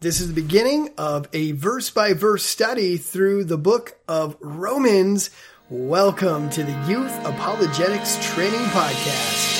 This 0.00 0.20
is 0.20 0.28
the 0.28 0.40
beginning 0.40 0.90
of 0.96 1.26
a 1.32 1.50
verse 1.50 1.90
by 1.90 2.12
verse 2.12 2.44
study 2.44 2.98
through 2.98 3.42
the 3.42 3.58
book 3.58 3.98
of 4.06 4.36
Romans. 4.38 5.30
Welcome 5.70 6.50
to 6.50 6.62
the 6.62 6.70
Youth 6.88 7.12
Apologetics 7.26 8.16
Training 8.32 8.60
Podcast. 8.66 9.57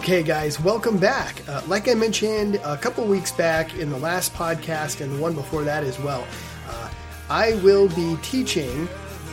Okay, 0.00 0.22
guys, 0.22 0.58
welcome 0.58 0.96
back. 0.96 1.46
Uh, 1.46 1.60
like 1.66 1.86
I 1.86 1.92
mentioned 1.92 2.54
a 2.64 2.78
couple 2.78 3.04
weeks 3.04 3.32
back 3.32 3.74
in 3.76 3.90
the 3.90 3.98
last 3.98 4.32
podcast 4.32 5.02
and 5.02 5.14
the 5.14 5.20
one 5.20 5.34
before 5.34 5.62
that 5.64 5.84
as 5.84 6.00
well, 6.00 6.26
uh, 6.70 6.90
I 7.28 7.56
will 7.56 7.86
be 7.90 8.16
teaching 8.22 8.88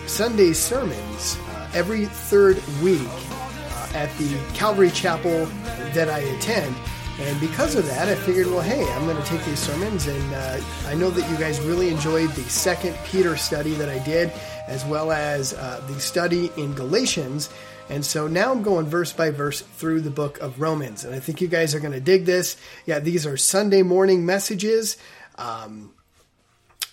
Sunday 0.08 0.52
sermons 0.52 1.38
uh, 1.38 1.70
every 1.74 2.08
third 2.08 2.62
week 2.84 3.00
uh, 3.08 3.92
at 3.94 4.14
the 4.18 4.38
Calvary 4.56 4.90
Chapel 4.90 5.46
that 5.94 6.10
I 6.10 6.20
attend. 6.20 6.76
And 7.22 7.40
because 7.40 7.76
of 7.76 7.86
that, 7.88 8.10
I 8.10 8.16
figured, 8.16 8.48
well, 8.48 8.60
hey, 8.60 8.84
I'm 8.92 9.06
going 9.06 9.16
to 9.16 9.24
take 9.24 9.44
these 9.46 9.60
sermons, 9.60 10.06
and 10.06 10.34
uh, 10.34 10.60
I 10.86 10.96
know 10.96 11.10
that 11.10 11.32
you 11.32 11.38
guys 11.38 11.62
really 11.62 11.88
enjoyed 11.88 12.30
the 12.32 12.44
second 12.44 12.98
Peter 13.06 13.38
study 13.38 13.72
that 13.76 13.88
I 13.88 14.00
did, 14.00 14.34
as 14.68 14.84
well 14.84 15.14
as 15.14 15.54
uh, 15.54 15.82
the 15.88 15.98
study 16.02 16.52
in 16.58 16.74
Galatians. 16.74 17.50
And 17.90 18.06
so 18.06 18.28
now 18.28 18.52
I'm 18.52 18.64
going 18.64 18.86
verse 18.88 19.14
by 19.14 19.32
verse 19.32 19.62
through 19.62 20.02
the 20.02 20.10
book 20.10 20.40
of 20.40 20.60
Romans. 20.60 21.06
And 21.06 21.16
I 21.16 21.20
think 21.20 21.40
you 21.40 21.48
guys 21.48 21.74
are 21.74 21.80
going 21.80 21.94
to 21.94 22.02
dig 22.02 22.26
this. 22.26 22.58
Yeah, 22.86 23.00
these 23.00 23.26
are 23.26 23.38
Sunday 23.38 23.82
morning 23.82 24.26
messages. 24.26 24.98
Um, 25.36 25.94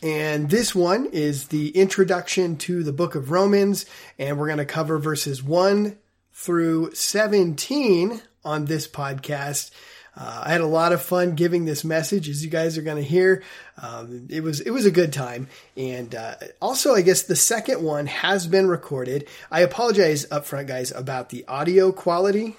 and 0.02 0.50
this 0.50 0.74
one 0.74 1.06
is 1.06 1.48
the 1.48 1.70
introduction 1.70 2.56
to 2.58 2.84
the 2.84 2.92
book 2.92 3.14
of 3.14 3.30
Romans. 3.30 3.86
And 4.18 4.38
we're 4.38 4.46
going 4.46 4.58
to 4.58 4.64
cover 4.64 4.98
verses 4.98 5.42
1 5.42 5.96
through 6.32 6.94
17 6.94 8.22
on 8.44 8.64
this 8.66 8.86
podcast. 8.86 9.70
Uh, 10.16 10.42
I 10.46 10.52
had 10.52 10.60
a 10.60 10.66
lot 10.66 10.92
of 10.92 11.02
fun 11.02 11.34
giving 11.34 11.64
this 11.64 11.84
message, 11.84 12.28
as 12.28 12.44
you 12.44 12.50
guys 12.50 12.78
are 12.78 12.82
going 12.82 12.96
to 12.96 13.02
hear. 13.02 13.42
Um, 13.82 14.28
it 14.30 14.42
was 14.42 14.60
it 14.60 14.70
was 14.70 14.86
a 14.86 14.90
good 14.90 15.12
time, 15.12 15.48
and 15.76 16.14
uh, 16.14 16.34
also 16.62 16.94
I 16.94 17.02
guess 17.02 17.22
the 17.22 17.36
second 17.36 17.82
one 17.82 18.06
has 18.06 18.46
been 18.46 18.68
recorded. 18.68 19.26
I 19.50 19.60
apologize 19.60 20.30
up 20.30 20.46
front, 20.46 20.68
guys, 20.68 20.92
about 20.92 21.30
the 21.30 21.44
audio 21.48 21.90
quality. 21.90 22.56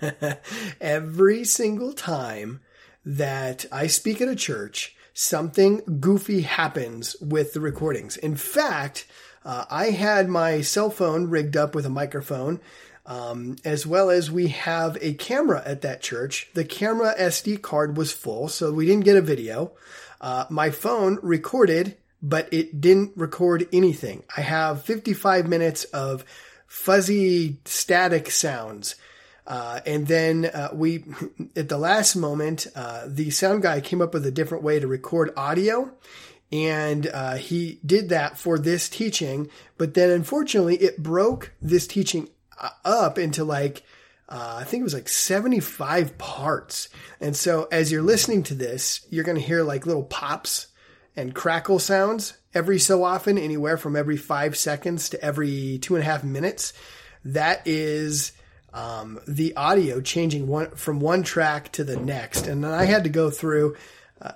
Every 0.80 1.44
single 1.44 1.92
time 1.92 2.60
that 3.04 3.66
I 3.70 3.86
speak 3.86 4.20
at 4.20 4.28
a 4.28 4.36
church, 4.36 4.96
something 5.12 5.82
goofy 6.00 6.42
happens 6.42 7.14
with 7.20 7.52
the 7.52 7.60
recordings. 7.60 8.16
In 8.16 8.34
fact, 8.34 9.06
uh, 9.44 9.64
I 9.70 9.90
had 9.90 10.28
my 10.28 10.62
cell 10.62 10.90
phone 10.90 11.28
rigged 11.28 11.56
up 11.56 11.74
with 11.74 11.86
a 11.86 11.90
microphone 11.90 12.60
um, 13.06 13.56
as 13.64 13.86
well 13.86 14.10
as 14.10 14.30
we 14.30 14.48
have 14.48 14.96
a 15.00 15.14
camera 15.14 15.62
at 15.64 15.82
that 15.82 16.00
church. 16.00 16.48
The 16.54 16.64
camera 16.64 17.14
SD 17.18 17.60
card 17.62 17.96
was 17.96 18.12
full, 18.12 18.48
so 18.48 18.72
we 18.72 18.86
didn't 18.86 19.04
get 19.04 19.16
a 19.16 19.22
video. 19.22 19.72
Uh, 20.20 20.46
my 20.48 20.70
phone 20.70 21.18
recorded, 21.22 21.96
but 22.22 22.52
it 22.52 22.80
didn't 22.80 23.12
record 23.16 23.68
anything. 23.72 24.22
I 24.34 24.40
have 24.40 24.82
55 24.82 25.46
minutes 25.46 25.84
of 25.84 26.24
fuzzy 26.66 27.58
static 27.64 28.30
sounds. 28.30 28.96
Uh, 29.46 29.80
and 29.84 30.06
then 30.06 30.46
uh, 30.46 30.70
we, 30.72 31.04
at 31.56 31.68
the 31.68 31.76
last 31.76 32.16
moment, 32.16 32.66
uh, 32.74 33.04
the 33.06 33.30
sound 33.30 33.62
guy 33.62 33.80
came 33.80 34.00
up 34.00 34.14
with 34.14 34.24
a 34.24 34.30
different 34.30 34.64
way 34.64 34.80
to 34.80 34.86
record 34.86 35.30
audio. 35.36 35.92
And 36.50 37.06
uh, 37.08 37.34
he 37.34 37.80
did 37.84 38.10
that 38.10 38.38
for 38.38 38.58
this 38.58 38.88
teaching, 38.88 39.50
but 39.76 39.94
then 39.94 40.10
unfortunately 40.10 40.76
it 40.76 41.02
broke 41.02 41.52
this 41.60 41.86
teaching 41.86 42.28
up 42.84 43.18
into 43.18 43.44
like 43.44 43.82
uh, 44.28 44.58
I 44.60 44.64
think 44.64 44.80
it 44.80 44.84
was 44.84 44.94
like 44.94 45.08
75 45.08 46.16
parts. 46.16 46.88
And 47.20 47.36
so 47.36 47.68
as 47.70 47.92
you're 47.92 48.02
listening 48.02 48.42
to 48.44 48.54
this, 48.54 49.06
you're 49.10 49.24
going 49.24 49.36
to 49.36 49.42
hear 49.42 49.62
like 49.62 49.86
little 49.86 50.04
pops 50.04 50.68
and 51.14 51.34
crackle 51.34 51.78
sounds 51.78 52.34
every 52.54 52.78
so 52.78 53.04
often, 53.04 53.36
anywhere 53.36 53.76
from 53.76 53.96
every 53.96 54.16
five 54.16 54.56
seconds 54.56 55.10
to 55.10 55.22
every 55.22 55.78
two 55.78 55.94
and 55.94 56.02
a 56.02 56.06
half 56.06 56.24
minutes. 56.24 56.72
That 57.26 57.62
is 57.66 58.32
um, 58.72 59.20
the 59.28 59.56
audio 59.56 60.00
changing 60.00 60.46
one 60.46 60.70
from 60.70 61.00
one 61.00 61.22
track 61.22 61.72
to 61.72 61.84
the 61.84 61.96
next. 61.96 62.46
And 62.46 62.64
then 62.64 62.72
I 62.72 62.86
had 62.86 63.04
to 63.04 63.10
go 63.10 63.30
through. 63.30 63.76
Uh, 64.20 64.32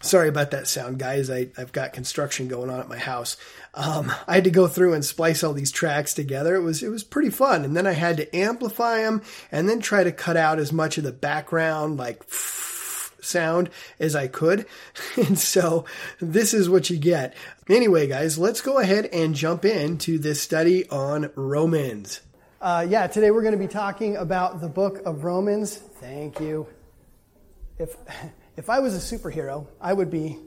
sorry 0.00 0.28
about 0.28 0.50
that 0.50 0.66
sound, 0.66 0.98
guys. 0.98 1.30
I, 1.30 1.48
I've 1.56 1.72
got 1.72 1.92
construction 1.92 2.48
going 2.48 2.68
on 2.68 2.80
at 2.80 2.88
my 2.88 2.98
house. 2.98 3.36
Um, 3.76 4.12
I 4.28 4.36
had 4.36 4.44
to 4.44 4.50
go 4.50 4.68
through 4.68 4.94
and 4.94 5.04
splice 5.04 5.42
all 5.42 5.52
these 5.52 5.72
tracks 5.72 6.14
together. 6.14 6.54
It 6.54 6.62
was 6.62 6.82
it 6.82 6.90
was 6.90 7.02
pretty 7.02 7.30
fun, 7.30 7.64
and 7.64 7.76
then 7.76 7.86
I 7.86 7.92
had 7.92 8.16
to 8.18 8.36
amplify 8.36 8.98
them 8.98 9.22
and 9.50 9.68
then 9.68 9.80
try 9.80 10.04
to 10.04 10.12
cut 10.12 10.36
out 10.36 10.58
as 10.60 10.72
much 10.72 10.96
of 10.96 11.04
the 11.04 11.12
background 11.12 11.96
like 11.96 12.22
sound 13.20 13.70
as 13.98 14.14
I 14.14 14.28
could. 14.28 14.66
And 15.16 15.38
so 15.38 15.84
this 16.20 16.52
is 16.54 16.68
what 16.68 16.90
you 16.90 16.98
get. 16.98 17.34
Anyway, 17.68 18.08
guys, 18.08 18.36
let's 18.36 18.60
go 18.60 18.78
ahead 18.78 19.06
and 19.06 19.34
jump 19.34 19.64
into 19.64 20.18
this 20.18 20.40
study 20.40 20.88
on 20.88 21.30
Romans. 21.36 22.20
Uh, 22.60 22.84
yeah, 22.88 23.06
today 23.06 23.30
we're 23.30 23.42
going 23.42 23.52
to 23.52 23.58
be 23.58 23.68
talking 23.68 24.16
about 24.16 24.60
the 24.60 24.68
book 24.68 25.02
of 25.04 25.24
Romans. 25.24 25.76
Thank 25.76 26.40
you. 26.40 26.66
If 27.78 27.96
if 28.56 28.70
I 28.70 28.78
was 28.78 28.94
a 28.94 29.16
superhero, 29.16 29.66
I 29.80 29.92
would 29.92 30.10
be 30.10 30.38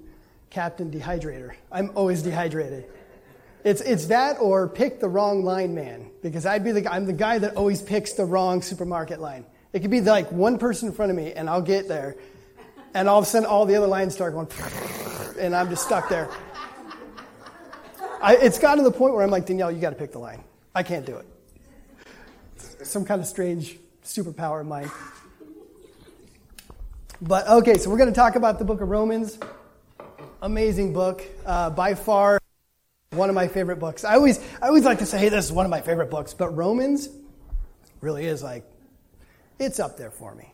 Captain 0.50 0.90
Dehydrator. 0.90 1.56
I'm 1.72 1.92
always 1.96 2.22
dehydrated. 2.22 2.86
It's, 3.68 3.82
it's 3.82 4.06
that 4.06 4.40
or 4.40 4.70
pick 4.70 5.02
the 5.02 5.10
wrong 5.10 5.44
line 5.44 5.76
man 5.76 6.10
because 6.22 6.46
I'd 6.46 6.64
be 6.64 6.72
the, 6.72 6.90
I'm 6.90 7.06
the 7.06 7.12
guy 7.12 7.38
that 7.40 7.58
always 7.58 7.82
picks 7.82 8.14
the 8.14 8.24
wrong 8.24 8.62
supermarket 8.62 9.20
line. 9.20 9.46
It 9.74 9.82
could 9.82 9.92
be 9.92 10.00
like 10.00 10.32
one 10.32 10.58
person 10.58 10.88
in 10.88 10.94
front 10.94 11.10
of 11.10 11.18
me 11.18 11.34
and 11.34 11.50
I'll 11.50 11.62
get 11.62 11.90
there 11.90 12.16
and 12.94 13.10
all 13.10 13.20
of 13.20 13.26
a 13.26 13.28
sudden 13.28 13.46
all 13.46 13.66
the 13.66 13.76
other 13.76 13.88
lines 13.88 14.14
start 14.14 14.32
going 14.32 14.48
and 15.38 15.54
I'm 15.54 15.70
just 15.70 15.86
stuck 15.86 16.08
there. 16.08 16.30
I, 18.22 18.38
it's 18.38 18.58
gotten 18.58 18.86
to 18.86 18.90
the 18.90 18.98
point 18.98 19.14
where 19.14 19.22
I'm 19.22 19.32
like, 19.32 19.46
Danielle, 19.46 19.74
you 19.74 19.82
got 19.82 19.90
to 19.90 19.98
pick 19.98 20.14
the 20.14 20.20
line. 20.20 20.46
I 20.74 20.84
can't 20.84 21.06
do 21.06 21.18
it. 21.18 21.28
Some 22.88 23.04
kind 23.04 23.20
of 23.20 23.28
strange 23.28 23.78
superpower 24.02 24.62
of 24.62 24.68
mine. 24.68 24.90
But 27.22 27.50
okay, 27.50 27.78
so 27.80 27.90
we're 27.90 27.98
going 27.98 28.14
to 28.14 28.16
talk 28.16 28.38
about 28.38 28.60
the 28.60 28.66
book 28.66 28.80
of 28.80 28.88
Romans. 28.88 29.38
Amazing 30.42 30.94
book. 30.94 31.22
Uh, 31.46 31.70
by 31.70 31.96
far, 31.96 32.40
one 33.18 33.30
of 33.30 33.36
my 33.36 33.48
favorite 33.48 33.80
books. 33.80 34.04
I 34.04 34.16
always, 34.16 34.40
I 34.62 34.68
always 34.68 34.86
like 34.86 35.00
to 35.00 35.06
say, 35.06 35.18
hey, 35.18 35.30
this 35.30 35.46
is 35.46 35.52
one 35.52 35.66
of 35.66 35.70
my 35.70 35.82
favorite 35.82 36.10
books, 36.10 36.34
but 36.34 36.56
Romans 36.56 37.10
really 38.02 38.26
is 38.26 38.44
like, 38.44 38.64
it's 39.60 39.80
up 39.80 39.98
there 39.98 40.12
for 40.12 40.34
me. 40.36 40.54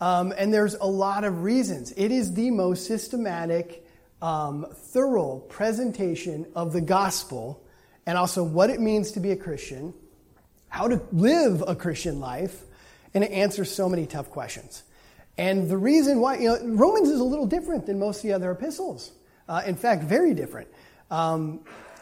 Um, 0.00 0.32
and 0.36 0.52
there's 0.52 0.74
a 0.74 0.86
lot 0.86 1.24
of 1.24 1.42
reasons. 1.42 1.92
It 1.96 2.10
is 2.10 2.34
the 2.34 2.50
most 2.50 2.86
systematic, 2.86 3.86
um, 4.22 4.66
thorough 4.72 5.38
presentation 5.38 6.46
of 6.54 6.72
the 6.72 6.80
gospel 6.80 7.62
and 8.06 8.18
also 8.18 8.42
what 8.42 8.70
it 8.70 8.80
means 8.80 9.12
to 9.12 9.20
be 9.20 9.30
a 9.30 9.36
Christian, 9.36 9.94
how 10.68 10.88
to 10.88 11.00
live 11.12 11.62
a 11.66 11.76
Christian 11.76 12.18
life, 12.18 12.62
and 13.14 13.22
it 13.22 13.30
answers 13.30 13.70
so 13.70 13.88
many 13.88 14.06
tough 14.06 14.30
questions. 14.30 14.82
And 15.36 15.68
the 15.68 15.76
reason 15.76 16.20
why, 16.20 16.38
you 16.38 16.48
know, 16.48 16.58
Romans 16.64 17.08
is 17.08 17.20
a 17.20 17.24
little 17.24 17.46
different 17.46 17.86
than 17.86 17.98
most 17.98 18.18
of 18.18 18.22
the 18.24 18.32
other 18.32 18.50
epistles. 18.50 19.12
Uh, 19.48 19.62
in 19.66 19.74
fact, 19.74 20.04
very 20.04 20.34
different. 20.34 20.68
Um, 21.10 21.60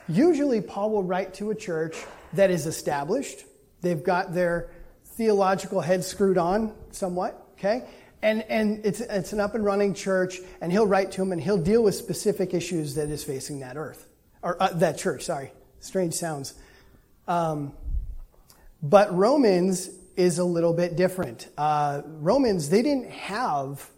Usually, 0.09 0.61
Paul 0.61 0.91
will 0.91 1.03
write 1.03 1.35
to 1.35 1.51
a 1.51 1.55
church 1.55 1.97
that 2.33 2.51
is 2.51 2.67
established. 2.67 3.45
They've 3.83 4.03
got 4.03 4.33
their 4.33 4.71
theological 5.05 5.81
head 5.81 6.05
screwed 6.05 6.39
on 6.39 6.75
somewhat, 6.93 7.47
okay? 7.59 7.85
And, 8.23 8.43
and 8.49 8.85
it's, 8.85 9.01
it's 9.01 9.33
an 9.33 9.41
up 9.41 9.55
and 9.55 9.65
running 9.65 9.95
church, 9.95 10.39
and 10.61 10.73
he'll 10.73 10.87
write 10.87 11.13
to 11.13 11.21
them 11.21 11.33
and 11.33 11.41
he'll 11.41 11.59
deal 11.59 11.83
with 11.83 11.95
specific 11.95 12.55
issues 12.55 12.95
that 12.95 13.11
is 13.11 13.23
facing 13.23 13.61
that 13.61 13.77
earth, 13.77 14.09
or 14.43 14.61
uh, 14.61 14.73
that 14.75 14.99
church, 14.99 15.25
sorry. 15.25 15.53
Strange 15.81 16.15
sounds. 16.15 16.55
Um, 17.29 17.73
but 18.83 19.15
Romans 19.15 19.91
is 20.17 20.39
a 20.39 20.45
little 20.45 20.73
bit 20.73 20.97
different. 20.97 21.49
Uh, 21.57 22.03
Romans, 22.05 22.71
they 22.71 22.83
didn't 22.83 23.11
have 23.11 23.89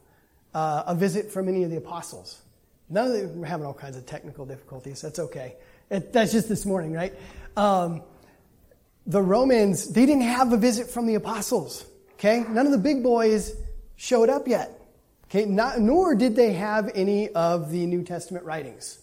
uh, 0.52 0.82
a 0.86 0.94
visit 0.94 1.30
from 1.30 1.48
any 1.48 1.62
of 1.64 1.70
the 1.70 1.76
apostles. 1.76 2.42
None 2.90 3.06
of 3.06 3.12
them 3.12 3.40
were 3.40 3.46
having 3.46 3.64
all 3.64 3.72
kinds 3.72 3.96
of 3.96 4.04
technical 4.04 4.44
difficulties. 4.44 5.00
That's 5.00 5.18
okay. 5.18 5.56
It, 5.90 6.12
that's 6.12 6.32
just 6.32 6.48
this 6.48 6.64
morning, 6.64 6.92
right? 6.92 7.12
Um, 7.56 8.02
the 9.06 9.20
Romans, 9.20 9.92
they 9.92 10.06
didn't 10.06 10.22
have 10.22 10.52
a 10.52 10.56
visit 10.56 10.88
from 10.88 11.06
the 11.06 11.16
apostles. 11.16 11.84
Okay? 12.14 12.44
None 12.48 12.66
of 12.66 12.72
the 12.72 12.78
big 12.78 13.02
boys 13.02 13.54
showed 13.96 14.28
up 14.28 14.46
yet. 14.46 14.70
Okay? 15.24 15.46
Not, 15.46 15.80
nor 15.80 16.14
did 16.14 16.36
they 16.36 16.52
have 16.52 16.90
any 16.94 17.28
of 17.30 17.70
the 17.72 17.86
New 17.86 18.04
Testament 18.04 18.44
writings. 18.44 19.00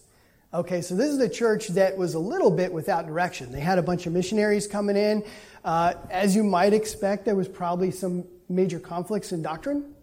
Okay, 0.52 0.80
so 0.80 0.94
this 0.94 1.10
is 1.10 1.18
a 1.18 1.28
church 1.28 1.68
that 1.68 1.98
was 1.98 2.14
a 2.14 2.18
little 2.18 2.50
bit 2.50 2.72
without 2.72 3.06
direction. 3.06 3.52
They 3.52 3.60
had 3.60 3.76
a 3.76 3.82
bunch 3.82 4.06
of 4.06 4.14
missionaries 4.14 4.66
coming 4.66 4.96
in. 4.96 5.22
Uh, 5.62 5.92
as 6.10 6.34
you 6.34 6.42
might 6.42 6.72
expect, 6.72 7.26
there 7.26 7.34
was 7.34 7.48
probably 7.48 7.90
some 7.90 8.24
major 8.48 8.78
conflicts 8.78 9.30
in 9.30 9.42
doctrine. 9.42 9.94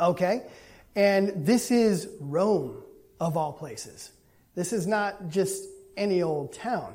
Okay, 0.00 0.44
and 0.94 1.44
this 1.44 1.70
is 1.70 2.08
Rome, 2.20 2.82
of 3.20 3.36
all 3.36 3.52
places. 3.52 4.12
This 4.54 4.72
is 4.72 4.86
not 4.86 5.28
just 5.28 5.62
any 5.96 6.22
old 6.22 6.52
town. 6.52 6.94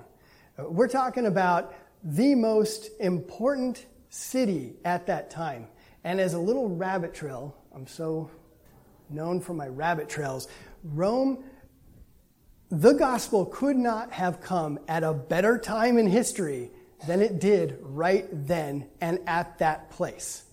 Uh, 0.58 0.70
we're 0.70 0.88
talking 0.88 1.26
about 1.26 1.74
the 2.04 2.36
most 2.36 2.90
important 3.00 3.86
city 4.10 4.74
at 4.84 5.08
that 5.08 5.30
time. 5.30 5.68
And 6.04 6.20
as 6.20 6.34
a 6.34 6.40
little 6.40 6.70
rabbit 6.70 7.14
trail, 7.14 7.56
I'm 7.74 7.88
so 7.88 8.32
known 9.10 9.40
for 9.40 9.54
my 9.54 9.68
rabbit 9.68 10.10
trails, 10.10 10.48
Rome, 10.84 11.44
the 12.70 12.94
gospel 12.94 13.46
could 13.46 13.76
not 13.76 14.12
have 14.12 14.42
come 14.42 14.80
at 14.88 15.04
a 15.04 15.14
better 15.14 15.58
time 15.58 15.98
in 15.98 16.08
history 16.08 16.72
than 17.06 17.22
it 17.22 17.40
did 17.40 17.78
right 17.82 18.28
then 18.32 18.88
and 19.02 19.20
at 19.28 19.58
that 19.60 19.92
place. 19.92 20.44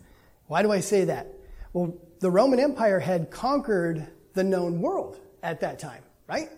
Why 0.46 0.62
do 0.62 0.72
I 0.72 0.80
say 0.80 1.04
that? 1.04 1.28
Well, 1.72 1.96
the 2.20 2.30
Roman 2.30 2.58
Empire 2.58 2.98
had 2.98 3.30
conquered 3.30 4.08
the 4.34 4.44
known 4.44 4.80
world 4.80 5.18
at 5.42 5.60
that 5.60 5.78
time, 5.78 6.02
right? 6.26 6.48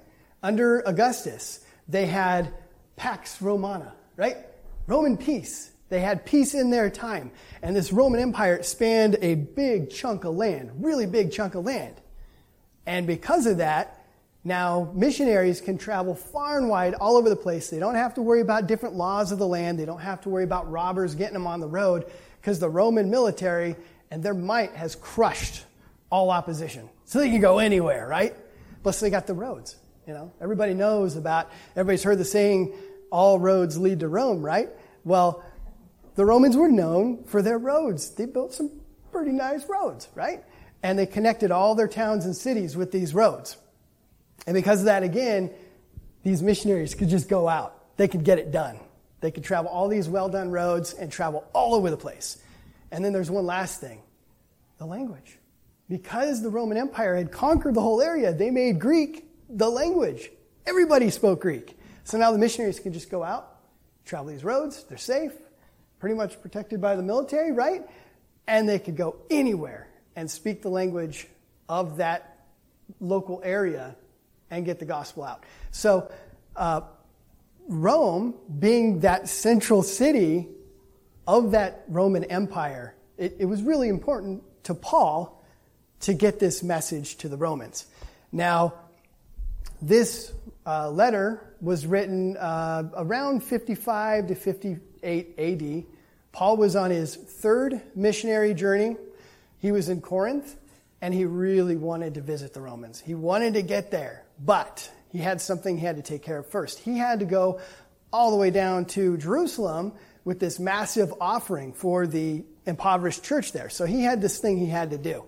Under 0.42 0.80
Augustus, 0.80 1.60
they 1.90 2.06
had 2.06 2.52
Pax 2.96 3.40
Romana, 3.42 3.94
right? 4.16 4.36
Roman 4.86 5.16
peace. 5.16 5.70
They 5.88 6.00
had 6.00 6.24
peace 6.24 6.54
in 6.54 6.70
their 6.70 6.88
time. 6.88 7.32
And 7.62 7.74
this 7.74 7.92
Roman 7.92 8.20
Empire 8.20 8.62
spanned 8.62 9.18
a 9.20 9.34
big 9.34 9.90
chunk 9.90 10.24
of 10.24 10.36
land, 10.36 10.70
really 10.76 11.06
big 11.06 11.32
chunk 11.32 11.54
of 11.54 11.64
land. 11.64 11.96
And 12.86 13.06
because 13.06 13.46
of 13.46 13.58
that, 13.58 14.06
now 14.44 14.90
missionaries 14.94 15.60
can 15.60 15.78
travel 15.78 16.14
far 16.14 16.58
and 16.58 16.68
wide 16.68 16.94
all 16.94 17.16
over 17.16 17.28
the 17.28 17.36
place. 17.36 17.68
They 17.68 17.78
don't 17.78 17.96
have 17.96 18.14
to 18.14 18.22
worry 18.22 18.40
about 18.40 18.68
different 18.68 18.94
laws 18.94 19.32
of 19.32 19.38
the 19.38 19.46
land. 19.46 19.78
They 19.78 19.84
don't 19.84 20.00
have 20.00 20.20
to 20.22 20.28
worry 20.28 20.44
about 20.44 20.70
robbers 20.70 21.14
getting 21.14 21.34
them 21.34 21.46
on 21.46 21.60
the 21.60 21.68
road 21.68 22.10
because 22.40 22.58
the 22.58 22.70
Roman 22.70 23.10
military 23.10 23.76
and 24.10 24.22
their 24.22 24.34
might 24.34 24.72
has 24.72 24.94
crushed 24.96 25.64
all 26.10 26.30
opposition. 26.30 26.88
So 27.04 27.18
they 27.18 27.30
can 27.30 27.40
go 27.40 27.58
anywhere, 27.58 28.08
right? 28.08 28.34
Plus 28.82 29.00
they 29.00 29.10
got 29.10 29.26
the 29.26 29.34
roads. 29.34 29.76
You 30.10 30.16
know, 30.16 30.32
everybody 30.40 30.74
knows 30.74 31.14
about, 31.14 31.52
everybody's 31.76 32.02
heard 32.02 32.18
the 32.18 32.24
saying, 32.24 32.74
all 33.12 33.38
roads 33.38 33.78
lead 33.78 34.00
to 34.00 34.08
Rome, 34.08 34.42
right? 34.42 34.68
Well, 35.04 35.44
the 36.16 36.24
Romans 36.24 36.56
were 36.56 36.68
known 36.68 37.22
for 37.22 37.42
their 37.42 37.58
roads. 37.58 38.10
They 38.10 38.26
built 38.26 38.52
some 38.52 38.72
pretty 39.12 39.30
nice 39.30 39.64
roads, 39.68 40.08
right? 40.16 40.42
And 40.82 40.98
they 40.98 41.06
connected 41.06 41.52
all 41.52 41.76
their 41.76 41.86
towns 41.86 42.24
and 42.24 42.34
cities 42.34 42.76
with 42.76 42.90
these 42.90 43.14
roads. 43.14 43.56
And 44.48 44.56
because 44.56 44.80
of 44.80 44.86
that, 44.86 45.04
again, 45.04 45.52
these 46.24 46.42
missionaries 46.42 46.96
could 46.96 47.08
just 47.08 47.28
go 47.28 47.48
out. 47.48 47.96
They 47.96 48.08
could 48.08 48.24
get 48.24 48.40
it 48.40 48.50
done. 48.50 48.80
They 49.20 49.30
could 49.30 49.44
travel 49.44 49.70
all 49.70 49.86
these 49.86 50.08
well 50.08 50.28
done 50.28 50.50
roads 50.50 50.92
and 50.92 51.12
travel 51.12 51.44
all 51.52 51.72
over 51.72 51.88
the 51.88 51.96
place. 51.96 52.42
And 52.90 53.04
then 53.04 53.12
there's 53.12 53.30
one 53.30 53.46
last 53.46 53.80
thing 53.80 54.00
the 54.78 54.86
language. 54.86 55.38
Because 55.88 56.42
the 56.42 56.50
Roman 56.50 56.78
Empire 56.78 57.14
had 57.14 57.30
conquered 57.30 57.74
the 57.74 57.80
whole 57.80 58.02
area, 58.02 58.32
they 58.32 58.50
made 58.50 58.80
Greek 58.80 59.29
the 59.50 59.68
language. 59.68 60.30
Everybody 60.66 61.10
spoke 61.10 61.40
Greek. 61.40 61.76
So 62.04 62.18
now 62.18 62.32
the 62.32 62.38
missionaries 62.38 62.80
can 62.80 62.92
just 62.92 63.10
go 63.10 63.22
out, 63.22 63.56
travel 64.04 64.26
these 64.26 64.44
roads, 64.44 64.84
they're 64.84 64.98
safe, 64.98 65.32
pretty 65.98 66.14
much 66.14 66.40
protected 66.40 66.80
by 66.80 66.96
the 66.96 67.02
military, 67.02 67.52
right? 67.52 67.82
And 68.46 68.68
they 68.68 68.78
could 68.78 68.96
go 68.96 69.16
anywhere 69.30 69.88
and 70.16 70.30
speak 70.30 70.62
the 70.62 70.70
language 70.70 71.26
of 71.68 71.98
that 71.98 72.46
local 72.98 73.40
area 73.44 73.96
and 74.50 74.64
get 74.64 74.78
the 74.78 74.84
gospel 74.84 75.22
out. 75.22 75.44
So, 75.70 76.10
uh, 76.56 76.82
Rome, 77.68 78.34
being 78.58 79.00
that 79.00 79.28
central 79.28 79.82
city 79.84 80.48
of 81.26 81.52
that 81.52 81.84
Roman 81.88 82.24
Empire, 82.24 82.96
it, 83.16 83.36
it 83.38 83.44
was 83.44 83.62
really 83.62 83.88
important 83.88 84.42
to 84.64 84.74
Paul 84.74 85.40
to 86.00 86.14
get 86.14 86.40
this 86.40 86.62
message 86.62 87.16
to 87.18 87.28
the 87.28 87.36
Romans. 87.36 87.86
Now, 88.32 88.74
this 89.82 90.32
uh, 90.66 90.90
letter 90.90 91.54
was 91.60 91.86
written 91.86 92.36
uh, 92.36 92.88
around 92.96 93.42
55 93.42 94.28
to 94.28 94.34
58 94.34 95.34
AD. 95.38 95.84
Paul 96.32 96.56
was 96.56 96.76
on 96.76 96.90
his 96.90 97.16
third 97.16 97.80
missionary 97.94 98.54
journey. 98.54 98.96
He 99.58 99.72
was 99.72 99.88
in 99.88 100.00
Corinth, 100.00 100.56
and 101.00 101.12
he 101.12 101.24
really 101.24 101.76
wanted 101.76 102.14
to 102.14 102.20
visit 102.20 102.54
the 102.54 102.60
Romans. 102.60 103.00
He 103.00 103.14
wanted 103.14 103.54
to 103.54 103.62
get 103.62 103.90
there, 103.90 104.24
but 104.44 104.90
he 105.10 105.18
had 105.18 105.40
something 105.40 105.76
he 105.76 105.84
had 105.84 105.96
to 105.96 106.02
take 106.02 106.22
care 106.22 106.38
of 106.38 106.46
first. 106.46 106.78
He 106.78 106.98
had 106.98 107.20
to 107.20 107.24
go 107.24 107.60
all 108.12 108.30
the 108.30 108.36
way 108.36 108.50
down 108.50 108.84
to 108.84 109.16
Jerusalem 109.16 109.92
with 110.24 110.38
this 110.38 110.58
massive 110.58 111.12
offering 111.20 111.72
for 111.72 112.06
the 112.06 112.44
impoverished 112.66 113.24
church 113.24 113.52
there. 113.52 113.70
So 113.70 113.86
he 113.86 114.02
had 114.02 114.20
this 114.20 114.38
thing 114.38 114.58
he 114.58 114.66
had 114.66 114.90
to 114.90 114.98
do. 114.98 115.24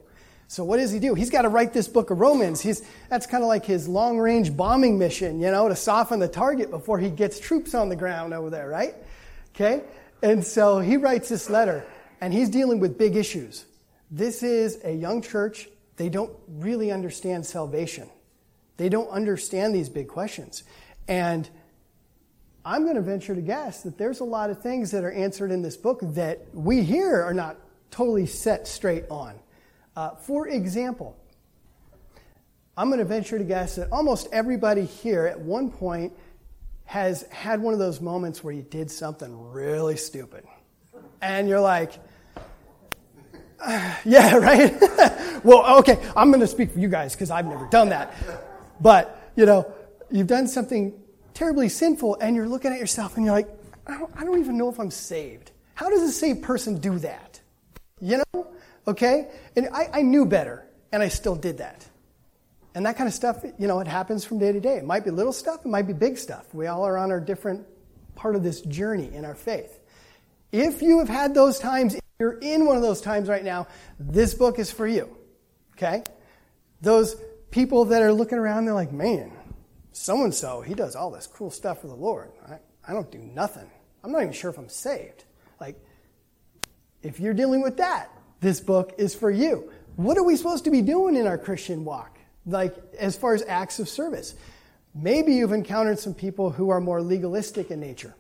So 0.52 0.64
what 0.64 0.76
does 0.76 0.90
he 0.90 0.98
do? 0.98 1.14
He's 1.14 1.30
got 1.30 1.42
to 1.42 1.48
write 1.48 1.72
this 1.72 1.88
book 1.88 2.10
of 2.10 2.20
Romans. 2.20 2.60
He's, 2.60 2.82
that's 3.08 3.26
kind 3.26 3.42
of 3.42 3.48
like 3.48 3.64
his 3.64 3.88
long 3.88 4.18
range 4.18 4.54
bombing 4.54 4.98
mission, 4.98 5.40
you 5.40 5.50
know, 5.50 5.66
to 5.66 5.74
soften 5.74 6.18
the 6.18 6.28
target 6.28 6.68
before 6.68 6.98
he 6.98 7.08
gets 7.08 7.40
troops 7.40 7.74
on 7.74 7.88
the 7.88 7.96
ground 7.96 8.34
over 8.34 8.50
there, 8.50 8.68
right? 8.68 8.94
Okay? 9.54 9.82
And 10.22 10.44
so 10.44 10.78
he 10.78 10.98
writes 10.98 11.30
this 11.30 11.48
letter, 11.48 11.86
and 12.20 12.34
he's 12.34 12.50
dealing 12.50 12.80
with 12.80 12.98
big 12.98 13.16
issues. 13.16 13.64
This 14.10 14.42
is 14.42 14.78
a 14.84 14.92
young 14.92 15.22
church. 15.22 15.70
They 15.96 16.10
don't 16.10 16.34
really 16.46 16.90
understand 16.90 17.46
salvation. 17.46 18.10
They 18.76 18.90
don't 18.90 19.08
understand 19.08 19.74
these 19.74 19.88
big 19.88 20.08
questions. 20.08 20.64
And 21.08 21.48
I'm 22.62 22.82
going 22.82 22.96
to 22.96 23.00
venture 23.00 23.34
to 23.34 23.40
guess 23.40 23.84
that 23.84 23.96
there's 23.96 24.20
a 24.20 24.24
lot 24.24 24.50
of 24.50 24.60
things 24.60 24.90
that 24.90 25.02
are 25.02 25.12
answered 25.12 25.50
in 25.50 25.62
this 25.62 25.78
book 25.78 26.00
that 26.02 26.44
we 26.52 26.82
here 26.82 27.22
are 27.22 27.32
not 27.32 27.56
totally 27.90 28.26
set 28.26 28.68
straight 28.68 29.06
on. 29.08 29.38
Uh, 29.96 30.10
for 30.16 30.48
example, 30.48 31.16
I'm 32.76 32.88
going 32.88 32.98
to 32.98 33.04
venture 33.04 33.38
to 33.38 33.44
guess 33.44 33.76
that 33.76 33.92
almost 33.92 34.28
everybody 34.32 34.84
here 34.84 35.26
at 35.26 35.38
one 35.38 35.70
point 35.70 36.12
has 36.84 37.22
had 37.30 37.60
one 37.60 37.74
of 37.74 37.78
those 37.78 38.00
moments 38.00 38.42
where 38.42 38.54
you 38.54 38.62
did 38.62 38.90
something 38.90 39.50
really 39.50 39.96
stupid. 39.96 40.44
And 41.20 41.48
you're 41.48 41.60
like, 41.60 41.92
uh, 43.60 43.94
yeah, 44.04 44.36
right? 44.36 44.74
well, 45.44 45.78
okay, 45.78 45.98
I'm 46.16 46.30
going 46.30 46.40
to 46.40 46.46
speak 46.46 46.72
for 46.72 46.78
you 46.78 46.88
guys 46.88 47.14
because 47.14 47.30
I've 47.30 47.46
never 47.46 47.66
done 47.66 47.90
that. 47.90 48.14
But, 48.80 49.32
you 49.36 49.46
know, 49.46 49.72
you've 50.10 50.26
done 50.26 50.48
something 50.48 50.94
terribly 51.34 51.68
sinful 51.68 52.18
and 52.20 52.34
you're 52.34 52.48
looking 52.48 52.72
at 52.72 52.78
yourself 52.78 53.16
and 53.16 53.24
you're 53.24 53.34
like, 53.34 53.48
I 53.86 53.98
don't, 53.98 54.12
I 54.16 54.24
don't 54.24 54.38
even 54.40 54.56
know 54.56 54.68
if 54.68 54.78
I'm 54.78 54.90
saved. 54.90 55.50
How 55.74 55.90
does 55.90 56.02
a 56.02 56.12
saved 56.12 56.42
person 56.42 56.78
do 56.78 56.98
that? 57.00 57.40
You 58.00 58.22
know? 58.34 58.46
Okay? 58.86 59.28
And 59.56 59.68
I, 59.72 59.88
I 59.92 60.02
knew 60.02 60.26
better, 60.26 60.66
and 60.90 61.02
I 61.02 61.08
still 61.08 61.36
did 61.36 61.58
that. 61.58 61.86
And 62.74 62.86
that 62.86 62.96
kind 62.96 63.06
of 63.06 63.14
stuff, 63.14 63.44
you 63.58 63.66
know, 63.66 63.80
it 63.80 63.86
happens 63.86 64.24
from 64.24 64.38
day 64.38 64.52
to 64.52 64.60
day. 64.60 64.76
It 64.76 64.84
might 64.84 65.04
be 65.04 65.10
little 65.10 65.32
stuff, 65.32 65.64
it 65.64 65.68
might 65.68 65.86
be 65.86 65.92
big 65.92 66.16
stuff. 66.16 66.52
We 66.54 66.66
all 66.66 66.84
are 66.84 66.96
on 66.96 67.10
our 67.10 67.20
different 67.20 67.66
part 68.14 68.34
of 68.34 68.42
this 68.42 68.60
journey 68.62 69.12
in 69.12 69.24
our 69.24 69.34
faith. 69.34 69.78
If 70.50 70.82
you 70.82 70.98
have 70.98 71.08
had 71.08 71.34
those 71.34 71.58
times, 71.58 71.94
if 71.94 72.02
you're 72.18 72.38
in 72.38 72.66
one 72.66 72.76
of 72.76 72.82
those 72.82 73.00
times 73.00 73.28
right 73.28 73.44
now, 73.44 73.68
this 73.98 74.34
book 74.34 74.58
is 74.58 74.70
for 74.70 74.86
you. 74.86 75.16
Okay? 75.76 76.02
Those 76.80 77.16
people 77.50 77.86
that 77.86 78.02
are 78.02 78.12
looking 78.12 78.38
around, 78.38 78.64
they're 78.64 78.74
like, 78.74 78.92
man, 78.92 79.32
so 79.92 80.24
and 80.24 80.34
so, 80.34 80.62
he 80.62 80.74
does 80.74 80.96
all 80.96 81.10
this 81.10 81.26
cool 81.26 81.50
stuff 81.50 81.80
for 81.82 81.86
the 81.86 81.94
Lord. 81.94 82.32
I, 82.48 82.58
I 82.86 82.92
don't 82.92 83.10
do 83.10 83.18
nothing. 83.18 83.70
I'm 84.02 84.10
not 84.10 84.22
even 84.22 84.32
sure 84.32 84.50
if 84.50 84.58
I'm 84.58 84.68
saved. 84.68 85.24
Like, 85.60 85.76
if 87.02 87.20
you're 87.20 87.34
dealing 87.34 87.62
with 87.62 87.76
that, 87.76 88.10
this 88.42 88.60
book 88.60 88.92
is 88.98 89.14
for 89.14 89.30
you. 89.30 89.72
What 89.96 90.18
are 90.18 90.22
we 90.22 90.36
supposed 90.36 90.64
to 90.64 90.70
be 90.70 90.82
doing 90.82 91.16
in 91.16 91.26
our 91.26 91.38
Christian 91.38 91.86
walk? 91.86 92.18
Like, 92.44 92.76
as 92.98 93.16
far 93.16 93.34
as 93.34 93.42
acts 93.46 93.78
of 93.78 93.88
service. 93.88 94.34
Maybe 94.94 95.34
you've 95.34 95.52
encountered 95.52 95.98
some 95.98 96.12
people 96.12 96.50
who 96.50 96.68
are 96.68 96.80
more 96.80 97.00
legalistic 97.00 97.70
in 97.70 97.80
nature. 97.80 98.14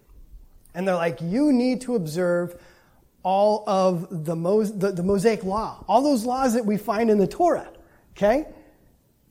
And 0.74 0.88
they're 0.88 0.94
like, 0.94 1.20
you 1.20 1.52
need 1.52 1.82
to 1.82 1.96
observe 1.96 2.58
all 3.22 3.64
of 3.66 4.24
the, 4.24 4.34
Mos- 4.34 4.70
the, 4.70 4.92
the 4.92 5.02
Mosaic 5.02 5.44
law, 5.44 5.84
all 5.86 6.02
those 6.02 6.24
laws 6.24 6.54
that 6.54 6.64
we 6.64 6.76
find 6.76 7.10
in 7.10 7.18
the 7.18 7.26
Torah, 7.26 7.68
okay? 8.16 8.46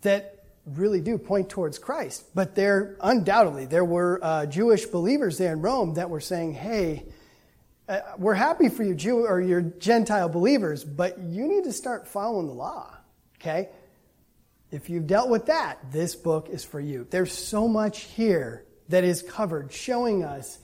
That 0.02 0.46
really 0.66 1.02
do 1.02 1.18
point 1.18 1.50
towards 1.50 1.80
Christ. 1.80 2.26
But 2.36 2.56
there, 2.56 2.96
undoubtedly, 3.02 3.66
there 3.66 3.84
were 3.84 4.20
uh, 4.22 4.46
Jewish 4.46 4.86
believers 4.86 5.38
there 5.38 5.54
in 5.54 5.62
Rome 5.62 5.96
that 5.96 6.10
were 6.10 6.22
saying, 6.22 6.54
hey, 6.54 7.04
uh, 7.92 8.02
we're 8.18 8.34
happy 8.34 8.70
for 8.70 8.84
you 8.84 8.96
Jew 8.96 9.26
or 9.26 9.42
your 9.42 9.60
Gentile 9.62 10.30
believers, 10.30 10.86
but 10.86 11.20
you 11.20 11.46
need 11.46 11.66
to 11.66 11.74
start 11.74 12.08
following 12.08 12.48
the 12.48 12.54
law. 12.54 12.96
Okay? 13.36 13.68
If 14.72 14.90
you've 14.90 15.08
dealt 15.08 15.30
with 15.30 15.48
that, 15.48 15.92
this 15.92 16.16
book 16.16 16.48
is 16.50 16.64
for 16.64 16.80
you. 16.80 17.06
There's 17.10 17.34
so 17.34 17.68
much 17.68 18.04
here 18.04 18.64
that 18.88 19.04
is 19.04 19.22
covered 19.22 19.74
showing 19.74 20.24
us 20.24 20.58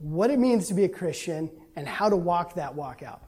what 0.00 0.30
it 0.30 0.40
means 0.40 0.66
to 0.68 0.74
be 0.74 0.82
a 0.82 0.88
Christian 0.88 1.52
and 1.76 1.86
how 1.86 2.08
to 2.08 2.16
walk 2.16 2.54
that 2.54 2.74
walk 2.74 3.04
out. 3.04 3.22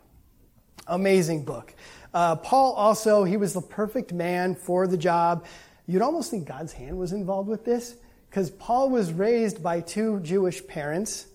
Amazing 0.89 1.45
book. 1.45 1.73
Uh, 2.13 2.35
Paul 2.35 2.73
also, 2.73 3.23
he 3.23 3.37
was 3.37 3.53
the 3.53 3.61
perfect 3.61 4.13
man 4.13 4.57
for 4.57 4.89
the 4.89 4.97
job. 4.97 5.47
You'd 5.87 6.03
almost 6.03 6.33
think 6.33 6.49
God's 6.49 6.73
hand 6.73 6.99
was 6.99 7.13
involved 7.13 7.49
with 7.49 7.65
this 7.65 7.95
because 8.29 8.51
Paul 8.51 8.91
was 8.91 9.13
raised 9.13 9.63
by 9.63 9.81
two 9.81 10.19
Jewish 10.21 10.67
parents. 10.67 11.27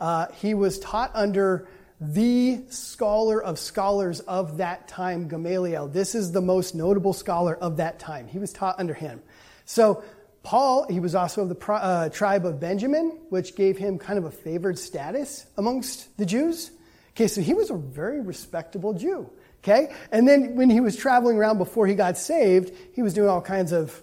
Uh, 0.00 0.26
he 0.40 0.54
was 0.54 0.78
taught 0.78 1.10
under 1.14 1.68
the 2.00 2.60
scholar 2.68 3.42
of 3.42 3.58
scholars 3.58 4.20
of 4.20 4.58
that 4.58 4.88
time, 4.88 5.28
Gamaliel. 5.28 5.88
This 5.88 6.14
is 6.14 6.32
the 6.32 6.42
most 6.42 6.74
notable 6.74 7.12
scholar 7.12 7.56
of 7.56 7.78
that 7.78 7.98
time. 7.98 8.28
He 8.28 8.38
was 8.38 8.52
taught 8.52 8.78
under 8.78 8.92
him. 8.92 9.22
So, 9.64 10.04
Paul, 10.42 10.86
he 10.88 11.00
was 11.00 11.14
also 11.14 11.42
of 11.42 11.48
the 11.48 11.72
uh, 11.72 12.08
tribe 12.10 12.46
of 12.46 12.60
Benjamin, 12.60 13.18
which 13.30 13.56
gave 13.56 13.78
him 13.78 13.98
kind 13.98 14.18
of 14.18 14.26
a 14.26 14.30
favored 14.30 14.78
status 14.78 15.46
amongst 15.56 16.16
the 16.18 16.26
Jews. 16.26 16.70
Okay, 17.14 17.26
so 17.26 17.40
he 17.40 17.54
was 17.54 17.70
a 17.70 17.76
very 17.76 18.20
respectable 18.20 18.92
Jew. 18.92 19.28
Okay? 19.64 19.92
And 20.12 20.28
then 20.28 20.54
when 20.54 20.70
he 20.70 20.80
was 20.80 20.96
traveling 20.96 21.38
around 21.38 21.58
before 21.58 21.86
he 21.86 21.94
got 21.94 22.16
saved, 22.16 22.72
he 22.92 23.02
was 23.02 23.14
doing 23.14 23.28
all 23.28 23.40
kinds 23.40 23.72
of, 23.72 24.00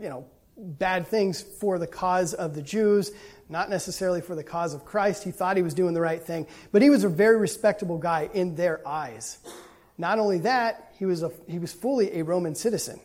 you 0.00 0.08
know, 0.08 0.26
bad 0.56 1.06
things 1.06 1.40
for 1.40 1.78
the 1.78 1.86
cause 1.86 2.34
of 2.34 2.54
the 2.54 2.62
Jews 2.62 3.12
not 3.50 3.68
necessarily 3.68 4.20
for 4.20 4.34
the 4.34 4.44
cause 4.44 4.74
of 4.74 4.84
Christ. 4.84 5.24
He 5.24 5.32
thought 5.32 5.56
he 5.56 5.62
was 5.62 5.74
doing 5.74 5.92
the 5.92 6.00
right 6.00 6.22
thing, 6.22 6.46
but 6.72 6.82
he 6.82 6.90
was 6.90 7.04
a 7.04 7.08
very 7.08 7.36
respectable 7.36 7.98
guy 7.98 8.30
in 8.32 8.54
their 8.54 8.86
eyes. 8.86 9.38
Not 9.98 10.18
only 10.18 10.38
that, 10.38 10.94
he 10.98 11.04
was, 11.04 11.22
a, 11.22 11.32
he 11.46 11.58
was 11.58 11.72
fully 11.72 12.18
a 12.18 12.24
Roman 12.24 12.54
citizen. 12.54 13.00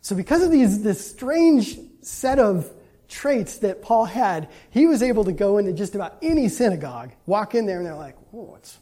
So, 0.00 0.16
because 0.16 0.42
of 0.42 0.50
these, 0.50 0.82
this 0.82 1.10
strange 1.10 1.78
set 2.00 2.38
of 2.38 2.68
traits 3.08 3.58
that 3.58 3.82
Paul 3.82 4.06
had, 4.06 4.48
he 4.70 4.86
was 4.86 5.02
able 5.02 5.24
to 5.24 5.32
go 5.32 5.58
into 5.58 5.72
just 5.74 5.94
about 5.94 6.16
any 6.22 6.48
synagogue, 6.48 7.12
walk 7.26 7.54
in 7.54 7.66
there, 7.66 7.78
and 7.78 7.86
they're 7.86 7.94
like, 7.94 8.16
"Oh, 8.32 8.42
what's 8.44 8.78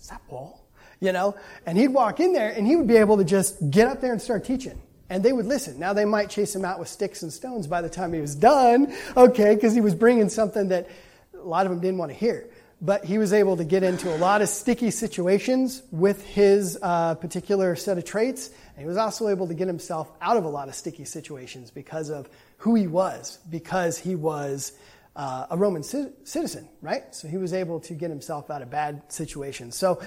is 0.00 0.06
that 0.08 0.22
Paul?" 0.28 0.64
You 1.00 1.10
know, 1.10 1.34
and 1.66 1.76
he'd 1.76 1.88
walk 1.88 2.20
in 2.20 2.32
there, 2.32 2.50
and 2.50 2.64
he 2.64 2.76
would 2.76 2.86
be 2.86 2.96
able 2.96 3.16
to 3.16 3.24
just 3.24 3.70
get 3.70 3.88
up 3.88 4.00
there 4.00 4.12
and 4.12 4.22
start 4.22 4.44
teaching 4.44 4.80
and 5.12 5.22
they 5.22 5.32
would 5.34 5.44
listen. 5.44 5.78
Now 5.78 5.92
they 5.92 6.06
might 6.06 6.30
chase 6.30 6.56
him 6.56 6.64
out 6.64 6.78
with 6.78 6.88
sticks 6.88 7.22
and 7.22 7.30
stones 7.30 7.66
by 7.66 7.82
the 7.82 7.90
time 7.90 8.14
he 8.14 8.20
was 8.22 8.34
done, 8.34 8.94
okay, 9.14 9.54
because 9.54 9.74
he 9.74 9.82
was 9.82 9.94
bringing 9.94 10.30
something 10.30 10.68
that 10.68 10.88
a 11.34 11.46
lot 11.46 11.66
of 11.66 11.70
them 11.70 11.80
didn't 11.80 11.98
want 11.98 12.10
to 12.10 12.16
hear. 12.16 12.48
But 12.80 13.04
he 13.04 13.18
was 13.18 13.34
able 13.34 13.58
to 13.58 13.64
get 13.64 13.82
into 13.82 14.12
a 14.12 14.16
lot 14.16 14.40
of 14.40 14.48
sticky 14.48 14.90
situations 14.90 15.82
with 15.92 16.24
his 16.24 16.78
uh, 16.80 17.14
particular 17.16 17.76
set 17.76 17.98
of 17.98 18.06
traits. 18.06 18.48
And 18.74 18.78
he 18.78 18.86
was 18.86 18.96
also 18.96 19.28
able 19.28 19.48
to 19.48 19.54
get 19.54 19.66
himself 19.66 20.10
out 20.22 20.38
of 20.38 20.46
a 20.46 20.48
lot 20.48 20.68
of 20.68 20.74
sticky 20.74 21.04
situations 21.04 21.70
because 21.70 22.08
of 22.08 22.30
who 22.56 22.74
he 22.74 22.86
was, 22.86 23.38
because 23.50 23.98
he 23.98 24.16
was 24.16 24.72
uh, 25.14 25.46
a 25.50 25.58
Roman 25.58 25.82
c- 25.82 26.08
citizen, 26.24 26.66
right? 26.80 27.14
So 27.14 27.28
he 27.28 27.36
was 27.36 27.52
able 27.52 27.80
to 27.80 27.92
get 27.92 28.08
himself 28.08 28.50
out 28.50 28.62
of 28.62 28.70
bad 28.70 29.02
situations. 29.12 29.76
So, 29.76 30.00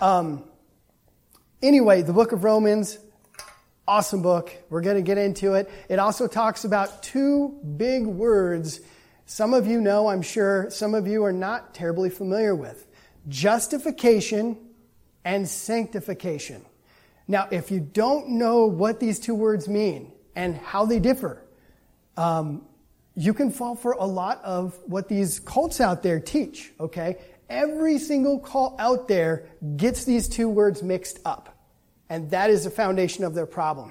um, 0.00 0.44
anyway, 1.60 2.02
the 2.02 2.12
book 2.12 2.30
of 2.30 2.44
Romans, 2.44 2.98
Awesome 3.86 4.22
book. 4.22 4.54
We're 4.70 4.80
going 4.80 4.96
to 4.96 5.02
get 5.02 5.18
into 5.18 5.54
it. 5.54 5.70
It 5.88 5.98
also 5.98 6.26
talks 6.26 6.64
about 6.64 7.02
two 7.02 7.58
big 7.76 8.06
words 8.06 8.80
some 9.32 9.54
of 9.54 9.66
you 9.66 9.80
know, 9.80 10.08
I'm 10.08 10.20
sure, 10.20 10.68
some 10.70 10.94
of 10.94 11.06
you 11.06 11.24
are 11.24 11.32
not 11.32 11.74
terribly 11.74 12.10
familiar 12.10 12.54
with 12.54 12.86
justification 13.28 14.58
and 15.24 15.48
sanctification. 15.48 16.62
Now, 17.28 17.48
if 17.50 17.70
you 17.70 17.80
don't 17.80 18.30
know 18.30 18.66
what 18.66 19.00
these 19.00 19.18
two 19.20 19.34
words 19.34 19.68
mean 19.68 20.12
and 20.34 20.56
how 20.56 20.84
they 20.84 20.98
differ, 20.98 21.42
um, 22.16 22.66
you 23.14 23.32
can 23.32 23.50
fall 23.50 23.74
for 23.74 23.92
a 23.92 24.04
lot 24.04 24.42
of 24.44 24.78
what 24.84 25.08
these 25.08 25.38
cults 25.40 25.80
out 25.80 26.02
there 26.02 26.18
teach, 26.18 26.72
okay? 26.80 27.16
Every 27.48 27.98
single 27.98 28.38
cult 28.38 28.76
out 28.78 29.08
there 29.08 29.46
gets 29.76 30.04
these 30.04 30.28
two 30.28 30.48
words 30.48 30.82
mixed 30.82 31.20
up. 31.24 31.51
And 32.12 32.30
that 32.30 32.50
is 32.50 32.64
the 32.64 32.70
foundation 32.70 33.24
of 33.24 33.32
their 33.32 33.46
problem. 33.46 33.90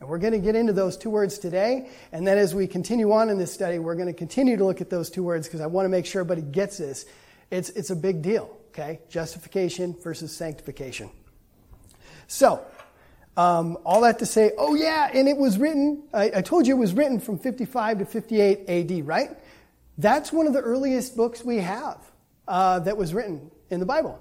And 0.00 0.08
we're 0.08 0.16
going 0.16 0.32
to 0.32 0.38
get 0.38 0.56
into 0.56 0.72
those 0.72 0.96
two 0.96 1.10
words 1.10 1.38
today. 1.38 1.90
And 2.12 2.26
then 2.26 2.38
as 2.38 2.54
we 2.54 2.66
continue 2.66 3.12
on 3.12 3.28
in 3.28 3.36
this 3.36 3.52
study, 3.52 3.78
we're 3.78 3.94
going 3.94 4.06
to 4.06 4.14
continue 4.14 4.56
to 4.56 4.64
look 4.64 4.80
at 4.80 4.88
those 4.88 5.10
two 5.10 5.22
words 5.22 5.46
because 5.46 5.60
I 5.60 5.66
want 5.66 5.84
to 5.84 5.90
make 5.90 6.06
sure 6.06 6.22
everybody 6.22 6.50
gets 6.50 6.78
this. 6.78 7.04
It's, 7.50 7.68
it's 7.68 7.90
a 7.90 7.96
big 7.96 8.22
deal, 8.22 8.56
okay? 8.68 9.00
Justification 9.10 9.94
versus 10.02 10.34
sanctification. 10.34 11.10
So, 12.26 12.64
um, 13.36 13.76
all 13.84 14.00
that 14.00 14.20
to 14.20 14.26
say, 14.26 14.52
oh 14.56 14.74
yeah, 14.74 15.10
and 15.12 15.28
it 15.28 15.36
was 15.36 15.58
written, 15.58 16.04
I, 16.14 16.30
I 16.36 16.40
told 16.40 16.66
you 16.66 16.74
it 16.74 16.78
was 16.78 16.94
written 16.94 17.20
from 17.20 17.38
55 17.38 17.98
to 17.98 18.06
58 18.06 18.66
AD, 18.66 19.06
right? 19.06 19.36
That's 19.98 20.32
one 20.32 20.46
of 20.46 20.54
the 20.54 20.60
earliest 20.62 21.18
books 21.18 21.44
we 21.44 21.58
have 21.58 21.98
uh, 22.46 22.78
that 22.78 22.96
was 22.96 23.12
written 23.12 23.50
in 23.68 23.78
the 23.78 23.86
Bible 23.86 24.18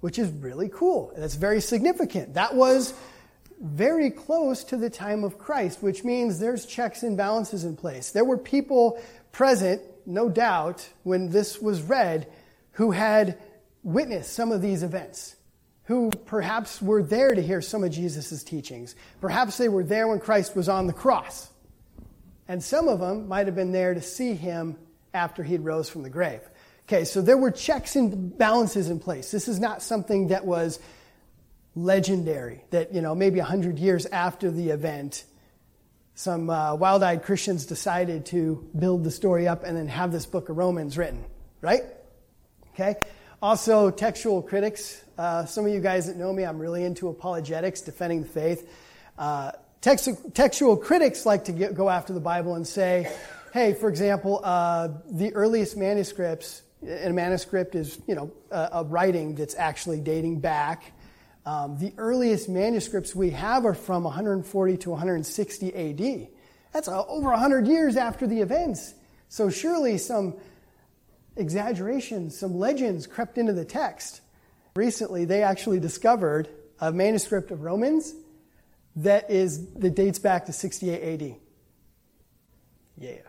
which 0.00 0.18
is 0.18 0.30
really 0.30 0.68
cool. 0.68 1.10
And 1.14 1.24
it's 1.24 1.34
very 1.34 1.60
significant. 1.60 2.34
That 2.34 2.54
was 2.54 2.94
very 3.60 4.10
close 4.10 4.64
to 4.64 4.76
the 4.76 4.90
time 4.90 5.24
of 5.24 5.38
Christ, 5.38 5.82
which 5.82 6.04
means 6.04 6.38
there's 6.38 6.64
checks 6.64 7.02
and 7.02 7.16
balances 7.16 7.64
in 7.64 7.76
place. 7.76 8.10
There 8.10 8.24
were 8.24 8.38
people 8.38 9.00
present, 9.32 9.82
no 10.06 10.28
doubt, 10.28 10.88
when 11.02 11.30
this 11.30 11.60
was 11.60 11.82
read, 11.82 12.28
who 12.72 12.92
had 12.92 13.38
witnessed 13.82 14.32
some 14.32 14.52
of 14.52 14.62
these 14.62 14.82
events, 14.82 15.34
who 15.84 16.10
perhaps 16.26 16.80
were 16.80 17.02
there 17.02 17.34
to 17.34 17.42
hear 17.42 17.60
some 17.60 17.82
of 17.82 17.90
Jesus' 17.90 18.44
teachings. 18.44 18.94
Perhaps 19.20 19.58
they 19.58 19.68
were 19.68 19.84
there 19.84 20.06
when 20.06 20.20
Christ 20.20 20.54
was 20.54 20.68
on 20.68 20.86
the 20.86 20.92
cross. 20.92 21.50
And 22.46 22.62
some 22.62 22.88
of 22.88 23.00
them 23.00 23.26
might 23.26 23.46
have 23.46 23.56
been 23.56 23.72
there 23.72 23.94
to 23.94 24.00
see 24.02 24.34
him 24.34 24.76
after 25.12 25.42
he'd 25.42 25.60
rose 25.60 25.88
from 25.88 26.02
the 26.02 26.10
grave. 26.10 26.42
Okay, 26.88 27.04
so 27.04 27.20
there 27.20 27.36
were 27.36 27.50
checks 27.50 27.96
and 27.96 28.38
balances 28.38 28.88
in 28.88 28.98
place. 28.98 29.30
This 29.30 29.46
is 29.46 29.60
not 29.60 29.82
something 29.82 30.28
that 30.28 30.46
was 30.46 30.80
legendary, 31.74 32.64
that, 32.70 32.94
you 32.94 33.02
know, 33.02 33.14
maybe 33.14 33.40
100 33.40 33.78
years 33.78 34.06
after 34.06 34.50
the 34.50 34.70
event, 34.70 35.24
some 36.14 36.48
uh, 36.48 36.74
wild 36.74 37.02
eyed 37.02 37.24
Christians 37.24 37.66
decided 37.66 38.24
to 38.26 38.66
build 38.78 39.04
the 39.04 39.10
story 39.10 39.46
up 39.46 39.64
and 39.64 39.76
then 39.76 39.86
have 39.86 40.12
this 40.12 40.24
book 40.24 40.48
of 40.48 40.56
Romans 40.56 40.96
written, 40.96 41.22
right? 41.60 41.82
Okay? 42.72 42.96
Also, 43.42 43.90
textual 43.90 44.40
critics. 44.40 45.04
Uh, 45.18 45.44
some 45.44 45.66
of 45.66 45.72
you 45.74 45.80
guys 45.80 46.06
that 46.06 46.16
know 46.16 46.32
me, 46.32 46.42
I'm 46.42 46.58
really 46.58 46.84
into 46.84 47.08
apologetics, 47.08 47.82
defending 47.82 48.22
the 48.22 48.28
faith. 48.30 48.66
Uh, 49.18 49.52
text, 49.82 50.08
textual 50.32 50.74
critics 50.74 51.26
like 51.26 51.44
to 51.44 51.52
get, 51.52 51.74
go 51.74 51.90
after 51.90 52.14
the 52.14 52.20
Bible 52.20 52.54
and 52.54 52.66
say, 52.66 53.12
hey, 53.52 53.74
for 53.74 53.90
example, 53.90 54.40
uh, 54.42 54.88
the 55.10 55.34
earliest 55.34 55.76
manuscripts 55.76 56.62
and 56.82 57.10
a 57.10 57.12
manuscript 57.12 57.74
is, 57.74 58.00
you 58.06 58.14
know, 58.14 58.32
a, 58.50 58.68
a 58.72 58.84
writing 58.84 59.34
that's 59.34 59.54
actually 59.56 60.00
dating 60.00 60.40
back. 60.40 60.92
Um, 61.44 61.78
the 61.78 61.92
earliest 61.98 62.48
manuscripts 62.48 63.14
we 63.14 63.30
have 63.30 63.64
are 63.64 63.74
from 63.74 64.04
140 64.04 64.76
to 64.78 64.90
160 64.90 65.74
AD. 65.74 66.28
That's 66.72 66.88
over 66.88 67.30
100 67.30 67.66
years 67.66 67.96
after 67.96 68.26
the 68.26 68.40
events. 68.40 68.94
So 69.28 69.50
surely 69.50 69.98
some 69.98 70.36
exaggerations, 71.36 72.38
some 72.38 72.58
legends 72.58 73.06
crept 73.06 73.38
into 73.38 73.52
the 73.52 73.64
text. 73.64 74.20
Recently, 74.76 75.24
they 75.24 75.42
actually 75.42 75.80
discovered 75.80 76.48
a 76.80 76.92
manuscript 76.92 77.50
of 77.50 77.62
Romans 77.62 78.14
that 78.96 79.30
is 79.30 79.72
that 79.74 79.94
dates 79.94 80.18
back 80.18 80.46
to 80.46 80.52
68 80.52 81.22
AD. 81.22 81.36
Yeah. 82.98 83.27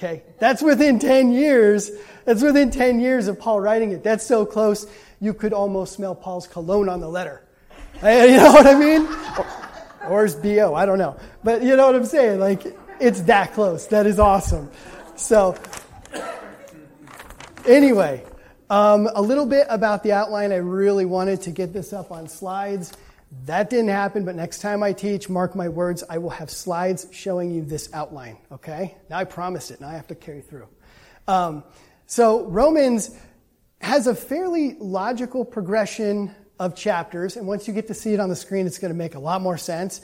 Okay, 0.00 0.22
that's 0.38 0.62
within 0.62 0.98
10 0.98 1.30
years. 1.30 1.90
That's 2.24 2.40
within 2.40 2.70
10 2.70 3.00
years 3.00 3.28
of 3.28 3.38
Paul 3.38 3.60
writing 3.60 3.92
it. 3.92 4.02
That's 4.02 4.26
so 4.26 4.46
close, 4.46 4.86
you 5.20 5.34
could 5.34 5.52
almost 5.52 5.92
smell 5.92 6.14
Paul's 6.14 6.46
cologne 6.46 6.88
on 6.88 7.00
the 7.00 7.08
letter. 7.08 7.44
You 8.02 8.38
know 8.38 8.50
what 8.50 8.66
I 8.66 8.78
mean? 8.78 9.06
Or, 10.08 10.22
his 10.22 10.34
BO, 10.34 10.74
I 10.74 10.86
don't 10.86 10.96
know. 10.96 11.20
But 11.44 11.62
you 11.62 11.76
know 11.76 11.84
what 11.84 11.94
I'm 11.94 12.06
saying? 12.06 12.40
Like, 12.40 12.64
it's 12.98 13.20
that 13.22 13.52
close. 13.52 13.88
That 13.88 14.06
is 14.06 14.18
awesome. 14.18 14.70
So, 15.16 15.54
anyway, 17.66 18.24
um, 18.70 19.06
a 19.14 19.20
little 19.20 19.44
bit 19.44 19.66
about 19.68 20.02
the 20.02 20.12
outline. 20.12 20.50
I 20.50 20.56
really 20.56 21.04
wanted 21.04 21.42
to 21.42 21.50
get 21.50 21.74
this 21.74 21.92
up 21.92 22.10
on 22.10 22.26
slides. 22.26 22.90
That 23.46 23.70
didn't 23.70 23.90
happen, 23.90 24.24
but 24.24 24.34
next 24.34 24.60
time 24.60 24.82
I 24.82 24.92
teach, 24.92 25.28
mark 25.28 25.54
my 25.54 25.68
words, 25.68 26.02
I 26.10 26.18
will 26.18 26.30
have 26.30 26.50
slides 26.50 27.06
showing 27.12 27.52
you 27.52 27.62
this 27.62 27.88
outline, 27.92 28.38
okay? 28.50 28.96
Now 29.08 29.18
I 29.18 29.24
promised 29.24 29.70
it, 29.70 29.80
now 29.80 29.88
I 29.88 29.92
have 29.92 30.08
to 30.08 30.16
carry 30.16 30.40
through. 30.40 30.66
Um, 31.28 31.62
so 32.06 32.46
Romans 32.46 33.16
has 33.80 34.08
a 34.08 34.16
fairly 34.16 34.74
logical 34.80 35.44
progression 35.44 36.34
of 36.58 36.74
chapters, 36.74 37.36
and 37.36 37.46
once 37.46 37.68
you 37.68 37.74
get 37.74 37.86
to 37.86 37.94
see 37.94 38.12
it 38.12 38.18
on 38.18 38.30
the 38.30 38.36
screen, 38.36 38.66
it's 38.66 38.78
going 38.78 38.92
to 38.92 38.98
make 38.98 39.14
a 39.14 39.20
lot 39.20 39.40
more 39.40 39.56
sense. 39.56 40.00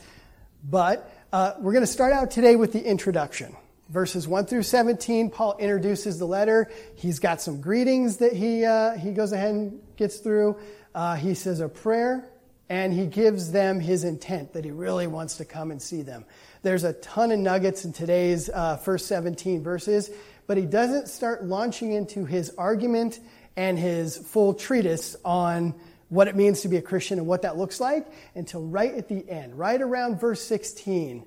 But 0.63 1.13
uh, 1.33 1.55
we're 1.59 1.73
going 1.73 1.85
to 1.85 1.91
start 1.91 2.13
out 2.13 2.31
today 2.31 2.55
with 2.55 2.73
the 2.73 2.83
introduction. 2.83 3.57
Verses 3.89 4.29
1 4.29 4.47
through 4.47 4.63
17, 4.63 5.31
Paul 5.31 5.57
introduces 5.59 6.19
the 6.19 6.27
letter. 6.27 6.71
He's 6.95 7.19
got 7.19 7.41
some 7.41 7.61
greetings 7.61 8.19
that 8.19 8.33
he, 8.33 8.65
uh, 8.65 8.97
he 8.97 9.11
goes 9.13 9.33
ahead 9.33 9.55
and 9.55 9.81
gets 9.97 10.19
through. 10.19 10.59
Uh, 10.95 11.17
he 11.17 11.35
says 11.35 11.59
a 11.61 11.69
prayer 11.69 12.29
and 12.69 12.93
he 12.93 13.07
gives 13.07 13.53
them 13.53 13.81
his 13.81 14.05
intent 14.05 14.53
that 14.55 14.65
he 14.65 14.71
really 14.71 15.07
wants 15.07 15.37
to 15.37 15.45
come 15.45 15.71
and 15.71 15.81
see 15.81 16.03
them. 16.03 16.25
There's 16.63 16.85
a 16.85 16.95
ton 16.95 17.31
of 17.31 17.39
nuggets 17.39 17.85
in 17.85 17.93
today's 17.93 18.49
uh, 18.49 18.77
first 18.79 19.07
17 19.07 19.63
verses, 19.63 20.11
but 20.47 20.57
he 20.57 20.67
doesn't 20.67 21.09
start 21.09 21.45
launching 21.45 21.93
into 21.93 22.25
his 22.25 22.53
argument 22.59 23.21
and 23.57 23.79
his 23.79 24.17
full 24.17 24.55
treatise 24.55 25.17
on 25.25 25.75
what 26.09 26.29
it 26.29 26.37
means 26.37 26.63
to 26.63 26.69
be 26.69 26.77
a 26.77 26.83
Christian 26.83 27.19
and 27.19 27.27
what 27.27 27.43
that 27.43 27.57
looks 27.57 27.81
like 27.81 28.07
until 28.35 28.63
right 28.63 28.95
at 28.95 29.09
the 29.09 29.29
end, 29.29 29.59
right 29.59 29.81
around 29.81 30.21
verse 30.21 30.41
16. 30.43 31.25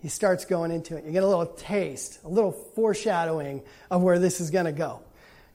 he 0.00 0.08
starts 0.08 0.44
going 0.44 0.70
into 0.70 0.96
it. 0.96 1.04
You 1.04 1.12
get 1.12 1.22
a 1.22 1.26
little 1.26 1.46
taste, 1.46 2.20
a 2.24 2.28
little 2.28 2.52
foreshadowing 2.52 3.62
of 3.90 4.02
where 4.02 4.18
this 4.18 4.40
is 4.40 4.50
going 4.50 4.66
to 4.66 4.72
go. 4.72 5.00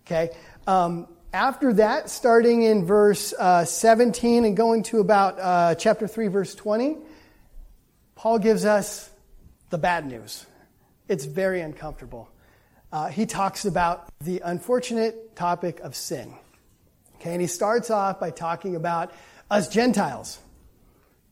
Okay? 0.06 0.36
Um, 0.68 1.08
after 1.34 1.74
that, 1.74 2.10
starting 2.10 2.64
in 2.64 2.86
verse 2.86 3.34
uh, 3.38 3.66
17 3.66 4.46
and 4.46 4.58
going 4.58 4.84
to 4.84 5.00
about 5.00 5.40
uh, 5.40 5.76
chapter 5.76 6.08
3, 6.08 6.28
verse 6.28 6.56
20, 6.56 6.98
Paul 8.16 8.40
gives 8.40 8.66
us 8.66 9.10
the 9.70 9.78
bad 9.78 10.06
news. 10.06 10.46
It's 11.08 11.26
very 11.26 11.62
uncomfortable. 11.62 12.30
Uh, 12.92 13.08
he 13.08 13.26
talks 13.26 13.66
about 13.66 14.10
the 14.20 14.42
unfortunate 14.44 15.36
topic 15.36 15.80
of 15.80 15.96
sin. 15.96 16.34
Okay, 17.16 17.32
and 17.32 17.42
he 17.42 17.48
starts 17.48 17.90
off 17.90 18.20
by 18.20 18.32
talking 18.32 18.76
about 18.76 19.14
us 19.50 19.70
Gentiles. 19.70 20.40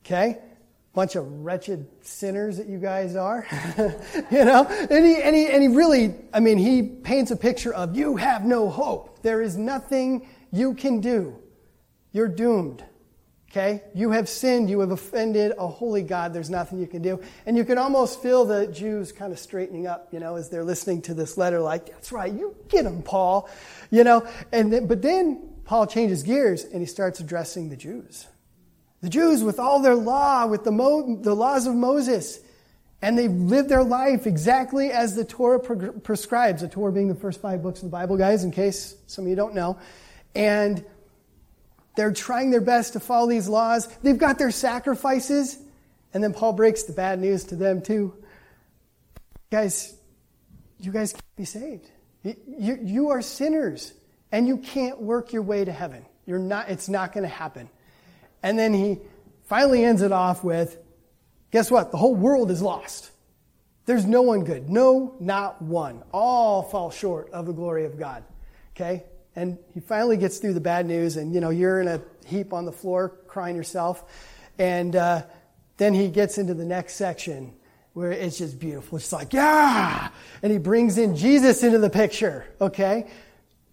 Okay? 0.05 0.37
Bunch 0.93 1.15
of 1.15 1.25
wretched 1.43 1.87
sinners 2.01 2.57
that 2.57 2.67
you 2.67 2.79
guys 2.79 3.15
are. 3.15 3.45
you 4.31 4.43
know? 4.43 4.65
And 4.65 5.05
he, 5.05 5.21
and, 5.21 5.35
he, 5.35 5.47
and 5.47 5.61
he 5.61 5.67
really, 5.67 6.15
I 6.33 6.39
mean, 6.39 6.57
he 6.57 6.81
paints 6.81 7.31
a 7.31 7.35
picture 7.35 7.73
of 7.73 7.95
you 7.95 8.15
have 8.15 8.43
no 8.43 8.69
hope. 8.69 9.21
There 9.21 9.41
is 9.41 9.55
nothing 9.55 10.27
you 10.51 10.73
can 10.73 10.99
do. 10.99 11.37
You're 12.11 12.27
doomed. 12.27 12.83
Okay? 13.51 13.83
You 13.95 14.11
have 14.11 14.29
sinned. 14.29 14.69
You 14.69 14.79
have 14.81 14.91
offended 14.91 15.53
a 15.57 15.67
holy 15.67 16.03
God. 16.03 16.33
There's 16.33 16.49
nothing 16.49 16.79
you 16.79 16.87
can 16.87 17.01
do. 17.01 17.21
And 17.45 17.57
you 17.57 17.65
can 17.65 17.77
almost 17.77 18.21
feel 18.21 18.45
the 18.45 18.67
Jews 18.67 19.11
kind 19.11 19.31
of 19.31 19.39
straightening 19.39 19.87
up, 19.87 20.09
you 20.11 20.19
know, 20.19 20.35
as 20.35 20.49
they're 20.49 20.63
listening 20.63 21.01
to 21.03 21.13
this 21.13 21.37
letter, 21.37 21.59
like, 21.59 21.87
that's 21.87 22.11
right, 22.11 22.31
you 22.31 22.55
get 22.67 22.85
him, 22.85 23.01
Paul. 23.01 23.49
You 23.89 24.03
know? 24.03 24.27
And 24.51 24.71
then, 24.71 24.87
but 24.87 25.01
then 25.01 25.49
Paul 25.65 25.87
changes 25.87 26.23
gears 26.23 26.63
and 26.63 26.79
he 26.79 26.85
starts 26.85 27.19
addressing 27.19 27.69
the 27.69 27.77
Jews. 27.77 28.27
The 29.01 29.09
Jews, 29.09 29.43
with 29.43 29.59
all 29.59 29.81
their 29.81 29.95
law, 29.95 30.45
with 30.45 30.63
the, 30.63 30.71
Mo, 30.71 31.15
the 31.21 31.33
laws 31.33 31.67
of 31.67 31.75
Moses, 31.75 32.39
and 33.01 33.17
they 33.17 33.29
live 33.29 33.69
their 33.69 33.83
life 33.83 34.27
exactly 34.27 34.91
as 34.91 35.15
the 35.15 35.23
Torah 35.23 35.59
prescribes, 35.59 36.61
the 36.61 36.67
Torah 36.67 36.91
being 36.91 37.07
the 37.07 37.15
first 37.15 37.39
five 37.41 37.63
books 37.63 37.79
of 37.79 37.85
the 37.85 37.91
Bible, 37.91 38.17
guys, 38.17 38.43
in 38.43 38.51
case 38.51 38.95
some 39.07 39.23
of 39.23 39.29
you 39.29 39.37
don't 39.37 39.55
know. 39.55 39.77
And 40.35 40.83
they're 41.95 42.11
trying 42.11 42.51
their 42.51 42.61
best 42.61 42.93
to 42.93 42.99
follow 42.99 43.29
these 43.29 43.47
laws. 43.47 43.87
They've 44.03 44.17
got 44.17 44.37
their 44.37 44.51
sacrifices. 44.51 45.57
And 46.13 46.23
then 46.23 46.33
Paul 46.33 46.53
breaks 46.53 46.83
the 46.83 46.93
bad 46.93 47.19
news 47.19 47.45
to 47.45 47.55
them, 47.55 47.81
too. 47.81 48.13
Guys, 49.49 49.95
you 50.79 50.91
guys 50.91 51.13
can't 51.13 51.35
be 51.37 51.45
saved. 51.45 51.89
You, 52.23 52.79
you 52.81 53.09
are 53.11 53.21
sinners, 53.21 53.93
and 54.31 54.47
you 54.47 54.57
can't 54.57 55.01
work 55.01 55.31
your 55.31 55.41
way 55.41 55.63
to 55.63 55.71
heaven. 55.71 56.05
You're 56.25 56.39
not, 56.39 56.69
it's 56.69 56.89
not 56.89 57.13
going 57.13 57.23
to 57.23 57.29
happen. 57.29 57.69
And 58.43 58.57
then 58.57 58.73
he 58.73 58.99
finally 59.45 59.83
ends 59.83 60.01
it 60.01 60.11
off 60.11 60.43
with 60.43 60.77
guess 61.51 61.71
what? 61.71 61.91
The 61.91 61.97
whole 61.97 62.15
world 62.15 62.51
is 62.51 62.61
lost. 62.61 63.11
There's 63.85 64.05
no 64.05 64.21
one 64.21 64.43
good. 64.43 64.69
No, 64.69 65.15
not 65.19 65.61
one. 65.61 66.03
All 66.11 66.61
fall 66.61 66.91
short 66.91 67.31
of 67.31 67.47
the 67.47 67.53
glory 67.53 67.85
of 67.85 67.97
God. 67.97 68.23
Okay? 68.75 69.03
And 69.35 69.57
he 69.73 69.79
finally 69.79 70.17
gets 70.17 70.37
through 70.37 70.53
the 70.53 70.61
bad 70.61 70.85
news, 70.85 71.17
and 71.17 71.33
you 71.33 71.39
know, 71.39 71.49
you're 71.49 71.81
in 71.81 71.87
a 71.87 72.01
heap 72.25 72.53
on 72.53 72.65
the 72.65 72.71
floor 72.71 73.09
crying 73.27 73.55
yourself. 73.55 74.03
And 74.59 74.95
uh, 74.95 75.23
then 75.77 75.93
he 75.93 76.09
gets 76.09 76.37
into 76.37 76.53
the 76.53 76.65
next 76.65 76.95
section 76.95 77.53
where 77.93 78.11
it's 78.11 78.37
just 78.37 78.59
beautiful. 78.59 78.97
It's 78.97 79.11
like, 79.11 79.33
yeah! 79.33 80.09
And 80.43 80.51
he 80.51 80.57
brings 80.57 80.97
in 80.97 81.15
Jesus 81.15 81.63
into 81.63 81.79
the 81.79 81.89
picture, 81.89 82.45
okay? 82.61 83.09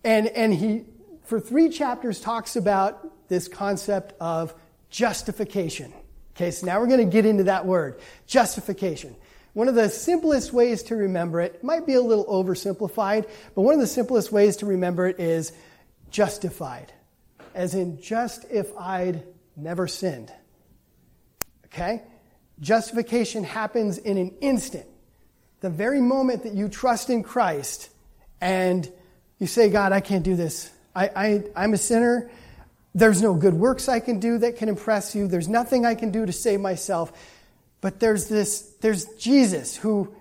And, 0.02 0.28
and 0.28 0.54
he, 0.54 0.84
for 1.26 1.40
three 1.40 1.68
chapters, 1.68 2.20
talks 2.20 2.56
about 2.56 3.28
this 3.28 3.48
concept 3.48 4.14
of 4.20 4.54
justification. 4.90 5.92
Okay, 6.36 6.50
so 6.50 6.66
now 6.66 6.80
we're 6.80 6.86
going 6.86 7.00
to 7.00 7.12
get 7.12 7.26
into 7.26 7.44
that 7.44 7.66
word, 7.66 7.98
justification. 8.26 9.16
One 9.54 9.68
of 9.68 9.74
the 9.74 9.88
simplest 9.88 10.52
ways 10.52 10.82
to 10.84 10.96
remember 10.96 11.40
it 11.40 11.64
might 11.64 11.86
be 11.86 11.94
a 11.94 12.00
little 12.00 12.26
oversimplified, 12.26 13.28
but 13.54 13.62
one 13.62 13.74
of 13.74 13.80
the 13.80 13.86
simplest 13.86 14.30
ways 14.30 14.56
to 14.58 14.66
remember 14.66 15.06
it 15.06 15.18
is 15.18 15.52
justified, 16.10 16.92
as 17.54 17.74
in 17.74 18.00
just 18.00 18.44
if 18.50 18.76
I'd 18.76 19.22
never 19.56 19.88
sinned. 19.88 20.30
Okay? 21.66 22.02
Justification 22.60 23.44
happens 23.44 23.98
in 23.98 24.18
an 24.18 24.34
instant. 24.40 24.86
The 25.60 25.70
very 25.70 26.00
moment 26.00 26.42
that 26.42 26.52
you 26.52 26.68
trust 26.68 27.08
in 27.08 27.22
Christ 27.22 27.88
and 28.42 28.90
you 29.38 29.46
say, 29.46 29.70
God, 29.70 29.92
I 29.92 30.00
can't 30.00 30.22
do 30.22 30.36
this. 30.36 30.70
I, 30.96 31.10
I, 31.14 31.44
I'm 31.54 31.74
a 31.74 31.78
sinner. 31.78 32.30
There's 32.94 33.20
no 33.20 33.34
good 33.34 33.54
works 33.54 33.88
I 33.88 34.00
can 34.00 34.18
do 34.18 34.38
that 34.38 34.56
can 34.56 34.70
impress 34.70 35.14
you. 35.14 35.28
There's 35.28 35.48
nothing 35.48 35.84
I 35.84 35.94
can 35.94 36.10
do 36.10 36.24
to 36.24 36.32
save 36.32 36.60
myself. 36.60 37.12
But 37.82 38.00
there's 38.00 38.28
this, 38.28 38.62
there's 38.80 39.04
Jesus 39.16 39.76
who 39.76 40.14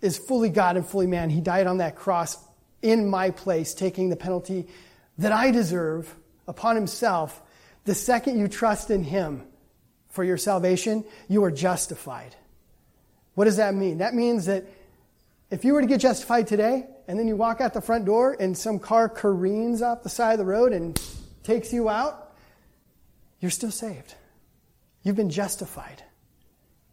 is 0.00 0.16
fully 0.16 0.50
God 0.50 0.76
and 0.76 0.86
fully 0.86 1.08
man. 1.08 1.30
He 1.30 1.40
died 1.40 1.66
on 1.66 1.78
that 1.78 1.96
cross 1.96 2.38
in 2.80 3.10
my 3.10 3.30
place, 3.30 3.74
taking 3.74 4.10
the 4.10 4.16
penalty 4.16 4.68
that 5.18 5.32
I 5.32 5.50
deserve 5.50 6.14
upon 6.46 6.76
himself. 6.76 7.42
The 7.84 7.94
second 7.94 8.38
you 8.38 8.46
trust 8.46 8.90
in 8.90 9.02
him 9.02 9.42
for 10.10 10.22
your 10.22 10.36
salvation, 10.36 11.04
you 11.28 11.42
are 11.42 11.50
justified. 11.50 12.36
What 13.34 13.46
does 13.46 13.56
that 13.56 13.74
mean? 13.74 13.98
That 13.98 14.14
means 14.14 14.46
that 14.46 14.64
if 15.50 15.64
you 15.64 15.74
were 15.74 15.80
to 15.80 15.86
get 15.86 16.00
justified 16.00 16.46
today, 16.46 16.86
and 17.06 17.18
then 17.18 17.28
you 17.28 17.36
walk 17.36 17.60
out 17.60 17.74
the 17.74 17.80
front 17.80 18.04
door 18.04 18.36
and 18.38 18.56
some 18.56 18.78
car 18.78 19.08
careens 19.08 19.82
off 19.82 20.02
the 20.02 20.08
side 20.08 20.32
of 20.32 20.38
the 20.38 20.44
road 20.44 20.72
and 20.72 21.00
takes 21.42 21.72
you 21.72 21.88
out, 21.88 22.32
you're 23.40 23.50
still 23.50 23.70
saved. 23.70 24.14
You've 25.02 25.16
been 25.16 25.30
justified. 25.30 26.02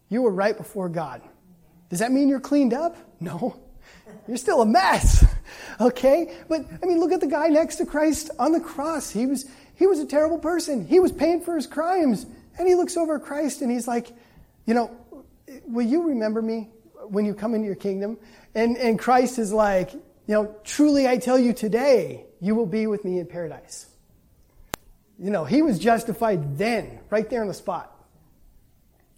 You 0.09 0.21
were 0.21 0.31
right 0.31 0.57
before 0.57 0.89
God. 0.89 1.21
Does 1.89 1.99
that 1.99 2.11
mean 2.11 2.27
you're 2.27 2.41
cleaned 2.41 2.73
up? 2.73 2.97
No. 3.19 3.57
You're 4.27 4.37
still 4.37 4.61
a 4.61 4.65
mess. 4.65 5.25
Okay? 5.79 6.35
But 6.47 6.65
I 6.83 6.85
mean, 6.85 6.99
look 6.99 7.11
at 7.11 7.21
the 7.21 7.27
guy 7.27 7.47
next 7.47 7.77
to 7.77 7.87
Christ 7.87 8.29
on 8.37 8.51
the 8.51 8.59
cross. 8.59 9.09
He 9.09 9.25
was 9.25 9.49
he 9.75 9.87
was 9.87 9.97
a 9.99 10.05
terrible 10.05 10.37
person. 10.37 10.85
He 10.85 10.99
was 10.99 11.11
paying 11.11 11.41
for 11.41 11.55
his 11.55 11.65
crimes. 11.65 12.27
And 12.59 12.67
he 12.67 12.75
looks 12.75 12.97
over 12.97 13.15
at 13.15 13.23
Christ 13.23 13.61
and 13.61 13.71
he's 13.71 13.87
like, 13.87 14.11
you 14.65 14.75
know, 14.75 14.95
will 15.65 15.85
you 15.85 16.03
remember 16.03 16.41
me 16.41 16.69
when 17.07 17.25
you 17.25 17.33
come 17.33 17.55
into 17.55 17.65
your 17.65 17.75
kingdom? 17.75 18.19
And 18.53 18.77
and 18.77 18.99
Christ 18.99 19.39
is 19.39 19.53
like, 19.53 19.93
you 19.93 20.01
know, 20.27 20.55
truly 20.63 21.07
I 21.07 21.17
tell 21.17 21.39
you 21.39 21.53
today, 21.53 22.25
you 22.39 22.55
will 22.55 22.65
be 22.65 22.87
with 22.87 23.05
me 23.05 23.19
in 23.19 23.25
paradise. 23.25 23.87
You 25.19 25.29
know, 25.29 25.45
he 25.45 25.61
was 25.61 25.77
justified 25.77 26.57
then, 26.57 26.99
right 27.09 27.29
there 27.29 27.41
on 27.41 27.47
the 27.47 27.53
spot. 27.53 27.95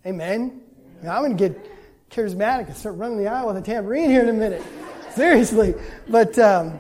Amen? 0.06 0.62
Now, 1.02 1.16
I'm 1.16 1.24
going 1.24 1.38
to 1.38 1.50
get 1.50 2.10
charismatic 2.12 2.68
and 2.68 2.76
start 2.76 2.96
running 2.96 3.18
the 3.18 3.28
aisle 3.28 3.48
with 3.48 3.58
a 3.58 3.62
tambourine 3.62 4.10
here 4.10 4.22
in 4.22 4.30
a 4.30 4.34
minute. 4.34 4.62
Seriously. 5.16 5.76
But, 6.10 6.38
um, 6.40 6.80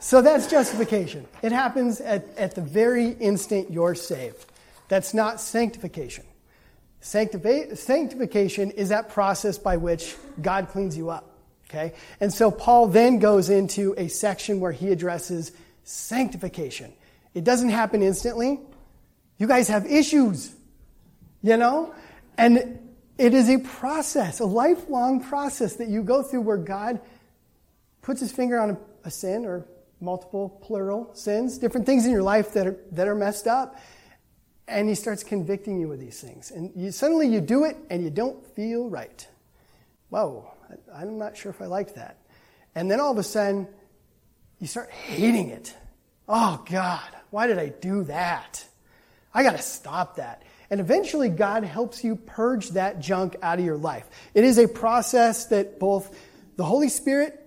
so 0.00 0.22
that's 0.22 0.48
justification. 0.48 1.26
It 1.42 1.52
happens 1.52 2.00
at, 2.00 2.36
at 2.36 2.56
the 2.56 2.62
very 2.62 3.10
instant 3.10 3.70
you're 3.70 3.94
saved. 3.94 4.44
That's 4.88 5.14
not 5.14 5.40
sanctification. 5.40 6.24
Sanctifi- 7.02 7.76
sanctification 7.76 8.70
is 8.70 8.90
that 8.90 9.08
process 9.08 9.58
by 9.58 9.76
which 9.76 10.14
God 10.40 10.68
cleans 10.68 10.96
you 10.96 11.10
up. 11.10 11.36
Okay? 11.68 11.94
And 12.20 12.32
so 12.32 12.50
Paul 12.50 12.86
then 12.86 13.18
goes 13.18 13.50
into 13.50 13.94
a 13.98 14.08
section 14.08 14.60
where 14.60 14.72
he 14.72 14.90
addresses 14.90 15.52
sanctification. 15.84 16.92
It 17.34 17.44
doesn't 17.44 17.70
happen 17.70 18.02
instantly. 18.02 18.60
You 19.38 19.48
guys 19.48 19.68
have 19.68 19.86
issues, 19.86 20.54
you 21.42 21.56
know? 21.56 21.94
And 22.38 22.78
it 23.18 23.34
is 23.34 23.48
a 23.48 23.58
process, 23.58 24.40
a 24.40 24.44
lifelong 24.44 25.24
process 25.24 25.76
that 25.76 25.88
you 25.88 26.02
go 26.02 26.22
through 26.22 26.42
where 26.42 26.56
God 26.56 27.00
puts 28.02 28.20
his 28.20 28.30
finger 28.30 28.60
on 28.60 28.70
a, 28.70 28.78
a 29.04 29.10
sin 29.10 29.44
or 29.44 29.66
multiple 30.00 30.60
plural 30.62 31.10
sins, 31.14 31.58
different 31.58 31.86
things 31.86 32.04
in 32.04 32.12
your 32.12 32.22
life 32.22 32.52
that 32.52 32.66
are, 32.66 32.76
that 32.92 33.08
are 33.08 33.14
messed 33.14 33.46
up, 33.46 33.78
and 34.68 34.88
he 34.88 34.94
starts 34.94 35.24
convicting 35.24 35.80
you 35.80 35.92
of 35.92 36.00
these 36.00 36.20
things. 36.20 36.50
And 36.50 36.72
you, 36.74 36.90
suddenly 36.92 37.28
you 37.28 37.40
do 37.40 37.64
it 37.64 37.76
and 37.90 38.02
you 38.02 38.10
don't 38.10 38.44
feel 38.54 38.88
right. 38.88 39.26
Whoa, 40.08 40.50
I'm 40.94 41.18
not 41.18 41.36
sure 41.36 41.50
if 41.50 41.60
I 41.60 41.66
like 41.66 41.94
that. 41.94 42.18
And 42.74 42.90
then 42.90 43.00
all 43.00 43.12
of 43.12 43.18
a 43.18 43.22
sudden, 43.22 43.66
you 44.58 44.66
start 44.66 44.90
hating 44.90 45.48
it. 45.48 45.74
Oh, 46.28 46.62
God, 46.70 47.08
why 47.30 47.46
did 47.46 47.58
I 47.58 47.68
do 47.68 48.04
that? 48.04 48.64
I 49.34 49.42
got 49.42 49.56
to 49.56 49.62
stop 49.62 50.16
that. 50.16 50.42
And 50.70 50.80
eventually, 50.80 51.28
God 51.28 51.64
helps 51.64 52.02
you 52.02 52.16
purge 52.16 52.70
that 52.70 53.00
junk 53.00 53.36
out 53.42 53.58
of 53.58 53.64
your 53.64 53.76
life. 53.76 54.08
It 54.32 54.44
is 54.44 54.56
a 54.58 54.68
process 54.68 55.46
that 55.46 55.78
both 55.78 56.16
the 56.56 56.64
Holy 56.64 56.88
Spirit 56.88 57.38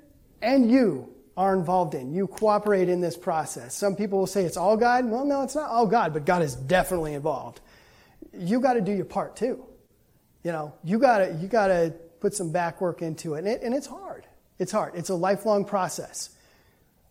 and 0.42 0.70
you 0.70 1.15
are 1.38 1.54
involved 1.54 1.96
in. 1.96 2.14
You 2.14 2.28
cooperate 2.28 2.88
in 2.88 3.02
this 3.02 3.18
process. 3.18 3.76
Some 3.76 3.96
people 3.96 4.20
will 4.20 4.28
say 4.28 4.46
it's 4.46 4.58
all 4.58 4.78
God. 4.78 5.06
Well, 5.06 5.26
no, 5.26 5.42
it's 5.42 5.56
not 5.56 5.70
all 5.70 5.86
God, 5.86 6.14
but 6.14 6.26
God 6.26 6.42
is 6.42 6.56
definitely 6.56 7.14
involved. 7.14 7.60
You 8.34 8.60
got 8.60 8.74
to 8.74 8.82
do 8.82 8.92
your 8.92 9.06
part 9.06 9.36
too. 9.36 9.66
You 10.44 10.52
know, 10.52 10.74
you 10.84 11.00
got 11.00 11.20
to 11.20 11.34
you 11.42 11.48
got 11.48 11.68
to 11.68 11.94
put 12.20 12.34
some 12.34 12.52
back 12.52 12.80
work 12.80 13.02
into 13.02 13.34
it, 13.34 13.40
and, 13.40 13.48
it, 13.48 13.62
and 13.64 13.74
it's 13.74 13.88
hard. 13.88 14.26
It's 14.60 14.72
hard. 14.72 14.94
It's 14.96 15.10
a 15.10 15.16
lifelong 15.16 15.66
process. 15.66 16.30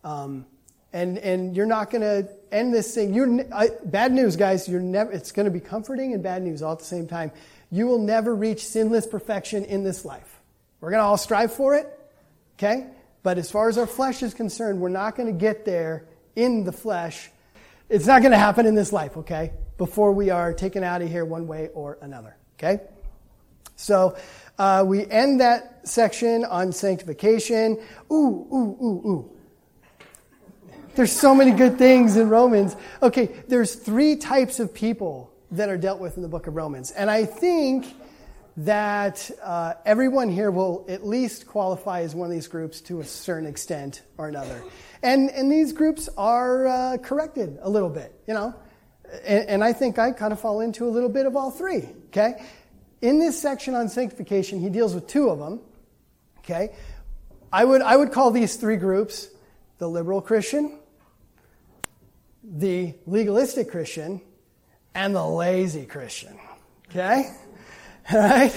Um, 0.02 0.46
and 0.92 1.18
and 1.18 1.56
you're 1.56 1.66
not 1.66 1.90
going 1.90 2.02
to 2.02 2.28
end 2.52 2.72
this 2.72 2.94
thing. 2.94 3.12
You're 3.12 3.44
bad 3.84 4.12
news, 4.12 4.36
guys. 4.36 4.68
You're 4.68 4.80
never. 4.80 5.12
It's 5.12 5.32
going 5.32 5.44
to 5.44 5.50
be 5.50 5.60
comforting 5.60 6.14
and 6.14 6.22
bad 6.22 6.42
news 6.42 6.62
all 6.62 6.72
at 6.72 6.78
the 6.78 6.84
same 6.84 7.08
time. 7.08 7.32
you 7.70 7.86
will 7.86 7.98
never 7.98 8.34
reach 8.34 8.64
sinless 8.64 9.06
perfection 9.06 9.64
in 9.64 9.82
this 9.82 10.04
life. 10.04 10.40
We're 10.80 10.90
going 10.90 11.00
to 11.00 11.06
all 11.06 11.16
strive 11.16 11.52
for 11.52 11.74
it, 11.74 11.88
okay? 12.58 12.86
But 13.24 13.38
as 13.38 13.50
far 13.50 13.68
as 13.68 13.78
our 13.78 13.86
flesh 13.86 14.22
is 14.22 14.34
concerned, 14.34 14.80
we're 14.80 14.90
not 14.90 15.16
going 15.16 15.26
to 15.26 15.36
get 15.36 15.64
there 15.64 16.04
in 16.36 16.62
the 16.62 16.72
flesh. 16.72 17.30
It's 17.88 18.06
not 18.06 18.20
going 18.20 18.32
to 18.32 18.38
happen 18.38 18.66
in 18.66 18.74
this 18.74 18.92
life, 18.92 19.16
okay? 19.16 19.52
Before 19.78 20.12
we 20.12 20.28
are 20.30 20.52
taken 20.52 20.84
out 20.84 21.02
of 21.02 21.08
here 21.08 21.24
one 21.24 21.46
way 21.46 21.70
or 21.74 21.98
another, 22.02 22.36
okay? 22.56 22.82
So 23.76 24.16
uh, 24.58 24.84
we 24.86 25.06
end 25.10 25.40
that 25.40 25.88
section 25.88 26.44
on 26.44 26.70
sanctification. 26.70 27.80
Ooh, 28.12 28.46
ooh, 28.52 28.76
ooh, 28.82 29.08
ooh. 29.08 29.30
There's 30.94 31.10
so 31.10 31.34
many 31.34 31.50
good 31.50 31.78
things 31.78 32.16
in 32.16 32.28
Romans. 32.28 32.76
Okay, 33.02 33.34
there's 33.48 33.74
three 33.74 34.16
types 34.16 34.60
of 34.60 34.72
people 34.72 35.32
that 35.50 35.70
are 35.70 35.78
dealt 35.78 35.98
with 35.98 36.16
in 36.16 36.22
the 36.22 36.28
book 36.28 36.46
of 36.46 36.54
Romans. 36.54 36.90
And 36.90 37.10
I 37.10 37.24
think 37.24 37.86
that 38.56 39.30
uh, 39.42 39.74
everyone 39.84 40.28
here 40.28 40.50
will 40.50 40.84
at 40.88 41.04
least 41.04 41.46
qualify 41.46 42.02
as 42.02 42.14
one 42.14 42.26
of 42.26 42.32
these 42.32 42.46
groups 42.46 42.80
to 42.82 43.00
a 43.00 43.04
certain 43.04 43.48
extent 43.48 44.02
or 44.16 44.28
another. 44.28 44.62
And, 45.02 45.30
and 45.30 45.50
these 45.50 45.72
groups 45.72 46.08
are 46.16 46.66
uh, 46.66 46.96
corrected 46.98 47.58
a 47.60 47.68
little 47.68 47.90
bit, 47.90 48.14
you 48.26 48.34
know. 48.34 48.54
And, 49.24 49.48
and 49.48 49.64
I 49.64 49.72
think 49.72 49.98
I 49.98 50.12
kind 50.12 50.32
of 50.32 50.40
fall 50.40 50.60
into 50.60 50.86
a 50.86 50.90
little 50.90 51.08
bit 51.08 51.26
of 51.26 51.36
all 51.36 51.50
three, 51.50 51.88
okay? 52.08 52.44
In 53.02 53.18
this 53.18 53.40
section 53.40 53.74
on 53.74 53.88
sanctification, 53.88 54.60
he 54.60 54.70
deals 54.70 54.94
with 54.94 55.08
two 55.08 55.30
of 55.30 55.38
them, 55.38 55.60
okay? 56.38 56.74
I 57.52 57.64
would, 57.64 57.82
I 57.82 57.96
would 57.96 58.12
call 58.12 58.30
these 58.30 58.56
three 58.56 58.76
groups 58.76 59.28
the 59.78 59.88
liberal 59.88 60.20
Christian, 60.20 60.78
the 62.42 62.94
legalistic 63.06 63.70
Christian, 63.70 64.20
and 64.94 65.14
the 65.14 65.26
lazy 65.26 65.86
Christian. 65.86 66.38
Okay? 66.88 67.30
Right? 68.12 68.52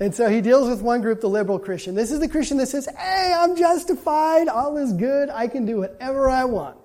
and 0.00 0.12
so 0.12 0.28
he 0.28 0.40
deals 0.40 0.68
with 0.68 0.82
one 0.82 1.02
group, 1.02 1.20
the 1.20 1.28
liberal 1.28 1.60
Christian. 1.60 1.94
This 1.94 2.10
is 2.10 2.18
the 2.18 2.28
Christian 2.28 2.56
that 2.56 2.66
says, 2.66 2.86
hey, 2.86 3.32
I'm 3.36 3.54
justified, 3.54 4.48
all 4.48 4.76
is 4.76 4.92
good, 4.92 5.30
I 5.30 5.46
can 5.46 5.66
do 5.66 5.78
whatever 5.78 6.28
I 6.28 6.44
want. 6.44 6.76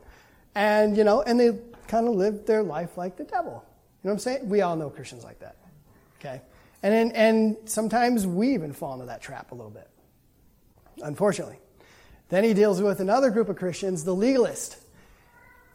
And, 0.54 0.96
you 0.96 1.04
know, 1.04 1.24
and 1.24 1.40
they 1.40 1.58
kind 1.88 2.08
of 2.08 2.14
live 2.16 2.46
their 2.46 2.62
life 2.62 2.98
like 2.98 3.18
the 3.18 3.24
devil. 3.24 3.66
You 4.04 4.08
know 4.08 4.10
what 4.10 4.12
I'm 4.14 4.20
saying? 4.20 4.50
We 4.50 4.62
all 4.62 4.76
know 4.76 4.92
Christians 4.92 5.24
like 5.24 5.40
that. 5.40 5.56
Okay? 6.20 6.42
And, 6.84 6.94
then, 6.94 7.12
and 7.14 7.58
sometimes 7.66 8.28
we 8.28 8.54
even 8.54 8.72
fall 8.72 8.94
into 8.94 9.08
that 9.08 9.22
trap 9.22 9.52
a 9.52 9.56
little 9.56 9.72
bit, 9.72 9.90
unfortunately. 11.02 11.58
Then 12.30 12.44
he 12.44 12.54
deals 12.54 12.82
with 12.82 13.00
another 13.00 13.32
group 13.32 13.50
of 13.50 13.56
Christians, 13.58 14.04
the 14.04 14.16
legalist. 14.16 14.78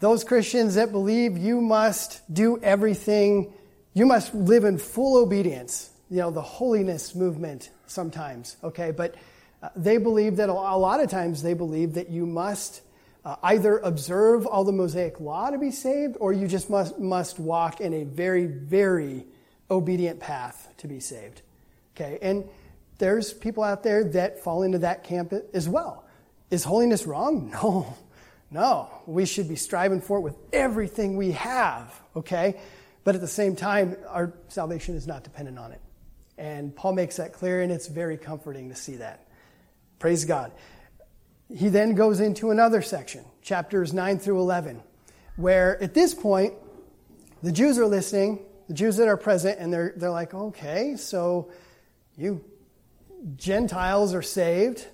Those 0.00 0.22
Christians 0.22 0.76
that 0.76 0.92
believe 0.92 1.36
you 1.36 1.60
must 1.60 2.22
do 2.32 2.60
everything, 2.62 3.52
you 3.94 4.06
must 4.06 4.34
live 4.34 4.64
in 4.64 4.78
full 4.78 5.16
obedience. 5.16 5.90
You 6.10 6.18
know, 6.18 6.30
the 6.30 6.42
holiness 6.42 7.14
movement 7.14 7.70
sometimes, 7.86 8.56
okay? 8.62 8.90
But 8.90 9.14
uh, 9.62 9.70
they 9.74 9.96
believe 9.96 10.36
that 10.36 10.48
a 10.48 10.52
lot 10.52 11.00
of 11.00 11.08
times 11.08 11.42
they 11.42 11.54
believe 11.54 11.94
that 11.94 12.10
you 12.10 12.26
must 12.26 12.82
uh, 13.24 13.36
either 13.42 13.78
observe 13.78 14.46
all 14.46 14.64
the 14.64 14.72
Mosaic 14.72 15.18
law 15.20 15.50
to 15.50 15.58
be 15.58 15.70
saved 15.70 16.16
or 16.20 16.32
you 16.32 16.46
just 16.46 16.68
must, 16.68 16.98
must 16.98 17.38
walk 17.38 17.80
in 17.80 17.94
a 17.94 18.04
very, 18.04 18.46
very 18.46 19.24
obedient 19.70 20.20
path 20.20 20.68
to 20.78 20.88
be 20.88 21.00
saved. 21.00 21.40
Okay? 21.96 22.18
And 22.20 22.44
there's 22.98 23.32
people 23.32 23.62
out 23.62 23.82
there 23.82 24.04
that 24.04 24.40
fall 24.40 24.62
into 24.62 24.78
that 24.78 25.04
camp 25.04 25.32
as 25.54 25.68
well. 25.68 26.04
Is 26.50 26.64
holiness 26.64 27.06
wrong? 27.06 27.50
No. 27.62 27.96
No, 28.50 28.88
we 29.06 29.26
should 29.26 29.48
be 29.48 29.56
striving 29.56 30.00
for 30.00 30.18
it 30.18 30.20
with 30.20 30.36
everything 30.52 31.16
we 31.16 31.32
have, 31.32 31.92
okay? 32.14 32.54
But 33.04 33.14
at 33.14 33.20
the 33.20 33.28
same 33.28 33.54
time, 33.54 33.96
our 34.08 34.32
salvation 34.48 34.96
is 34.96 35.06
not 35.06 35.24
dependent 35.24 35.58
on 35.58 35.72
it. 35.72 35.80
And 36.36 36.74
Paul 36.74 36.94
makes 36.94 37.16
that 37.16 37.32
clear, 37.34 37.60
and 37.60 37.70
it's 37.70 37.86
very 37.86 38.16
comforting 38.16 38.70
to 38.70 38.74
see 38.74 38.96
that. 38.96 39.28
Praise 39.98 40.24
God. 40.24 40.52
He 41.54 41.68
then 41.68 41.94
goes 41.94 42.20
into 42.20 42.50
another 42.50 42.82
section, 42.82 43.24
chapters 43.42 43.92
9 43.92 44.18
through 44.18 44.40
11, 44.40 44.82
where 45.36 45.80
at 45.82 45.94
this 45.94 46.14
point, 46.14 46.54
the 47.42 47.52
Jews 47.52 47.78
are 47.78 47.86
listening, 47.86 48.40
the 48.68 48.74
Jews 48.74 48.96
that 48.96 49.06
are 49.06 49.18
present, 49.18 49.58
and 49.60 49.72
they're, 49.72 49.92
they're 49.96 50.10
like, 50.10 50.32
okay, 50.32 50.96
so 50.96 51.52
you 52.16 52.42
Gentiles 53.36 54.14
are 54.14 54.22
saved 54.22 54.86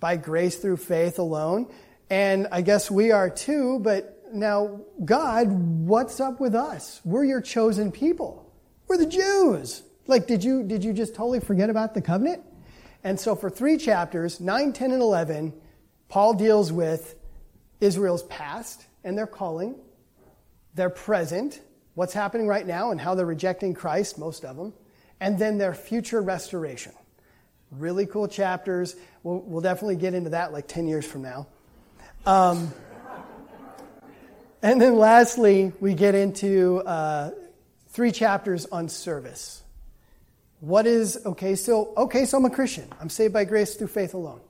by 0.00 0.16
grace 0.16 0.56
through 0.56 0.78
faith 0.78 1.18
alone. 1.18 1.70
And 2.10 2.48
I 2.50 2.62
guess 2.62 2.90
we 2.90 3.10
are 3.10 3.28
too, 3.28 3.78
but 3.80 4.17
now, 4.34 4.80
God, 5.04 5.48
what's 5.50 6.20
up 6.20 6.40
with 6.40 6.54
us? 6.54 7.00
We're 7.04 7.24
your 7.24 7.40
chosen 7.40 7.92
people. 7.92 8.52
We're 8.86 8.98
the 8.98 9.06
Jews. 9.06 9.82
Like, 10.06 10.26
did 10.26 10.42
you, 10.42 10.62
did 10.62 10.84
you 10.84 10.92
just 10.92 11.14
totally 11.14 11.40
forget 11.40 11.70
about 11.70 11.94
the 11.94 12.00
covenant? 12.00 12.42
And 13.04 13.18
so, 13.18 13.36
for 13.36 13.50
three 13.50 13.76
chapters, 13.76 14.40
9, 14.40 14.72
10, 14.72 14.92
and 14.92 15.02
11, 15.02 15.52
Paul 16.08 16.34
deals 16.34 16.72
with 16.72 17.14
Israel's 17.80 18.22
past 18.24 18.86
and 19.04 19.16
their 19.16 19.26
calling, 19.26 19.76
their 20.74 20.90
present, 20.90 21.60
what's 21.94 22.12
happening 22.12 22.46
right 22.46 22.66
now, 22.66 22.90
and 22.90 23.00
how 23.00 23.14
they're 23.14 23.26
rejecting 23.26 23.74
Christ, 23.74 24.18
most 24.18 24.44
of 24.44 24.56
them, 24.56 24.72
and 25.20 25.38
then 25.38 25.58
their 25.58 25.74
future 25.74 26.20
restoration. 26.20 26.92
Really 27.70 28.06
cool 28.06 28.28
chapters. 28.28 28.96
We'll, 29.22 29.40
we'll 29.40 29.60
definitely 29.60 29.96
get 29.96 30.14
into 30.14 30.30
that 30.30 30.52
like 30.52 30.66
10 30.68 30.88
years 30.88 31.06
from 31.06 31.22
now. 31.22 31.46
Um, 32.24 32.72
and 34.62 34.80
then 34.80 34.96
lastly, 34.96 35.72
we 35.80 35.94
get 35.94 36.14
into 36.14 36.80
uh, 36.80 37.30
three 37.88 38.12
chapters 38.12 38.66
on 38.66 38.88
service. 38.88 39.62
What 40.60 40.86
is, 40.86 41.18
okay, 41.24 41.54
so, 41.54 41.92
okay, 41.96 42.24
so 42.24 42.38
I'm 42.38 42.44
a 42.44 42.50
Christian. 42.50 42.88
I'm 43.00 43.08
saved 43.08 43.32
by 43.32 43.44
grace 43.44 43.76
through 43.76 43.88
faith 43.88 44.14
alone. 44.14 44.40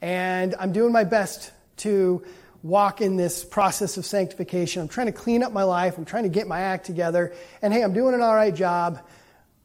And 0.00 0.54
I'm 0.58 0.72
doing 0.72 0.92
my 0.92 1.04
best 1.04 1.52
to 1.78 2.24
walk 2.62 3.00
in 3.00 3.16
this 3.16 3.44
process 3.44 3.96
of 3.96 4.06
sanctification. 4.06 4.82
I'm 4.82 4.88
trying 4.88 5.06
to 5.06 5.12
clean 5.12 5.42
up 5.42 5.52
my 5.52 5.64
life. 5.64 5.98
I'm 5.98 6.04
trying 6.04 6.24
to 6.24 6.28
get 6.28 6.46
my 6.46 6.60
act 6.60 6.86
together. 6.86 7.34
And 7.62 7.72
hey, 7.72 7.82
I'm 7.82 7.92
doing 7.92 8.14
an 8.14 8.20
all 8.20 8.34
right 8.34 8.54
job. 8.54 9.00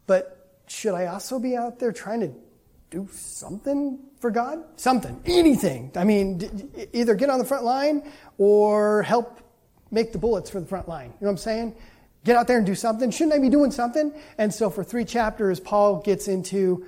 But 0.07 0.61
should 0.67 0.93
I 0.93 1.07
also 1.07 1.39
be 1.39 1.55
out 1.55 1.79
there 1.79 1.91
trying 1.91 2.21
to 2.21 2.33
do 2.89 3.07
something 3.11 3.99
for 4.19 4.31
God? 4.31 4.63
Something, 4.77 5.21
anything. 5.25 5.91
I 5.95 6.03
mean, 6.03 6.71
either 6.93 7.13
get 7.15 7.29
on 7.29 7.39
the 7.39 7.45
front 7.45 7.63
line 7.63 8.11
or 8.37 9.03
help 9.03 9.39
make 9.91 10.13
the 10.13 10.17
bullets 10.17 10.49
for 10.49 10.59
the 10.59 10.65
front 10.65 10.87
line. 10.87 11.07
You 11.07 11.11
know 11.21 11.27
what 11.27 11.31
I'm 11.31 11.37
saying? 11.37 11.75
Get 12.23 12.35
out 12.35 12.47
there 12.47 12.57
and 12.57 12.65
do 12.65 12.75
something. 12.75 13.11
Shouldn't 13.11 13.33
I 13.33 13.39
be 13.39 13.49
doing 13.49 13.71
something? 13.71 14.13
And 14.37 14.53
so 14.53 14.69
for 14.69 14.83
three 14.83 15.05
chapters, 15.05 15.59
Paul 15.59 15.97
gets 16.01 16.27
into 16.27 16.85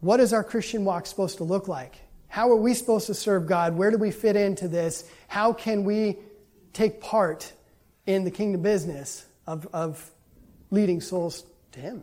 what 0.00 0.20
is 0.20 0.32
our 0.32 0.44
Christian 0.44 0.84
walk 0.84 1.06
supposed 1.06 1.38
to 1.38 1.44
look 1.44 1.68
like? 1.68 1.94
How 2.28 2.50
are 2.50 2.56
we 2.56 2.74
supposed 2.74 3.06
to 3.06 3.14
serve 3.14 3.46
God? 3.46 3.76
Where 3.76 3.90
do 3.90 3.98
we 3.98 4.10
fit 4.10 4.36
into 4.36 4.66
this? 4.66 5.08
How 5.28 5.52
can 5.52 5.84
we 5.84 6.18
take 6.72 7.00
part 7.00 7.52
in 8.06 8.24
the 8.24 8.30
kingdom 8.30 8.60
business 8.60 9.24
of, 9.46 9.68
of 9.72 10.10
leading 10.70 11.00
souls 11.00 11.44
to 11.72 11.80
Him? 11.80 12.02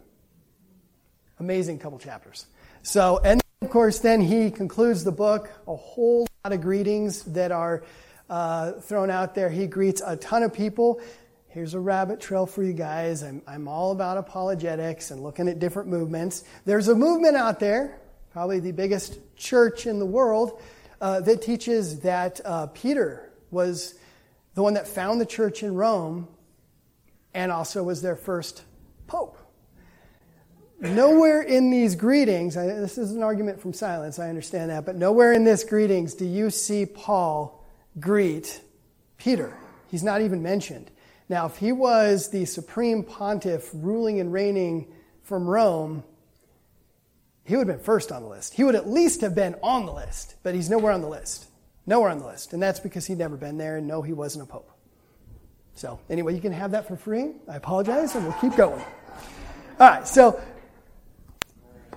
Amazing 1.40 1.80
couple 1.80 2.00
chapters. 2.00 2.46
So, 2.84 3.20
and 3.24 3.42
of 3.62 3.70
course, 3.70 4.00
then 4.00 4.22
he 4.22 4.50
concludes 4.50 5.04
the 5.04 5.12
book, 5.12 5.52
a 5.68 5.76
whole 5.76 6.26
lot 6.44 6.54
of 6.54 6.62
greetings 6.62 7.24
that 7.26 7.52
are 7.52 7.84
uh, 8.32 8.72
thrown 8.80 9.12
out 9.12 9.36
there. 9.36 9.50
He 9.50 9.68
greets 9.68 10.02
a 10.04 10.16
ton 10.16 10.42
of 10.42 10.54
people. 10.54 11.02
Here's 11.50 11.74
a 11.74 11.80
rabbit 11.82 12.22
trail 12.22 12.46
for 12.46 12.64
you 12.64 12.72
guys. 12.72 13.24
I'm, 13.24 13.42
I'm 13.46 13.68
all 13.68 13.92
about 13.92 14.18
apologetics 14.18 15.12
and 15.12 15.22
looking 15.22 15.50
at 15.50 15.60
different 15.60 15.90
movements. 15.90 16.46
There's 16.64 16.88
a 16.88 16.96
movement 16.96 17.36
out 17.36 17.60
there, 17.60 18.00
probably 18.32 18.62
the 18.62 18.72
biggest 18.72 19.20
church 19.36 19.86
in 19.86 20.00
the 20.00 20.06
world, 20.06 20.62
uh, 21.02 21.20
that 21.20 21.42
teaches 21.42 22.00
that 22.00 22.40
uh, 22.46 22.68
Peter 22.68 23.34
was 23.52 23.96
the 24.56 24.64
one 24.64 24.76
that 24.76 24.88
found 24.88 25.20
the 25.20 25.26
church 25.26 25.62
in 25.62 25.76
Rome 25.76 26.30
and 27.34 27.52
also 27.52 27.84
was 27.84 28.02
their 28.02 28.16
first 28.16 28.64
pope. 29.08 29.38
Nowhere 30.80 31.42
in 31.42 31.70
these 31.70 31.96
greetings, 31.96 32.56
this 32.56 32.98
is 32.98 33.12
an 33.12 33.24
argument 33.24 33.60
from 33.60 33.74
silence, 33.74 34.20
I 34.20 34.30
understand 34.30 34.72
that, 34.72 34.86
but 34.86 34.96
nowhere 34.96 35.34
in 35.34 35.44
this 35.44 35.66
greetings 35.66 36.16
do 36.16 36.26
you 36.26 36.50
see 36.50 36.86
Paul 36.86 37.61
greet 38.00 38.62
Peter. 39.18 39.56
He's 39.90 40.04
not 40.04 40.22
even 40.22 40.42
mentioned. 40.42 40.90
Now, 41.30 41.46
if 41.46 41.58
he 41.58 41.72
was 41.72 42.30
the 42.30 42.46
supreme 42.46 43.04
pontiff 43.04 43.70
ruling 43.74 44.20
and 44.20 44.34
reigning 44.34 44.88
from 45.24 45.48
Rome, 45.48 46.04
he 47.46 47.56
would 47.56 47.68
have 47.68 47.78
been 47.78 47.86
first 47.86 48.12
on 48.12 48.24
the 48.24 48.30
list. 48.30 48.54
He 48.54 48.64
would 48.64 48.76
at 48.76 48.88
least 48.88 49.22
have 49.22 49.36
been 49.36 49.56
on 49.64 49.86
the 49.86 49.94
list, 49.94 50.36
but 50.44 50.56
he's 50.56 50.70
nowhere 50.70 50.92
on 50.92 51.02
the 51.02 51.10
list. 51.10 51.48
Nowhere 51.86 52.10
on 52.10 52.20
the 52.20 52.26
list. 52.26 52.54
And 52.54 52.62
that's 52.62 52.80
because 52.80 53.06
he'd 53.06 53.18
never 53.18 53.38
been 53.38 53.58
there, 53.58 53.78
and 53.78 53.88
no, 53.88 54.02
he 54.02 54.14
wasn't 54.14 54.44
a 54.44 54.52
pope. 54.52 54.72
So, 55.76 56.00
anyway, 56.10 56.36
you 56.36 56.42
can 56.42 56.52
have 56.52 56.72
that 56.72 56.88
for 56.88 56.96
free. 56.96 57.32
I 57.48 57.56
apologize, 57.56 58.16
and 58.16 58.26
we'll 58.26 58.34
keep 58.34 58.56
going. 58.56 58.84
All 59.80 59.88
right, 59.90 60.08
so 60.08 60.40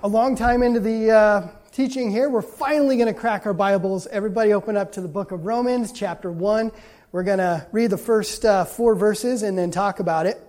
a 0.02 0.09
long 0.09 0.37
time 0.37 0.62
into 0.62 0.80
the 0.80 1.11
uh, 1.11 1.48
teaching 1.74 2.08
here. 2.08 2.28
We're 2.30 2.40
finally 2.40 2.96
going 2.96 3.12
to 3.12 3.20
crack 3.20 3.46
our 3.46 3.52
Bibles. 3.52 4.06
Everybody 4.06 4.52
open 4.52 4.76
up 4.76 4.92
to 4.92 5.00
the 5.00 5.08
book 5.08 5.32
of 5.32 5.44
Romans, 5.44 5.90
chapter 5.90 6.30
1. 6.30 6.70
We're 7.10 7.24
going 7.24 7.38
to 7.38 7.66
read 7.72 7.90
the 7.90 7.98
first 7.98 8.44
uh, 8.44 8.64
four 8.64 8.94
verses 8.94 9.42
and 9.42 9.58
then 9.58 9.72
talk 9.72 9.98
about 9.98 10.26
it. 10.26 10.40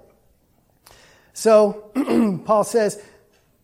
So 1.33 1.89
Paul 2.45 2.63
says, 2.63 3.03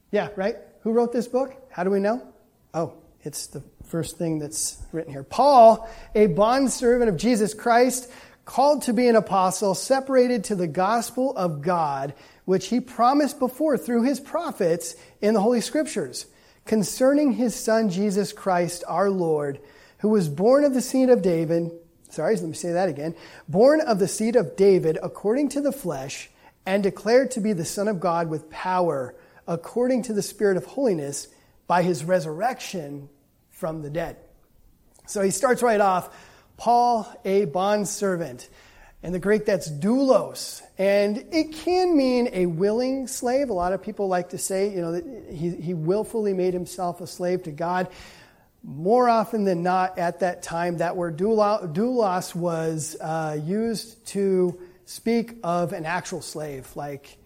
yeah, 0.10 0.30
right? 0.36 0.56
Who 0.82 0.92
wrote 0.92 1.14
this 1.14 1.28
book? 1.28 1.54
How 1.70 1.84
do 1.84 1.92
we 1.92 2.00
know? 2.00 2.28
Oh, 2.74 2.94
it's 3.22 3.46
the 3.46 3.62
first 3.86 4.18
thing 4.18 4.40
that's 4.40 4.82
written 4.92 5.12
here. 5.12 5.24
Paul, 5.24 5.88
a 6.16 6.26
bondservant 6.26 7.10
of 7.10 7.18
Jesus 7.18 7.54
Christ, 7.54 8.12
called 8.44 8.82
to 8.84 8.94
be 8.94 9.08
an 9.08 9.16
apostle, 9.16 9.76
separated 9.76 10.46
to 10.46 10.56
the 10.56 10.66
gospel 10.66 11.38
of 11.38 11.62
God, 11.62 12.16
which 12.46 12.70
he 12.70 12.80
promised 12.80 13.38
before 13.38 13.78
through 13.78 14.02
his 14.02 14.20
prophets 14.20 14.96
in 15.22 15.36
the 15.36 15.42
Holy 15.42 15.62
Scriptures, 15.62 16.26
concerning 16.66 17.34
his 17.34 17.56
son 17.56 17.90
Jesus 17.90 18.34
Christ, 18.34 18.84
our 18.88 19.10
Lord, 19.10 19.60
who 20.00 20.10
was 20.10 20.30
born 20.30 20.64
of 20.64 20.74
the 20.74 20.82
seed 20.82 21.10
of 21.10 21.22
David. 21.22 21.72
Sorry, 22.10 22.36
let 22.36 22.46
me 22.46 22.54
say 22.54 22.72
that 22.72 22.90
again. 22.90 23.16
Born 23.48 23.82
of 23.82 24.00
the 24.00 24.08
seed 24.08 24.36
of 24.36 24.56
David 24.56 24.98
according 25.02 25.50
to 25.50 25.62
the 25.62 25.72
flesh, 25.72 26.30
and 26.66 26.84
declared 26.84 27.32
to 27.32 27.42
be 27.42 27.54
the 27.54 27.66
Son 27.66 27.88
of 27.88 28.00
God 28.00 28.30
with 28.30 28.50
power 28.50 29.16
according 29.48 30.04
to 30.04 30.14
the 30.14 30.22
Spirit 30.22 30.58
of 30.58 30.66
holiness 30.66 31.28
by 31.68 31.82
his 31.84 32.04
resurrection 32.04 33.10
from 33.50 33.82
the 33.82 33.90
dead. 33.90 34.18
So 35.08 35.22
he 35.22 35.32
starts 35.32 35.64
right 35.64 35.82
off 35.82 36.16
Paul, 36.58 37.12
a 37.26 37.46
bondservant. 37.46 38.48
In 39.04 39.14
the 39.14 39.20
Greek, 39.20 39.46
that's 39.46 39.70
doulos. 39.70 40.62
And 40.78 41.26
it 41.32 41.54
can 41.54 41.98
mean 41.98 42.30
a 42.34 42.46
willing 42.46 43.08
slave. 43.08 43.50
A 43.50 43.54
lot 43.54 43.74
of 43.74 43.82
people 43.82 44.08
like 44.08 44.30
to 44.30 44.38
say, 44.38 44.70
you 44.70 44.82
know, 44.82 44.92
that 44.92 45.06
he, 45.32 45.50
he 45.50 45.74
willfully 45.74 46.34
made 46.34 46.54
himself 46.54 47.02
a 47.02 47.08
slave 47.08 47.44
to 47.44 47.52
God. 47.52 47.88
More 48.64 49.10
often 49.10 49.44
than 49.44 49.64
not, 49.64 49.98
at 49.98 50.20
that 50.20 50.44
time, 50.44 50.78
that 50.78 50.96
word 50.96 51.18
doulos 51.18 52.36
was 52.36 52.96
uh, 53.02 53.40
used 53.44 54.06
to 54.08 54.60
speak 54.86 55.38
of 55.44 55.74
an 55.74 55.86
actual 55.86 56.22
slave, 56.22 56.70
like, 56.76 57.18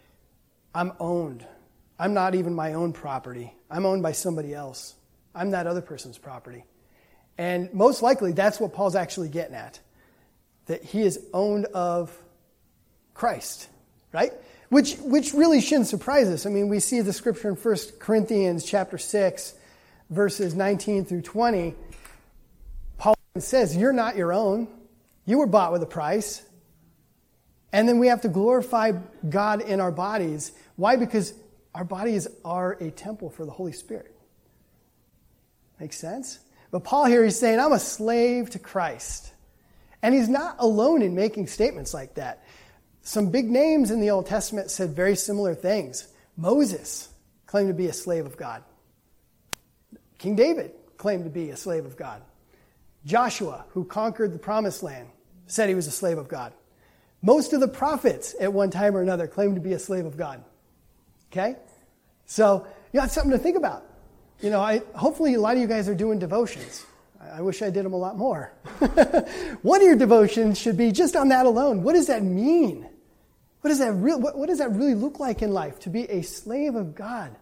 I'm 0.73 0.93
owned. 0.99 1.45
I'm 1.99 2.13
not 2.13 2.35
even 2.35 2.53
my 2.53 2.73
own 2.73 2.93
property. 2.93 3.53
I'm 3.69 3.85
owned 3.85 4.03
by 4.03 4.13
somebody 4.13 4.53
else. 4.53 4.93
I'm 5.33 5.51
that 5.51 5.67
other 5.67 5.81
person's 5.81 6.17
property. 6.17 6.63
And 7.37 7.73
most 7.73 8.01
likely, 8.01 8.31
that's 8.31 8.59
what 8.59 8.73
Paul's 8.73 8.95
actually 8.95 9.29
getting 9.29 9.55
at 9.55 9.79
that 10.65 10.83
he 10.83 11.01
is 11.01 11.19
owned 11.33 11.65
of 11.65 12.15
Christ, 13.13 13.69
right? 14.11 14.31
Which, 14.69 14.95
which 14.97 15.33
really 15.33 15.61
shouldn't 15.61 15.87
surprise 15.87 16.27
us. 16.27 16.45
I 16.45 16.49
mean, 16.49 16.69
we 16.69 16.79
see 16.79 17.01
the 17.01 17.13
scripture 17.13 17.49
in 17.49 17.55
1 17.55 17.75
Corinthians 17.99 18.65
chapter 18.65 18.97
6, 18.97 19.53
verses 20.09 20.55
19 20.55 21.05
through 21.05 21.21
20. 21.21 21.75
Paul 22.97 23.15
says, 23.37 23.75
You're 23.75 23.93
not 23.93 24.15
your 24.15 24.33
own. 24.33 24.67
You 25.25 25.37
were 25.39 25.47
bought 25.47 25.71
with 25.71 25.83
a 25.83 25.87
price. 25.87 26.43
And 27.71 27.89
then 27.89 27.99
we 27.99 28.07
have 28.07 28.21
to 28.21 28.29
glorify 28.29 28.93
God 29.27 29.61
in 29.61 29.81
our 29.81 29.91
bodies. 29.91 30.51
Why? 30.77 30.95
Because 30.95 31.33
our 31.73 31.83
bodies 31.83 32.27
are 32.43 32.73
a 32.73 32.89
temple 32.89 33.29
for 33.29 33.45
the 33.45 33.51
Holy 33.51 33.73
Spirit. 33.73 34.15
Makes 35.79 35.97
sense? 35.97 36.39
But 36.71 36.83
Paul 36.83 37.05
here 37.05 37.25
is 37.25 37.37
saying, 37.37 37.59
I'm 37.59 37.73
a 37.73 37.79
slave 37.79 38.51
to 38.51 38.59
Christ. 38.59 39.31
And 40.05 40.13
he's 40.13 40.29
not 40.29 40.57
alone 40.59 41.01
in 41.01 41.15
making 41.15 41.47
statements 41.47 41.91
like 41.91 42.13
that. 42.13 42.43
Some 43.01 43.31
big 43.31 43.49
names 43.49 43.89
in 43.89 43.99
the 43.99 44.11
Old 44.11 44.27
Testament 44.27 44.69
said 44.69 44.91
very 44.91 45.15
similar 45.15 45.55
things. 45.55 46.07
Moses 46.37 47.09
claimed 47.47 47.69
to 47.69 47.73
be 47.73 47.87
a 47.87 47.93
slave 47.93 48.27
of 48.27 48.37
God. 48.37 48.63
King 50.19 50.35
David 50.35 50.73
claimed 50.97 51.23
to 51.23 51.31
be 51.31 51.49
a 51.49 51.57
slave 51.57 51.85
of 51.85 51.97
God. 51.97 52.21
Joshua, 53.03 53.65
who 53.69 53.83
conquered 53.83 54.31
the 54.31 54.37
promised 54.37 54.83
land, 54.83 55.09
said 55.47 55.69
he 55.69 55.75
was 55.75 55.87
a 55.87 55.91
slave 55.91 56.19
of 56.19 56.27
God. 56.27 56.53
Most 57.23 57.53
of 57.53 57.59
the 57.59 57.67
prophets 57.67 58.35
at 58.39 58.53
one 58.53 58.69
time 58.69 58.95
or 58.95 59.01
another 59.01 59.25
claimed 59.25 59.55
to 59.55 59.61
be 59.61 59.73
a 59.73 59.79
slave 59.79 60.05
of 60.05 60.17
God. 60.17 60.43
Okay? 61.31 61.55
So, 62.27 62.67
you 62.93 63.01
know, 63.01 63.07
something 63.07 63.31
to 63.31 63.39
think 63.39 63.57
about. 63.57 63.83
You 64.39 64.51
know, 64.51 64.61
I, 64.61 64.83
hopefully 64.93 65.33
a 65.33 65.41
lot 65.41 65.55
of 65.55 65.61
you 65.63 65.67
guys 65.67 65.89
are 65.89 65.95
doing 65.95 66.19
devotions. 66.19 66.85
I, 67.19 67.41
wish 67.41 67.61
I 67.61 67.69
did 67.69 67.85
them 67.85 67.93
a 67.93 67.97
lot 67.97 68.17
more. 68.17 68.53
One 69.61 69.81
of 69.81 69.87
your 69.87 69.95
devotions 69.95 70.59
should 70.59 70.77
be 70.77 70.91
just 70.91 71.15
on 71.15 71.29
that 71.29 71.45
alone. 71.45 71.83
What 71.83 71.93
does 71.93 72.07
that 72.07 72.23
mean? 72.23 72.87
What 73.61 73.69
does 73.69 73.79
that, 73.79 73.93
re- 73.93 74.15
what, 74.15 74.37
what 74.37 74.47
does 74.47 74.59
that 74.59 74.71
really 74.71 74.93
look 74.93 75.19
like 75.19 75.41
in 75.41 75.51
life 75.51 75.79
to 75.81 75.89
be 75.89 76.03
a 76.03 76.21
slave 76.21 76.75
of 76.75 76.93
God? 76.93 77.35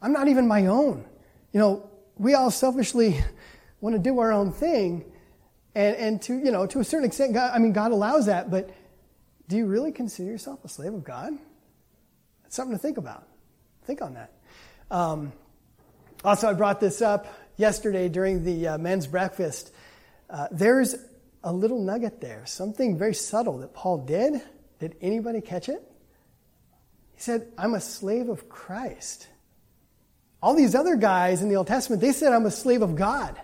I'm 0.00 0.12
not 0.12 0.28
even 0.28 0.46
my 0.46 0.66
own. 0.66 1.04
You 1.52 1.60
know, 1.60 1.90
we 2.16 2.34
all 2.34 2.50
selfishly 2.50 3.22
want 3.80 3.94
to 3.94 3.98
do 3.98 4.18
our 4.18 4.32
own 4.32 4.52
thing. 4.52 5.04
And, 5.74 5.96
and 5.96 6.22
to, 6.22 6.34
you 6.34 6.50
know, 6.50 6.66
to 6.66 6.80
a 6.80 6.84
certain 6.84 7.06
extent, 7.06 7.34
God, 7.34 7.52
I 7.54 7.58
mean, 7.58 7.72
God 7.72 7.92
allows 7.92 8.26
that, 8.26 8.50
but 8.50 8.70
do 9.48 9.56
you 9.56 9.66
really 9.66 9.92
consider 9.92 10.30
yourself 10.30 10.64
a 10.64 10.68
slave 10.68 10.94
of 10.94 11.04
God? 11.04 11.32
It's 12.46 12.56
something 12.56 12.76
to 12.76 12.80
think 12.80 12.98
about. 12.98 13.26
Think 13.84 14.02
on 14.02 14.14
that. 14.14 14.32
Um, 14.90 15.32
also, 16.24 16.48
I 16.48 16.54
brought 16.54 16.80
this 16.80 17.02
up 17.02 17.26
yesterday 17.58 18.08
during 18.08 18.44
the 18.44 18.68
uh, 18.68 18.78
men's 18.78 19.06
breakfast. 19.06 19.70
Uh, 20.30 20.48
there's 20.50 20.94
a 21.44 21.52
little 21.52 21.82
nugget 21.82 22.22
there, 22.22 22.46
something 22.46 22.96
very 22.96 23.14
subtle 23.14 23.58
that 23.58 23.74
Paul 23.74 23.98
did. 23.98 24.40
Did 24.78 24.96
anybody 25.02 25.42
catch 25.42 25.68
it? 25.68 25.82
He 27.14 27.20
said, 27.20 27.48
I'm 27.58 27.74
a 27.74 27.80
slave 27.80 28.28
of 28.28 28.48
Christ. 28.48 29.28
All 30.40 30.54
these 30.54 30.74
other 30.74 30.96
guys 30.96 31.42
in 31.42 31.48
the 31.48 31.56
Old 31.56 31.66
Testament, 31.66 32.00
they 32.00 32.12
said, 32.12 32.32
I'm 32.32 32.46
a 32.46 32.50
slave 32.50 32.80
of 32.80 32.94
God. 32.94 33.38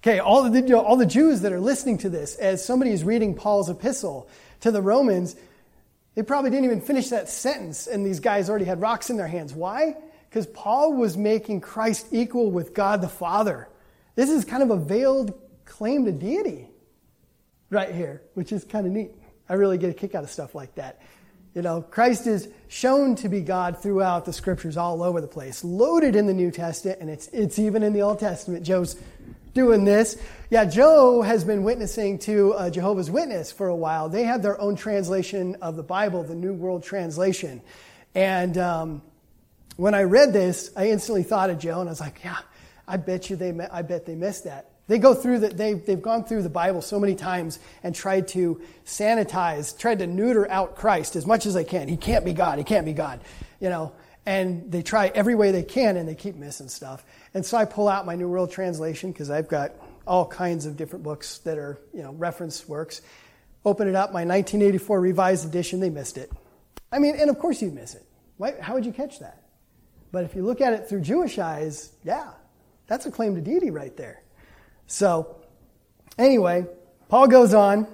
Okay, 0.00 0.20
all 0.20 0.48
the, 0.48 0.74
all 0.78 0.96
the 0.96 1.06
Jews 1.06 1.40
that 1.40 1.52
are 1.52 1.58
listening 1.58 1.98
to 1.98 2.08
this, 2.08 2.36
as 2.36 2.64
somebody 2.64 2.92
is 2.92 3.02
reading 3.02 3.34
Paul's 3.34 3.68
epistle 3.68 4.28
to 4.60 4.70
the 4.70 4.80
Romans, 4.80 5.34
they 6.14 6.22
probably 6.22 6.50
didn't 6.50 6.66
even 6.66 6.80
finish 6.80 7.08
that 7.08 7.28
sentence, 7.28 7.88
and 7.88 8.06
these 8.06 8.20
guys 8.20 8.48
already 8.48 8.64
had 8.64 8.80
rocks 8.80 9.10
in 9.10 9.16
their 9.16 9.26
hands. 9.26 9.52
Why? 9.52 9.96
Because 10.28 10.46
Paul 10.46 10.94
was 10.94 11.16
making 11.16 11.60
Christ 11.60 12.08
equal 12.12 12.50
with 12.50 12.74
God 12.74 13.00
the 13.00 13.08
Father. 13.08 13.68
This 14.14 14.30
is 14.30 14.44
kind 14.44 14.62
of 14.62 14.70
a 14.70 14.76
veiled 14.76 15.38
claim 15.64 16.04
to 16.04 16.12
deity 16.12 16.68
right 17.70 17.94
here, 17.94 18.22
which 18.34 18.52
is 18.52 18.64
kind 18.64 18.86
of 18.86 18.92
neat. 18.92 19.10
I 19.48 19.54
really 19.54 19.78
get 19.78 19.90
a 19.90 19.94
kick 19.94 20.14
out 20.14 20.24
of 20.24 20.30
stuff 20.30 20.54
like 20.54 20.74
that. 20.74 21.00
You 21.54 21.62
know, 21.62 21.82
Christ 21.82 22.26
is 22.26 22.48
shown 22.68 23.16
to 23.16 23.28
be 23.28 23.40
God 23.40 23.82
throughout 23.82 24.24
the 24.24 24.32
scriptures 24.32 24.76
all 24.76 25.02
over 25.02 25.20
the 25.20 25.26
place, 25.28 25.64
loaded 25.64 26.14
in 26.14 26.26
the 26.26 26.34
New 26.34 26.50
Testament, 26.50 27.00
and 27.00 27.08
it's, 27.08 27.28
it's 27.28 27.58
even 27.58 27.82
in 27.82 27.92
the 27.92 28.02
Old 28.02 28.20
Testament. 28.20 28.64
Joe's 28.64 28.96
doing 29.54 29.84
this. 29.84 30.16
Yeah, 30.50 30.66
Joe 30.66 31.22
has 31.22 31.44
been 31.44 31.64
witnessing 31.64 32.18
to 32.20 32.52
uh, 32.52 32.70
Jehovah's 32.70 33.10
Witness 33.10 33.50
for 33.50 33.68
a 33.68 33.74
while. 33.74 34.08
They 34.08 34.24
have 34.24 34.42
their 34.42 34.60
own 34.60 34.76
translation 34.76 35.56
of 35.56 35.74
the 35.74 35.82
Bible, 35.82 36.22
the 36.22 36.34
New 36.34 36.52
World 36.52 36.84
Translation. 36.84 37.60
And 38.14 38.56
um, 38.58 39.02
when 39.78 39.94
I 39.94 40.02
read 40.02 40.32
this, 40.32 40.72
I 40.76 40.88
instantly 40.88 41.22
thought 41.22 41.50
of 41.50 41.60
Joe, 41.60 41.78
and 41.78 41.88
I 41.88 41.92
was 41.92 42.00
like, 42.00 42.20
yeah, 42.24 42.38
I 42.88 42.96
bet 42.96 43.30
you 43.30 43.36
they, 43.36 43.56
I 43.70 43.82
bet 43.82 44.06
they 44.06 44.16
missed 44.16 44.42
that. 44.42 44.72
They 44.88 44.98
go 44.98 45.14
through 45.14 45.40
that. 45.40 45.56
They've, 45.56 45.84
they've 45.86 46.02
gone 46.02 46.24
through 46.24 46.42
the 46.42 46.48
Bible 46.48 46.82
so 46.82 46.98
many 46.98 47.14
times 47.14 47.60
and 47.84 47.94
tried 47.94 48.26
to 48.28 48.60
sanitize, 48.84 49.78
tried 49.78 50.00
to 50.00 50.08
neuter 50.08 50.50
out 50.50 50.74
Christ 50.74 51.14
as 51.14 51.26
much 51.26 51.46
as 51.46 51.54
they 51.54 51.62
can. 51.62 51.86
He 51.86 51.96
can't 51.96 52.24
be 52.24 52.32
God. 52.32 52.58
He 52.58 52.64
can't 52.64 52.86
be 52.86 52.92
God. 52.92 53.20
You 53.60 53.68
know, 53.68 53.92
and 54.26 54.72
they 54.72 54.82
try 54.82 55.12
every 55.14 55.36
way 55.36 55.52
they 55.52 55.62
can 55.62 55.96
and 55.96 56.08
they 56.08 56.16
keep 56.16 56.34
missing 56.34 56.68
stuff. 56.68 57.04
And 57.32 57.46
so 57.46 57.56
I 57.56 57.64
pull 57.64 57.88
out 57.88 58.04
my 58.04 58.16
New 58.16 58.28
World 58.28 58.50
Translation 58.50 59.12
because 59.12 59.30
I've 59.30 59.46
got 59.46 59.74
all 60.08 60.26
kinds 60.26 60.66
of 60.66 60.76
different 60.76 61.04
books 61.04 61.38
that 61.38 61.56
are, 61.56 61.78
you 61.94 62.02
know, 62.02 62.12
reference 62.14 62.66
works. 62.66 63.00
Open 63.64 63.86
it 63.86 63.94
up, 63.94 64.10
my 64.10 64.24
1984 64.24 65.00
revised 65.00 65.46
edition, 65.46 65.78
they 65.78 65.90
missed 65.90 66.18
it. 66.18 66.32
I 66.90 66.98
mean, 66.98 67.14
and 67.14 67.30
of 67.30 67.38
course 67.38 67.62
you'd 67.62 67.74
miss 67.74 67.94
it. 67.94 68.04
Why, 68.38 68.54
how 68.60 68.74
would 68.74 68.84
you 68.84 68.92
catch 68.92 69.20
that? 69.20 69.44
But 70.10 70.24
if 70.24 70.34
you 70.34 70.42
look 70.42 70.60
at 70.60 70.72
it 70.72 70.88
through 70.88 71.02
Jewish 71.02 71.38
eyes, 71.38 71.92
yeah, 72.04 72.30
that's 72.86 73.06
a 73.06 73.10
claim 73.10 73.34
to 73.34 73.40
deity 73.40 73.70
right 73.70 73.96
there. 73.96 74.22
So, 74.86 75.36
anyway, 76.18 76.66
Paul 77.08 77.28
goes 77.28 77.54
on. 77.54 77.86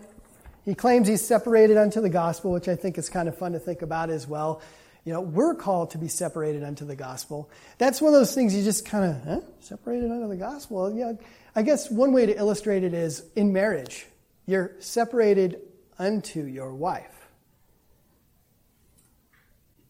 He 0.64 0.74
claims 0.74 1.09
he's 1.09 1.27
separated 1.27 1.77
unto 1.77 2.00
the 2.00 2.09
gospel, 2.09 2.53
which 2.53 2.68
I 2.68 2.77
think 2.77 2.96
is 2.96 3.09
kind 3.09 3.29
of 3.29 3.37
fun 3.37 3.53
to 3.53 3.59
think 3.59 3.83
about 3.83 4.11
as 4.11 4.27
well. 4.27 4.62
You 5.05 5.12
know, 5.12 5.20
we're 5.20 5.55
called 5.55 5.90
to 5.90 5.98
be 5.98 6.09
separated 6.09 6.62
unto 6.62 6.87
the 6.87 6.96
gospel. 6.96 7.50
That's 7.77 8.00
one 8.00 8.14
of 8.14 8.18
those 8.18 8.35
things 8.35 8.55
you 8.55 8.64
just 8.64 8.87
kind 8.87 9.11
of, 9.11 9.24
huh? 9.24 9.40
Separated 9.61 10.11
unto 10.11 10.29
the 10.29 10.37
gospel? 10.37 10.94
Yeah, 10.96 11.12
I 11.55 11.62
guess 11.62 11.90
one 11.90 12.12
way 12.12 12.27
to 12.27 12.35
illustrate 12.35 12.85
it 12.85 12.94
is 12.94 13.22
in 13.37 13.53
marriage, 13.53 14.07
you're 14.46 14.72
separated 14.79 15.61
unto 15.98 16.42
your 16.42 16.74
wife. 16.74 17.29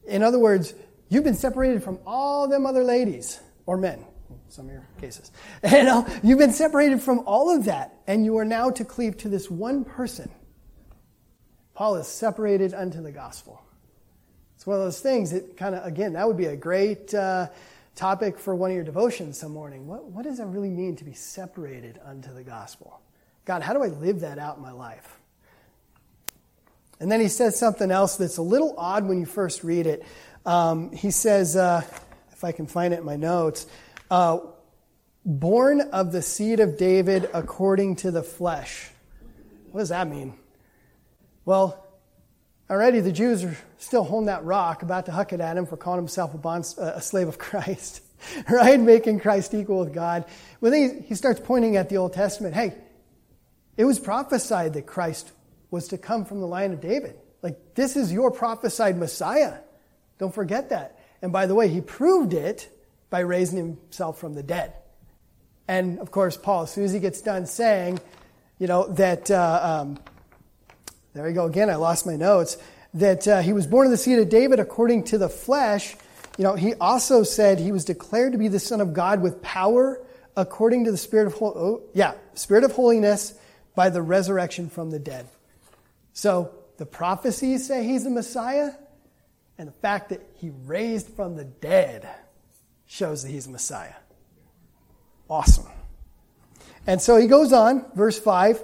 In 0.07 0.23
other 0.23 0.39
words, 0.39 0.75
you've 1.09 1.25
been 1.25 1.35
separated 1.35 1.83
from 1.83 1.99
all 2.07 2.49
them 2.49 2.67
other 2.67 2.85
ladies 2.85 3.41
or 3.67 3.77
men, 3.77 4.05
some 4.49 4.67
of 4.67 4.73
your 4.73 4.87
cases. 5.01 5.31
You 5.65 5.85
know, 5.85 6.07
you've 6.23 6.39
been 6.39 6.53
separated 6.53 7.01
from 7.01 7.21
all 7.27 7.55
of 7.55 7.65
that, 7.67 7.95
and 8.07 8.25
you 8.25 8.37
are 8.39 8.45
now 8.45 8.71
to 8.71 8.85
cleave 8.85 9.17
to 9.19 9.29
this 9.29 9.51
one 9.51 9.85
person. 9.85 10.31
Paul 11.75 11.97
is 11.97 12.07
separated 12.07 12.73
unto 12.73 13.03
the 13.03 13.13
gospel. 13.13 13.61
It's 14.57 14.67
one 14.67 14.79
of 14.79 14.85
those 14.85 15.01
things 15.01 15.33
that 15.33 15.57
kind 15.57 15.75
of, 15.75 15.85
again, 15.85 16.13
that 16.13 16.27
would 16.27 16.37
be 16.37 16.47
a 16.47 16.57
great 16.57 17.13
uh, 17.13 17.49
topic 17.97 18.39
for 18.39 18.55
one 18.55 18.71
of 18.71 18.75
your 18.75 18.85
devotions 18.85 19.39
some 19.39 19.53
morning. 19.53 19.87
What, 19.87 20.05
what 20.05 20.25
does 20.25 20.39
that 20.39 20.47
really 20.47 20.71
mean 20.71 20.97
to 20.97 21.05
be 21.05 21.13
separated 21.13 22.01
unto 22.05 22.33
the 22.33 22.43
gospel? 22.43 23.01
God, 23.45 23.63
how 23.63 23.73
do 23.73 23.83
I 23.83 23.89
live 23.89 24.21
that 24.21 24.39
out 24.39 24.57
in 24.57 24.63
my 24.63 24.73
life? 24.73 25.19
And 27.01 27.11
then 27.11 27.21
he 27.21 27.29
says 27.29 27.59
something 27.59 27.91
else 27.91 28.17
that's 28.17 28.39
a 28.39 28.43
little 28.43 28.75
odd 28.79 29.07
when 29.07 29.19
you 29.19 29.27
first 29.27 29.65
read 29.65 29.87
it. 29.87 30.05
Um, 30.47 30.93
he 30.93 31.11
says, 31.11 31.57
uh, 31.57 31.83
if 32.33 32.45
I 32.45 32.53
can 32.53 32.67
find 32.67 32.93
it 32.93 33.01
in 33.01 33.05
my 33.05 33.17
notes, 33.17 33.67
uh, 34.11 34.41
born 35.25 35.81
of 35.81 36.13
the 36.13 36.23
seed 36.23 36.61
of 36.61 36.77
David 36.77 37.29
according 37.33 37.97
to 37.97 38.11
the 38.11 38.23
flesh. 38.23 38.91
What 39.71 39.81
does 39.81 39.89
that 39.89 40.09
mean? 40.09 40.35
Well, 41.45 41.85
already 42.69 43.01
the 43.01 43.13
Jews 43.13 43.45
are 43.45 43.57
still 43.79 44.05
holding 44.05 44.27
that 44.27 44.45
rock, 44.45 44.83
about 44.83 45.07
to 45.07 45.13
huck 45.13 45.33
it 45.33 45.41
at 45.41 45.57
him 45.57 45.67
for 45.67 45.77
calling 45.77 46.01
himself 46.01 46.35
a, 46.35 46.39
bond, 46.39 46.67
a 46.79 47.01
slave 47.01 47.29
of 47.29 47.39
Christ, 47.39 48.03
right? 48.49 48.79
Making 48.79 49.21
Christ 49.21 49.55
equal 49.55 49.81
with 49.81 49.93
God. 49.93 50.25
Well, 50.61 50.73
he, 50.73 51.01
he 51.01 51.15
starts 51.15 51.41
pointing 51.41 51.77
at 51.77 51.89
the 51.89 51.97
Old 51.97 52.13
Testament. 52.13 52.55
Hey, 52.55 52.75
it 53.77 53.85
was 53.85 53.99
prophesied 53.99 54.75
that 54.75 54.87
Christ 54.87 55.33
was 55.71 55.89
to 55.89 55.99
come 55.99 56.25
from 56.25 56.41
the 56.41 56.47
line 56.47 56.73
of 56.73 56.81
David. 56.81 57.17
Like, 57.43 57.75
this 57.75 57.97
is 57.97 58.13
your 58.13 58.31
prophesied 58.31 58.97
Messiah. 58.97 59.59
Don't 60.19 60.35
forget 60.35 60.71
that. 60.71 60.99
And 61.23 61.33
by 61.33 61.47
the 61.47 61.55
way, 61.55 61.69
he 61.69 61.81
proved 61.81 62.35
it 62.35 62.69
by 63.11 63.21
raising 63.21 63.59
himself 63.59 64.19
from 64.19 64.35
the 64.35 64.43
dead. 64.43 64.73
And 65.67 65.99
of 65.99 66.11
course, 66.11 66.37
Paul, 66.37 66.65
as 66.65 66.73
soon 66.73 66.85
as 66.85 66.93
he 66.93 67.01
gets 67.01 67.21
done 67.21 67.47
saying, 67.47 68.01
you 68.59 68.67
know, 68.67 68.87
that, 68.89 69.31
uh, 69.31 69.83
um, 69.83 69.99
there 71.15 71.25
we 71.25 71.33
go 71.33 71.47
again, 71.47 71.71
I 71.71 71.77
lost 71.77 72.07
my 72.07 72.17
notes, 72.17 72.59
that 72.95 73.27
uh, 73.27 73.41
he 73.41 73.53
was 73.53 73.67
born 73.67 73.87
of 73.87 73.91
the 73.91 73.97
seed 73.97 74.19
of 74.19 74.29
David 74.29 74.61
according 74.61 75.05
to 75.05 75.19
the 75.19 75.29
flesh, 75.29 75.97
you 76.37 76.45
know, 76.45 76.55
he 76.55 76.75
also 76.75 77.23
said 77.23 77.59
he 77.59 77.73
was 77.73 77.85
declared 77.85 78.33
to 78.33 78.39
be 78.39 78.49
the 78.49 78.59
Son 78.59 78.81
of 78.81 78.93
God 78.93 79.23
with 79.23 79.41
power 79.41 80.01
according 80.37 80.85
to 80.85 80.91
the 80.91 80.97
Spirit 80.97 81.29
of, 81.29 81.41
oh, 81.41 81.83
yeah, 81.95 82.15
Spirit 82.35 82.65
of 82.65 82.73
holiness 82.73 83.35
by 83.75 83.89
the 83.89 84.03
resurrection 84.03 84.69
from 84.69 84.91
the 84.91 84.99
dead. 84.99 85.29
So 86.13 86.53
the 86.79 86.87
prophecies 86.87 87.67
say 87.67 87.85
he's 87.85 88.05
the 88.05 88.11
Messiah, 88.11 88.73
and 89.59 89.69
the 89.69 89.73
fact 89.73 90.11
that 90.11 90.21
he 90.35 90.51
raised 90.65 91.09
from 91.09 91.37
the 91.37 91.45
dead 91.45 92.09
shows 92.87 93.23
that 93.23 93.31
he's 93.31 93.49
Messiah. 93.49 93.95
Awesome. 95.29 95.67
And 96.87 97.01
so 97.01 97.17
he 97.17 97.27
goes 97.27 97.53
on, 97.53 97.87
verse 97.95 98.19
5 98.19 98.63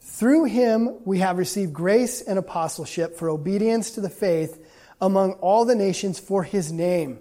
Through 0.00 0.44
him 0.44 0.98
we 1.04 1.18
have 1.18 1.38
received 1.38 1.72
grace 1.72 2.20
and 2.20 2.38
apostleship 2.38 3.16
for 3.16 3.30
obedience 3.30 3.92
to 3.92 4.00
the 4.00 4.10
faith 4.10 4.58
among 5.00 5.32
all 5.34 5.64
the 5.64 5.74
nations 5.74 6.18
for 6.18 6.42
his 6.44 6.70
name, 6.72 7.18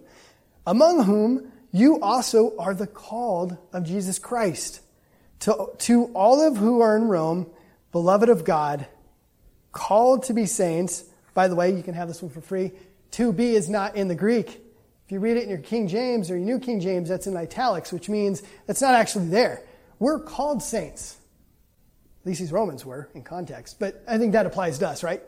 among 0.67 1.03
whom 1.03 1.51
you 1.71 2.01
also 2.01 2.55
are 2.57 2.73
the 2.73 2.87
called 2.87 3.57
of 3.71 3.85
Jesus 3.85 4.19
Christ. 4.19 4.81
To, 5.41 5.69
to 5.79 6.05
all 6.13 6.45
of 6.45 6.57
who 6.57 6.81
are 6.81 6.95
in 6.95 7.05
Rome, 7.05 7.49
beloved 7.91 8.29
of 8.29 8.43
God, 8.43 8.85
called 9.71 10.23
to 10.23 10.33
be 10.33 10.45
saints. 10.45 11.03
By 11.33 11.47
the 11.47 11.55
way, 11.55 11.73
you 11.75 11.81
can 11.81 11.95
have 11.95 12.07
this 12.07 12.21
one 12.21 12.31
for 12.31 12.41
free. 12.41 12.73
To 13.11 13.33
be 13.33 13.55
is 13.55 13.69
not 13.69 13.95
in 13.95 14.07
the 14.07 14.15
Greek. 14.15 14.47
If 15.05 15.11
you 15.11 15.19
read 15.19 15.37
it 15.37 15.43
in 15.43 15.49
your 15.49 15.59
King 15.59 15.87
James 15.87 16.31
or 16.31 16.37
your 16.37 16.45
New 16.45 16.59
King 16.59 16.79
James, 16.79 17.09
that's 17.09 17.27
in 17.27 17.35
italics, 17.35 17.91
which 17.91 18.07
means 18.07 18.41
that's 18.65 18.81
not 18.81 18.93
actually 18.93 19.27
there. 19.27 19.63
We're 19.99 20.19
called 20.19 20.63
saints. 20.63 21.17
At 22.21 22.27
least 22.27 22.39
these 22.39 22.51
Romans 22.51 22.85
were 22.85 23.09
in 23.13 23.23
context, 23.23 23.79
but 23.79 24.03
I 24.07 24.17
think 24.17 24.33
that 24.33 24.45
applies 24.45 24.79
to 24.79 24.87
us, 24.87 25.03
right? 25.03 25.21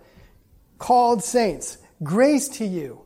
Called 0.78 1.24
saints. 1.24 1.78
Grace 2.02 2.50
to 2.50 2.66
you 2.66 3.04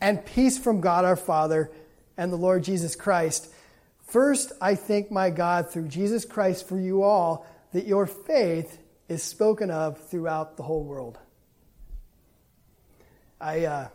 and 0.00 0.24
peace 0.24 0.58
from 0.58 0.80
God 0.80 1.04
our 1.04 1.16
Father 1.16 1.70
and 2.16 2.32
the 2.32 2.36
Lord 2.36 2.64
Jesus 2.64 2.96
Christ. 2.96 3.52
First, 4.06 4.52
I 4.60 4.74
thank 4.74 5.10
my 5.10 5.30
God 5.30 5.70
through 5.70 5.88
Jesus 5.88 6.24
Christ 6.24 6.68
for 6.68 6.78
you 6.78 7.02
all 7.02 7.46
that 7.72 7.86
your 7.86 8.06
faith 8.06 8.78
is 9.08 9.22
spoken 9.22 9.70
of 9.70 9.98
throughout 10.08 10.56
the 10.56 10.62
whole 10.62 10.84
world. 10.84 11.18
I, 13.40 13.64
uh, 13.64 13.88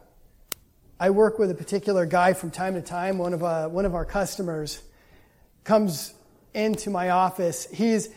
I 0.99 1.09
work 1.09 1.39
with 1.39 1.51
a 1.51 1.55
particular 1.55 2.05
guy 2.05 2.33
from 2.33 2.51
time 2.51 2.75
to 2.75 2.81
time. 2.81 3.17
One 3.17 3.33
of, 3.33 3.43
uh, 3.43 3.67
one 3.67 3.85
of 3.85 3.95
our 3.95 4.05
customers 4.05 4.81
comes 5.65 6.13
into 6.53 6.89
my 6.89 7.09
office. 7.09 7.67
He's, 7.69 8.09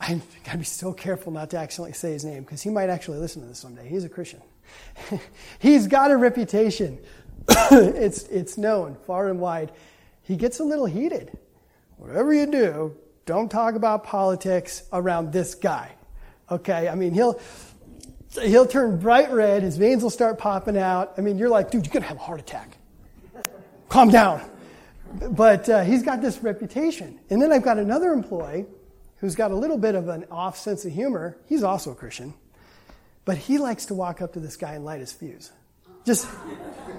I've 0.00 0.24
got 0.42 0.52
to 0.52 0.58
be 0.58 0.64
so 0.64 0.92
careful 0.92 1.32
not 1.32 1.50
to 1.50 1.58
accidentally 1.58 1.92
say 1.92 2.12
his 2.12 2.24
name 2.24 2.42
because 2.42 2.60
he 2.60 2.70
might 2.70 2.90
actually 2.90 3.18
listen 3.18 3.42
to 3.42 3.48
this 3.48 3.60
someday. 3.60 3.88
He's 3.88 4.02
a 4.02 4.08
Christian. 4.08 4.42
He's 5.60 5.86
got 5.86 6.10
a 6.10 6.16
reputation. 6.16 6.98
it's, 7.48 8.24
it's 8.24 8.58
known 8.58 8.96
far 9.06 9.28
and 9.28 9.38
wide. 9.38 9.70
He 10.22 10.34
gets 10.34 10.58
a 10.58 10.64
little 10.64 10.86
heated. 10.86 11.38
Whatever 11.98 12.34
you 12.34 12.46
do, 12.46 12.96
don't 13.26 13.48
talk 13.48 13.76
about 13.76 14.02
politics 14.02 14.82
around 14.92 15.32
this 15.32 15.54
guy. 15.54 15.94
Okay, 16.50 16.88
I 16.88 16.94
mean, 16.94 17.12
he'll 17.12 17.40
he'll 18.34 18.66
turn 18.66 18.98
bright 18.98 19.30
red. 19.30 19.62
His 19.62 19.76
veins 19.76 20.02
will 20.02 20.10
start 20.10 20.38
popping 20.38 20.76
out. 20.76 21.14
I 21.16 21.20
mean, 21.20 21.38
you're 21.38 21.48
like, 21.48 21.70
dude, 21.70 21.86
you're 21.86 21.92
gonna 21.92 22.06
have 22.06 22.16
a 22.16 22.20
heart 22.20 22.40
attack. 22.40 22.76
Calm 23.88 24.10
down. 24.10 24.42
But 25.30 25.68
uh, 25.68 25.82
he's 25.84 26.02
got 26.02 26.20
this 26.20 26.38
reputation. 26.42 27.18
And 27.30 27.40
then 27.40 27.52
I've 27.52 27.62
got 27.62 27.78
another 27.78 28.12
employee 28.12 28.66
who's 29.18 29.34
got 29.34 29.50
a 29.50 29.56
little 29.56 29.78
bit 29.78 29.94
of 29.94 30.08
an 30.08 30.26
off 30.30 30.58
sense 30.58 30.84
of 30.84 30.92
humor. 30.92 31.38
He's 31.46 31.62
also 31.62 31.92
a 31.92 31.94
Christian, 31.94 32.34
but 33.24 33.38
he 33.38 33.58
likes 33.58 33.86
to 33.86 33.94
walk 33.94 34.20
up 34.20 34.34
to 34.34 34.40
this 34.40 34.56
guy 34.56 34.74
and 34.74 34.84
light 34.84 35.00
his 35.00 35.12
fuse. 35.12 35.50
Just 36.04 36.28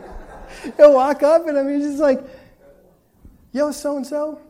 he'll 0.78 0.94
walk 0.94 1.24
up 1.24 1.48
and 1.48 1.58
I 1.58 1.63
mean, 1.63 1.82
just 1.82 2.00
like, 2.00 2.22
yo, 3.52 3.72
so 3.72 3.98
and 3.98 4.06
so. 4.06 4.42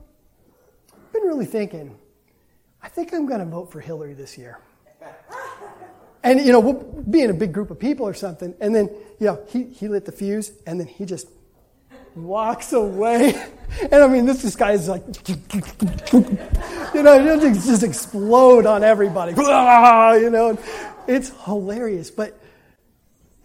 I've 0.93 1.13
been 1.13 1.23
really 1.23 1.45
thinking. 1.45 1.97
I 2.81 2.87
think 2.87 3.13
I'm 3.13 3.25
going 3.25 3.39
to 3.39 3.45
vote 3.45 3.71
for 3.71 3.81
Hillary 3.81 4.13
this 4.13 4.37
year. 4.37 4.59
And, 6.23 6.39
you 6.45 6.51
know, 6.51 6.59
we'll 6.59 7.03
be 7.03 7.21
in 7.21 7.29
a 7.29 7.33
big 7.33 7.53
group 7.53 7.71
of 7.71 7.79
people 7.79 8.07
or 8.07 8.13
something. 8.13 8.53
And 8.59 8.75
then, 8.75 8.89
you 9.19 9.27
know, 9.27 9.41
he, 9.47 9.63
he 9.63 9.87
lit 9.87 10.05
the 10.05 10.11
fuse 10.11 10.51
and 10.67 10.79
then 10.79 10.87
he 10.87 11.05
just 11.05 11.27
walks 12.15 12.73
away. 12.73 13.41
And 13.83 13.93
I 13.93 14.07
mean, 14.07 14.25
this, 14.25 14.41
this 14.41 14.55
guy 14.55 14.71
is 14.71 14.87
like, 14.87 15.03
you 15.29 17.03
know, 17.03 17.23
he'll 17.23 17.53
just, 17.53 17.83
explode 17.83 18.65
on 18.65 18.83
everybody. 18.83 19.33
You 19.37 20.31
know, 20.31 20.57
it's 21.07 21.31
hilarious. 21.45 22.09
But 22.09 22.35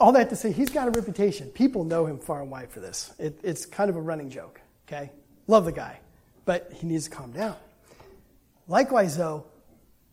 all 0.00 0.12
that 0.12 0.30
to 0.30 0.37
say, 0.37 0.50
he's 0.50 0.70
got 0.70 0.88
a 0.88 0.92
reputation. 0.92 1.48
People 1.50 1.84
know 1.84 2.06
him 2.06 2.18
far 2.18 2.40
and 2.40 2.50
wide 2.50 2.70
for 2.70 2.80
this. 2.80 3.12
It, 3.18 3.38
it's 3.42 3.66
kind 3.66 3.90
of 3.90 3.96
a 3.96 4.00
running 4.00 4.30
joke, 4.30 4.62
okay? 4.88 5.10
Love 5.46 5.66
the 5.66 5.72
guy, 5.72 6.00
but 6.46 6.72
he 6.74 6.87
needs 6.87 7.04
to 7.04 7.10
calm 7.10 7.32
down. 7.32 7.56
Likewise, 8.66 9.16
though, 9.16 9.44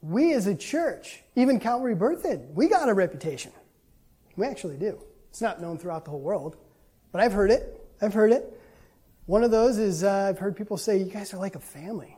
we 0.02 0.34
as 0.34 0.48
a 0.48 0.56
church, 0.56 1.22
even 1.36 1.60
Calvary 1.60 1.96
Berthoud, 1.96 2.54
we 2.54 2.68
got 2.68 2.90
a 2.90 2.94
reputation. 2.94 3.52
We 4.36 4.48
actually 4.48 4.78
do. 4.78 5.00
It's 5.30 5.42
not 5.42 5.62
known 5.62 5.78
throughout 5.78 6.06
the 6.06 6.12
whole 6.12 6.22
world, 6.22 6.58
but 7.12 7.22
I've 7.22 7.34
heard 7.34 7.52
it. 7.52 7.80
I've 8.02 8.14
heard 8.14 8.32
it. 8.32 8.60
One 9.28 9.44
of 9.44 9.52
those 9.52 9.78
is 9.78 10.04
uh, 10.04 10.28
I've 10.30 10.40
heard 10.40 10.56
people 10.56 10.78
say, 10.78 10.98
You 10.98 11.06
guys 11.06 11.34
are 11.34 11.38
like 11.38 11.56
a 11.56 11.60
family. 11.60 12.18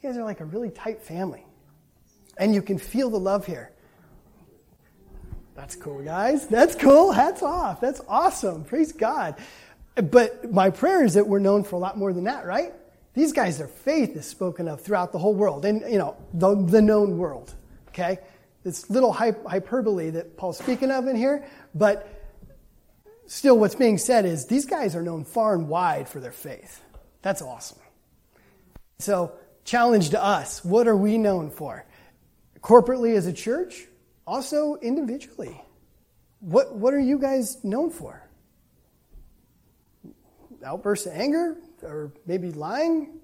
You 0.00 0.08
guys 0.08 0.16
are 0.16 0.24
like 0.24 0.40
a 0.40 0.44
really 0.44 0.70
tight 0.70 1.02
family. 1.02 1.44
And 2.36 2.54
you 2.54 2.62
can 2.62 2.78
feel 2.78 3.10
the 3.10 3.18
love 3.18 3.46
here. 3.46 3.72
That's 5.56 5.74
cool, 5.74 6.02
guys. 6.02 6.46
That's 6.46 6.76
cool. 6.76 7.10
Hats 7.10 7.42
off. 7.42 7.80
That's 7.80 8.00
awesome. 8.08 8.62
Praise 8.62 8.92
God. 8.92 9.34
But 9.96 10.52
my 10.52 10.70
prayer 10.70 11.04
is 11.04 11.14
that 11.14 11.26
we're 11.26 11.40
known 11.40 11.64
for 11.64 11.74
a 11.74 11.80
lot 11.80 11.98
more 11.98 12.12
than 12.12 12.24
that, 12.24 12.46
right? 12.46 12.72
These 13.14 13.32
guys, 13.32 13.58
their 13.58 13.68
faith 13.68 14.16
is 14.16 14.26
spoken 14.26 14.68
of 14.68 14.80
throughout 14.80 15.12
the 15.12 15.18
whole 15.18 15.34
world, 15.34 15.64
and 15.64 15.80
you 15.90 15.98
know, 15.98 16.16
the, 16.32 16.54
the 16.54 16.82
known 16.82 17.18
world. 17.18 17.54
Okay? 17.88 18.18
This 18.64 18.88
little 18.90 19.12
hyperbole 19.12 20.10
that 20.10 20.36
Paul's 20.36 20.58
speaking 20.58 20.90
of 20.90 21.06
in 21.06 21.16
here, 21.16 21.46
but 21.74 22.06
still 23.26 23.58
what's 23.58 23.74
being 23.74 23.98
said 23.98 24.24
is 24.24 24.46
these 24.46 24.66
guys 24.66 24.94
are 24.94 25.02
known 25.02 25.24
far 25.24 25.54
and 25.54 25.68
wide 25.68 26.08
for 26.08 26.20
their 26.20 26.32
faith. 26.32 26.82
That's 27.22 27.42
awesome. 27.42 27.78
So, 28.98 29.32
challenge 29.64 30.10
to 30.10 30.22
us 30.22 30.64
what 30.64 30.88
are 30.88 30.96
we 30.96 31.18
known 31.18 31.50
for? 31.50 31.86
Corporately 32.60 33.16
as 33.16 33.26
a 33.26 33.32
church, 33.32 33.86
also 34.26 34.76
individually. 34.76 35.60
What, 36.40 36.74
what 36.74 36.94
are 36.94 37.00
you 37.00 37.18
guys 37.18 37.64
known 37.64 37.90
for? 37.90 38.22
Outbursts 40.64 41.06
of 41.06 41.12
anger? 41.12 41.56
Or 41.82 42.12
maybe 42.26 42.52
lying? 42.52 43.20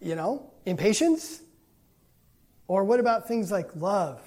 You 0.00 0.14
know, 0.14 0.50
impatience? 0.64 1.42
Or 2.68 2.84
what 2.84 3.00
about 3.00 3.28
things 3.28 3.50
like 3.50 3.74
love 3.76 4.20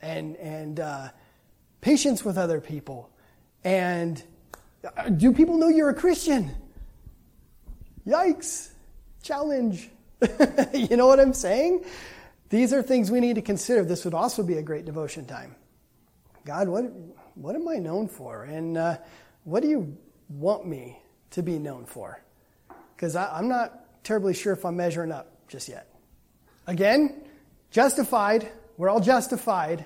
and, 0.00 0.36
and 0.36 0.80
uh, 0.80 1.08
patience 1.80 2.24
with 2.24 2.38
other 2.38 2.60
people? 2.60 3.10
And 3.64 4.22
uh, 4.96 5.08
do 5.08 5.32
people 5.32 5.56
know 5.58 5.68
you're 5.68 5.90
a 5.90 5.94
Christian? 5.94 6.50
Yikes. 8.06 8.70
Challenge. 9.22 9.88
you 10.72 10.96
know 10.96 11.06
what 11.06 11.18
I'm 11.18 11.32
saying? 11.32 11.84
These 12.50 12.72
are 12.72 12.82
things 12.82 13.10
we 13.10 13.20
need 13.20 13.34
to 13.34 13.42
consider. 13.42 13.84
This 13.84 14.04
would 14.04 14.14
also 14.14 14.42
be 14.42 14.58
a 14.58 14.62
great 14.62 14.84
devotion 14.84 15.26
time. 15.26 15.56
God, 16.44 16.68
what, 16.68 16.84
what 17.34 17.54
am 17.56 17.66
I 17.68 17.76
known 17.76 18.06
for? 18.06 18.44
And 18.44 18.76
uh, 18.76 18.98
what 19.44 19.62
do 19.62 19.68
you 19.68 19.96
want 20.28 20.66
me 20.66 20.98
to 21.30 21.42
be 21.42 21.58
known 21.58 21.86
for? 21.86 22.23
Because 22.94 23.16
I'm 23.16 23.48
not 23.48 24.04
terribly 24.04 24.34
sure 24.34 24.52
if 24.52 24.64
I'm 24.64 24.76
measuring 24.76 25.12
up 25.12 25.30
just 25.48 25.68
yet. 25.68 25.88
Again, 26.66 27.22
justified. 27.70 28.50
We're 28.76 28.88
all 28.88 29.00
justified. 29.00 29.84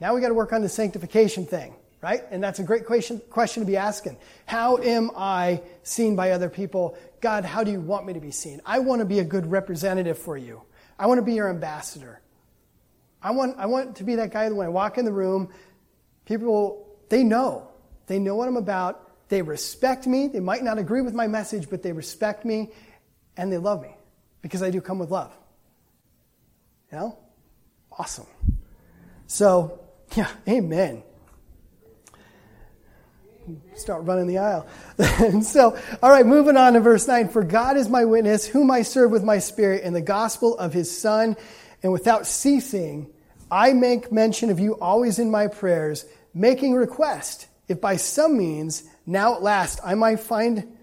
Now 0.00 0.14
we 0.14 0.20
got 0.20 0.28
to 0.28 0.34
work 0.34 0.52
on 0.52 0.62
the 0.62 0.68
sanctification 0.68 1.46
thing, 1.46 1.74
right? 2.00 2.22
And 2.30 2.42
that's 2.42 2.58
a 2.58 2.62
great 2.62 2.86
question, 2.86 3.20
question 3.30 3.62
to 3.62 3.66
be 3.66 3.76
asking. 3.76 4.16
How 4.46 4.78
am 4.78 5.10
I 5.16 5.62
seen 5.82 6.14
by 6.14 6.30
other 6.30 6.48
people? 6.48 6.96
God, 7.20 7.44
how 7.44 7.64
do 7.64 7.70
you 7.70 7.80
want 7.80 8.06
me 8.06 8.12
to 8.12 8.20
be 8.20 8.30
seen? 8.30 8.60
I 8.64 8.78
want 8.78 9.00
to 9.00 9.04
be 9.04 9.18
a 9.18 9.24
good 9.24 9.50
representative 9.50 10.18
for 10.18 10.36
you. 10.36 10.62
I 10.98 11.06
want 11.06 11.18
to 11.18 11.22
be 11.22 11.34
your 11.34 11.48
ambassador. 11.48 12.20
I 13.20 13.32
want, 13.32 13.58
I 13.58 13.66
want 13.66 13.96
to 13.96 14.04
be 14.04 14.16
that 14.16 14.32
guy 14.32 14.48
that 14.48 14.54
when 14.54 14.66
I 14.66 14.70
walk 14.70 14.98
in 14.98 15.04
the 15.04 15.12
room, 15.12 15.48
people, 16.24 16.96
they 17.08 17.24
know. 17.24 17.68
They 18.06 18.18
know 18.18 18.36
what 18.36 18.48
I'm 18.48 18.56
about. 18.56 19.07
They 19.28 19.42
respect 19.42 20.06
me. 20.06 20.28
They 20.28 20.40
might 20.40 20.64
not 20.64 20.78
agree 20.78 21.02
with 21.02 21.14
my 21.14 21.26
message, 21.26 21.68
but 21.68 21.82
they 21.82 21.92
respect 21.92 22.44
me 22.44 22.70
and 23.36 23.52
they 23.52 23.58
love 23.58 23.82
me 23.82 23.94
because 24.42 24.62
I 24.62 24.70
do 24.70 24.80
come 24.80 24.98
with 24.98 25.10
love. 25.10 25.32
You 26.90 26.98
know? 26.98 27.18
Awesome. 27.92 28.26
So, 29.26 29.80
yeah, 30.16 30.28
amen. 30.48 31.02
Start 33.74 34.04
running 34.04 34.26
the 34.26 34.38
aisle. 34.38 34.66
so, 35.42 35.78
all 36.02 36.10
right, 36.10 36.26
moving 36.26 36.56
on 36.56 36.74
to 36.74 36.80
verse 36.80 37.06
9. 37.06 37.28
For 37.28 37.42
God 37.42 37.76
is 37.76 37.88
my 37.88 38.04
witness, 38.04 38.46
whom 38.46 38.70
I 38.70 38.82
serve 38.82 39.10
with 39.10 39.24
my 39.24 39.38
spirit 39.38 39.84
in 39.84 39.92
the 39.92 40.00
gospel 40.00 40.58
of 40.58 40.72
his 40.72 40.96
Son, 40.96 41.36
and 41.82 41.92
without 41.92 42.26
ceasing, 42.26 43.10
I 43.50 43.72
make 43.72 44.12
mention 44.12 44.50
of 44.50 44.60
you 44.60 44.78
always 44.80 45.18
in 45.18 45.30
my 45.30 45.46
prayers, 45.46 46.04
making 46.34 46.74
request, 46.74 47.46
if 47.68 47.80
by 47.80 47.96
some 47.96 48.36
means, 48.36 48.84
now 49.08 49.34
at 49.34 49.42
last, 49.42 49.80
I 49.82 49.94
might 49.94 50.20
find 50.20 50.76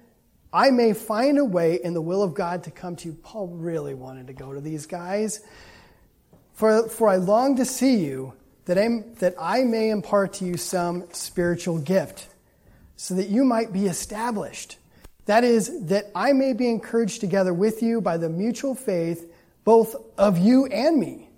I 0.51 0.71
may 0.71 0.93
find 0.93 1.38
a 1.38 1.43
way 1.43 1.82
in 1.84 1.93
the 1.93 2.01
will 2.01 2.23
of 2.23 2.34
God 2.34 2.63
to 2.63 2.71
come 2.71 2.95
to 2.95 3.09
you. 3.09 3.13
Paul 3.13 3.47
really 3.47 3.93
wanted 3.93 4.28
to 4.28 4.34
go 4.34 4.53
to 4.53 4.61
these 4.61 4.86
guys. 4.86 5.41
For, 6.53 6.88
for 6.88 7.09
I 7.09 7.17
long 7.17 7.57
to 7.57 7.65
see 7.65 7.97
you, 7.97 8.32
that, 8.63 8.78
I, 8.78 9.03
that 9.19 9.36
I 9.38 9.65
may 9.65 9.89
impart 9.89 10.32
to 10.36 10.45
you 10.45 10.55
some 10.55 11.03
spiritual 11.11 11.78
gift, 11.78 12.30
so 12.95 13.15
that 13.15 13.28
you 13.28 13.43
might 13.43 13.73
be 13.73 13.88
established. 13.88 14.78
That 15.26 15.43
is, 15.43 15.88
that 15.88 16.09
I 16.15 16.32
may 16.32 16.53
be 16.53 16.69
encouraged 16.69 17.19
together 17.19 17.53
with 17.53 17.84
you 17.84 17.99
by 17.99 18.15
the 18.15 18.30
mutual 18.30 18.76
faith, 18.76 19.30
both 19.65 19.93
of 20.17 20.38
you 20.38 20.67
and 20.67 20.97
me. 20.97 21.30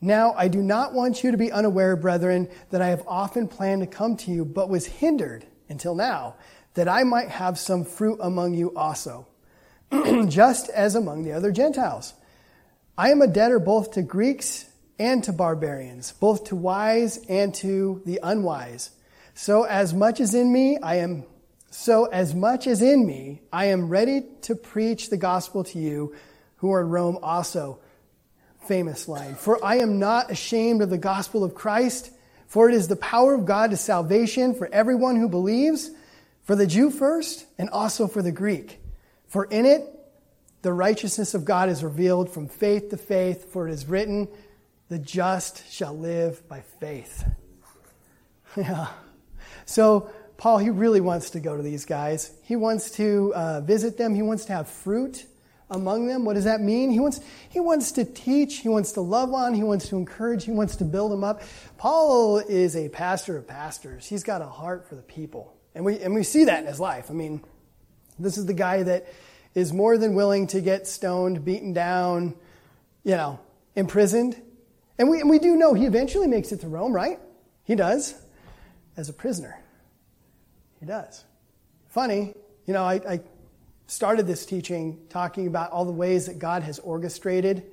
Now, 0.00 0.32
I 0.32 0.48
do 0.48 0.62
not 0.62 0.94
want 0.94 1.22
you 1.22 1.30
to 1.30 1.36
be 1.36 1.52
unaware, 1.52 1.94
brethren, 1.94 2.48
that 2.70 2.80
I 2.80 2.88
have 2.88 3.04
often 3.06 3.48
planned 3.48 3.82
to 3.82 3.86
come 3.86 4.16
to 4.16 4.30
you, 4.30 4.46
but 4.46 4.70
was 4.70 4.86
hindered 4.86 5.46
until 5.68 5.94
now 5.94 6.36
that 6.74 6.88
I 6.88 7.04
might 7.04 7.28
have 7.28 7.58
some 7.58 7.84
fruit 7.84 8.18
among 8.22 8.54
you 8.54 8.74
also, 8.76 9.26
just 10.28 10.68
as 10.70 10.94
among 10.94 11.24
the 11.24 11.32
other 11.32 11.50
Gentiles. 11.50 12.14
I 12.98 13.10
am 13.10 13.22
a 13.22 13.26
debtor 13.26 13.58
both 13.58 13.92
to 13.92 14.02
Greeks 14.02 14.66
and 14.98 15.22
to 15.24 15.32
barbarians, 15.32 16.12
both 16.12 16.44
to 16.44 16.56
wise 16.56 17.18
and 17.28 17.54
to 17.56 18.02
the 18.04 18.20
unwise. 18.22 18.90
So 19.34 19.64
as 19.64 19.92
much 19.92 20.20
as 20.20 20.34
in 20.34 20.52
me, 20.52 20.78
I 20.78 20.96
am 20.96 21.24
so 21.70 22.06
as 22.06 22.34
much 22.34 22.66
as 22.66 22.80
in 22.80 23.06
me, 23.06 23.42
I 23.52 23.66
am 23.66 23.88
ready 23.88 24.24
to 24.42 24.54
preach 24.54 25.10
the 25.10 25.18
gospel 25.18 25.64
to 25.64 25.78
you 25.78 26.14
who 26.56 26.72
are 26.72 26.80
in 26.80 26.88
Rome 26.88 27.18
also. 27.22 27.80
Famous 28.66 29.08
line. 29.08 29.34
For 29.34 29.62
I 29.64 29.76
am 29.76 29.98
not 29.98 30.30
ashamed 30.30 30.80
of 30.80 30.90
the 30.90 30.98
gospel 30.98 31.44
of 31.44 31.54
Christ, 31.54 32.10
for 32.56 32.70
it 32.70 32.74
is 32.74 32.88
the 32.88 32.96
power 32.96 33.34
of 33.34 33.44
God 33.44 33.72
to 33.72 33.76
salvation 33.76 34.54
for 34.54 34.66
everyone 34.72 35.16
who 35.16 35.28
believes 35.28 35.90
for 36.42 36.56
the 36.56 36.66
Jew 36.66 36.88
first, 36.88 37.44
and 37.58 37.68
also 37.68 38.06
for 38.06 38.22
the 38.22 38.32
Greek. 38.32 38.80
For 39.26 39.44
in 39.44 39.66
it, 39.66 39.86
the 40.62 40.72
righteousness 40.72 41.34
of 41.34 41.44
God 41.44 41.68
is 41.68 41.84
revealed 41.84 42.30
from 42.30 42.48
faith 42.48 42.88
to 42.88 42.96
faith, 42.96 43.52
for 43.52 43.68
it 43.68 43.72
is 43.72 43.84
written, 43.84 44.26
the 44.88 44.98
just 44.98 45.70
shall 45.70 45.94
live 45.98 46.48
by 46.48 46.62
faith. 46.80 47.26
yeah. 48.56 48.86
So, 49.66 50.10
Paul, 50.38 50.56
he 50.56 50.70
really 50.70 51.02
wants 51.02 51.28
to 51.32 51.40
go 51.40 51.58
to 51.58 51.62
these 51.62 51.84
guys. 51.84 52.32
He 52.42 52.56
wants 52.56 52.92
to 52.92 53.34
uh, 53.34 53.60
visit 53.60 53.98
them. 53.98 54.14
He 54.14 54.22
wants 54.22 54.46
to 54.46 54.54
have 54.54 54.66
fruit 54.66 55.26
among 55.70 56.06
them. 56.06 56.24
What 56.24 56.34
does 56.34 56.44
that 56.44 56.60
mean? 56.60 56.90
He 56.90 57.00
wants, 57.00 57.20
he 57.48 57.60
wants 57.60 57.92
to 57.92 58.04
teach. 58.04 58.58
He 58.58 58.68
wants 58.68 58.92
to 58.92 59.00
love 59.00 59.32
on. 59.32 59.54
He 59.54 59.62
wants 59.62 59.88
to 59.88 59.96
encourage. 59.96 60.44
He 60.44 60.52
wants 60.52 60.76
to 60.76 60.84
build 60.84 61.12
them 61.12 61.24
up. 61.24 61.42
Paul 61.76 62.38
is 62.38 62.76
a 62.76 62.88
pastor 62.88 63.36
of 63.36 63.46
pastors. 63.46 64.06
He's 64.06 64.22
got 64.22 64.42
a 64.42 64.46
heart 64.46 64.88
for 64.88 64.94
the 64.94 65.02
people. 65.02 65.56
And 65.74 65.84
we, 65.84 65.98
and 65.98 66.14
we 66.14 66.22
see 66.22 66.44
that 66.44 66.60
in 66.60 66.66
his 66.66 66.80
life. 66.80 67.10
I 67.10 67.14
mean, 67.14 67.42
this 68.18 68.38
is 68.38 68.46
the 68.46 68.54
guy 68.54 68.82
that 68.82 69.06
is 69.54 69.72
more 69.72 69.98
than 69.98 70.14
willing 70.14 70.46
to 70.48 70.60
get 70.60 70.86
stoned, 70.86 71.44
beaten 71.44 71.72
down, 71.72 72.34
you 73.04 73.16
know, 73.16 73.40
imprisoned. 73.74 74.40
And 74.98 75.10
we, 75.10 75.20
and 75.20 75.28
we 75.28 75.38
do 75.38 75.56
know 75.56 75.74
he 75.74 75.86
eventually 75.86 76.26
makes 76.26 76.52
it 76.52 76.60
to 76.60 76.68
Rome, 76.68 76.92
right? 76.92 77.18
He 77.64 77.74
does, 77.74 78.14
as 78.96 79.08
a 79.08 79.12
prisoner. 79.12 79.58
He 80.80 80.86
does. 80.86 81.24
Funny, 81.88 82.34
you 82.66 82.72
know, 82.72 82.84
I, 82.84 82.94
I 82.94 83.20
started 83.86 84.26
this 84.26 84.46
teaching 84.46 84.98
talking 85.08 85.46
about 85.46 85.70
all 85.70 85.84
the 85.84 85.92
ways 85.92 86.26
that 86.26 86.38
God 86.38 86.62
has 86.62 86.78
orchestrated 86.78 87.64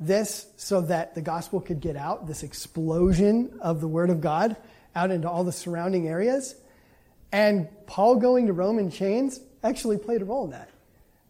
this 0.00 0.46
so 0.56 0.82
that 0.82 1.14
the 1.14 1.22
gospel 1.22 1.60
could 1.60 1.80
get 1.80 1.96
out, 1.96 2.26
this 2.26 2.42
explosion 2.42 3.58
of 3.60 3.80
the 3.80 3.88
Word 3.88 4.10
of 4.10 4.20
God 4.20 4.56
out 4.94 5.10
into 5.10 5.28
all 5.28 5.44
the 5.44 5.52
surrounding 5.52 6.06
areas. 6.06 6.54
And 7.32 7.68
Paul 7.86 8.16
going 8.16 8.46
to 8.46 8.52
Rome 8.52 8.78
in 8.78 8.90
chains 8.90 9.40
actually 9.62 9.98
played 9.98 10.22
a 10.22 10.24
role 10.24 10.44
in 10.44 10.52
that. 10.52 10.70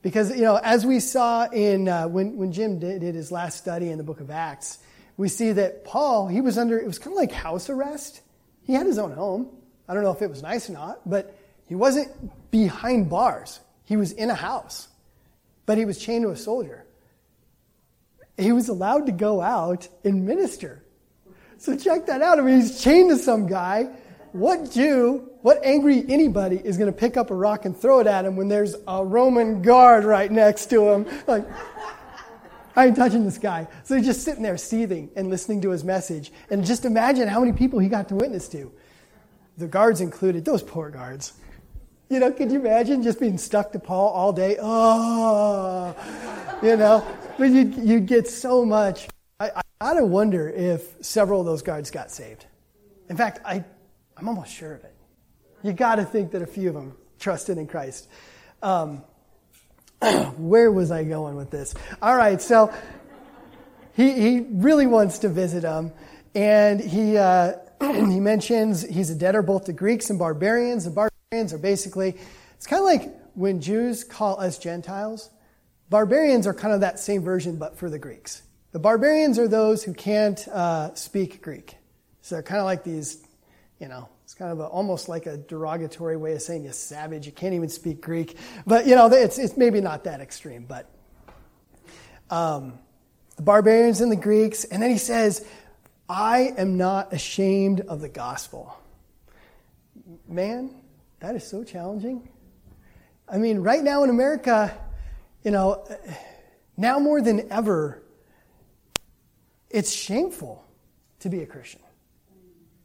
Because, 0.03 0.35
you 0.35 0.43
know, 0.43 0.57
as 0.57 0.87
we 0.87 1.01
saw 1.01 1.49
in, 1.51 1.89
uh, 1.89 2.07
when, 2.07 2.37
when 2.37 2.53
Jim 2.53 2.79
did, 2.79 3.01
did 3.01 3.15
his 3.15 3.33
last 3.33 3.59
study 3.59 3.91
in 3.91 3.99
the 3.99 4.05
book 4.05 4.21
of 4.21 4.31
Acts, 4.31 4.79
we 5.17 5.29
see 5.29 5.53
that 5.53 5.85
Paul, 5.85 6.29
he 6.29 6.41
was 6.41 6.57
under, 6.57 6.79
it 6.79 6.87
was 6.87 6.99
kind 6.99 7.15
of 7.15 7.19
like 7.19 7.33
house 7.33 7.69
arrest. 7.69 8.21
He 8.63 8.75
had 8.75 8.87
his 8.87 8.99
own 8.99 9.13
home. 9.13 9.49
I 9.89 9.95
don't 9.95 10.05
know 10.05 10.13
if 10.13 10.23
it 10.23 10.31
was 10.31 10.43
nice 10.43 10.71
or 10.71 10.75
not, 10.75 11.01
but 11.09 11.37
he 11.67 11.75
wasn't 11.75 12.11
behind 12.51 13.11
bars. 13.11 13.59
He 13.89 13.97
was 13.97 14.13
in 14.13 14.29
a 14.29 14.35
house, 14.35 14.87
but 15.65 15.79
he 15.79 15.87
was 15.87 15.99
chained 15.99 16.25
to 16.25 16.31
a 16.31 16.37
soldier. 16.37 16.85
He 18.37 18.53
was 18.53 18.69
allowed 18.69 19.07
to 19.07 19.13
go 19.13 19.41
out 19.41 19.89
and 20.05 20.27
minister. 20.27 20.85
So 21.57 21.75
check 21.75 22.05
that 22.07 22.21
out. 22.21 22.39
I 22.39 22.43
mean, 22.43 22.61
he's 22.61 22.83
chained 22.83 23.09
to 23.09 23.17
some 23.17 23.47
guy 23.47 23.89
what 24.33 24.71
Jew, 24.73 25.31
what 25.41 25.65
angry 25.65 26.05
anybody 26.07 26.61
is 26.63 26.77
going 26.77 26.93
to 26.93 26.97
pick 26.97 27.17
up 27.17 27.31
a 27.31 27.35
rock 27.35 27.65
and 27.65 27.75
throw 27.75 28.01
it 28.01 28.07
at 28.07 28.27
him 28.27 28.37
when 28.37 28.49
there's 28.49 28.77
a 28.87 29.03
Roman 29.03 29.63
guard 29.63 30.05
right 30.05 30.31
next 30.31 30.67
to 30.67 30.91
him? 30.91 31.07
Like, 31.27 31.47
I 32.77 32.89
ain't 32.89 32.97
touching 32.97 33.25
this 33.25 33.39
guy. 33.39 33.67
So 33.85 33.97
he's 33.97 34.05
just 34.05 34.23
sitting 34.23 34.43
there 34.43 34.59
seething 34.59 35.11
and 35.17 35.31
listening 35.31 35.63
to 35.63 35.71
his 35.71 35.83
message. 35.83 36.31
And 36.51 36.65
just 36.65 36.85
imagine 36.85 37.27
how 37.27 37.41
many 37.41 37.53
people 37.53 37.79
he 37.79 37.89
got 37.89 38.11
to 38.11 38.17
witness 38.17 38.49
to. 38.51 38.71
The 39.57 39.67
guards 39.67 40.03
included, 40.03 40.45
those 40.45 40.63
poor 40.63 40.91
guards. 40.91 41.33
You 42.09 42.21
know, 42.21 42.33
could 42.33 42.51
you 42.51 42.61
imagine 42.61 43.03
just 43.03 43.21
being 43.21 43.39
stuck 43.39 43.73
to 43.73 43.79
Paul 43.79 44.11
all 44.11 44.33
day? 44.33 44.57
Oh, 44.61 45.95
you 46.63 46.77
know, 46.77 47.07
but 47.39 47.51
you'd, 47.51 47.75
you'd 47.77 48.07
get 48.07 48.29
so 48.29 48.65
much. 48.65 49.09
I, 49.39 49.51
I 49.57 49.63
gotta 49.81 50.05
wonder 50.05 50.49
if 50.49 50.95
several 51.01 51.41
of 51.41 51.47
those 51.47 51.63
guards 51.63 51.91
got 51.91 52.11
saved. 52.11 52.47
In 53.09 53.17
fact, 53.17 53.41
I 53.45 53.65
I'm 54.19 54.27
almost 54.27 54.53
sure 54.53 54.75
of 54.75 54.83
it. 54.83 54.95
You 55.63 55.73
got 55.73 55.97
to 55.97 56.05
think 56.05 56.33
that 56.33 56.43
a 56.43 56.47
few 56.47 56.69
of 56.69 56.75
them 56.75 56.97
trusted 57.21 57.57
in 57.57 57.69
Christ. 57.69 58.09
Um, 58.63 59.03
where 60.37 60.73
was 60.73 60.91
I 60.91 61.05
going 61.05 61.37
with 61.37 61.51
this? 61.51 61.75
All 62.03 62.17
right, 62.17 62.43
so 62.43 62.73
he, 63.95 64.13
he 64.13 64.41
really 64.51 64.87
wants 64.87 65.19
to 65.21 65.29
visit 65.29 65.63
them, 65.63 65.93
and 66.35 66.81
he, 66.81 67.17
uh, 67.17 67.55
he 67.81 68.19
mentions 68.19 68.83
he's 68.83 69.11
a 69.11 69.15
debtor 69.15 69.43
both 69.43 69.67
to 69.67 69.73
Greeks 69.73 70.11
and 70.11 70.19
barbarians. 70.19 70.85
The 70.85 70.91
barbarians 70.91 71.18
are 71.31 71.59
basically, 71.59 72.17
it's 72.57 72.67
kind 72.67 72.81
of 72.81 72.87
like 72.87 73.15
when 73.35 73.61
Jews 73.61 74.03
call 74.03 74.41
us 74.41 74.59
Gentiles, 74.59 75.29
barbarians 75.91 76.47
are 76.47 76.55
kind 76.55 76.73
of 76.73 76.81
that 76.81 76.99
same 76.99 77.23
version, 77.23 77.57
but 77.57 77.77
for 77.77 77.91
the 77.91 77.99
Greeks. 77.99 78.41
The 78.73 78.79
barbarians 78.79 79.39
are 79.39 79.47
those 79.47 79.85
who 79.85 79.93
can't 79.93 80.49
uh, 80.49 80.95
speak 80.95 81.43
Greek. 81.43 81.77
So 82.23 82.35
they're 82.35 82.43
kind 82.43 82.61
of 82.61 82.65
like 82.65 82.83
these 82.83 83.23
you 83.79 83.89
know, 83.89 84.09
it's 84.25 84.35
kind 84.35 84.51
of 84.51 84.61
a, 84.61 84.65
almost 84.65 85.09
like 85.09 85.27
a 85.27 85.37
derogatory 85.37 86.17
way 86.17 86.33
of 86.33 86.41
saying 86.41 86.65
you're 86.65 86.73
savage. 86.73 87.27
You 87.27 87.33
can't 87.33 87.55
even 87.55 87.69
speak 87.69 88.01
Greek. 88.01 88.37
But, 88.67 88.87
you 88.87 88.95
know, 88.95 89.07
it's, 89.13 89.39
it's 89.39 89.57
maybe 89.57 89.81
not 89.81 90.05
that 90.05 90.21
extreme. 90.21 90.65
But 90.67 90.91
um, 92.31 92.79
the 93.37 93.43
barbarians 93.43 94.01
and 94.01 94.11
the 94.11 94.17
Greeks. 94.17 94.65
And 94.65 94.83
then 94.83 94.91
he 94.91 94.99
says, 94.99 95.47
I 96.09 96.55
am 96.57 96.77
not 96.77 97.13
ashamed 97.13 97.83
of 97.83 98.01
the 98.01 98.09
gospel. 98.09 98.77
Man, 100.27 100.75
that 101.21 101.35
is 101.35 101.47
so 101.47 101.65
challenging. 101.65 102.29
I 103.29 103.39
mean, 103.39 103.59
right 103.59 103.83
now 103.83 104.05
in 104.05 104.11
America, 104.11 104.77
you 105.45 105.51
know, 105.51 105.87
now 106.77 106.99
more 106.99 107.21
than 107.21 107.51
ever, 107.51 108.03
it's 109.71 109.93
shameful 109.93 110.65
to 111.21 111.29
be 111.29 111.43
a 111.43 111.47
Christian 111.47 111.81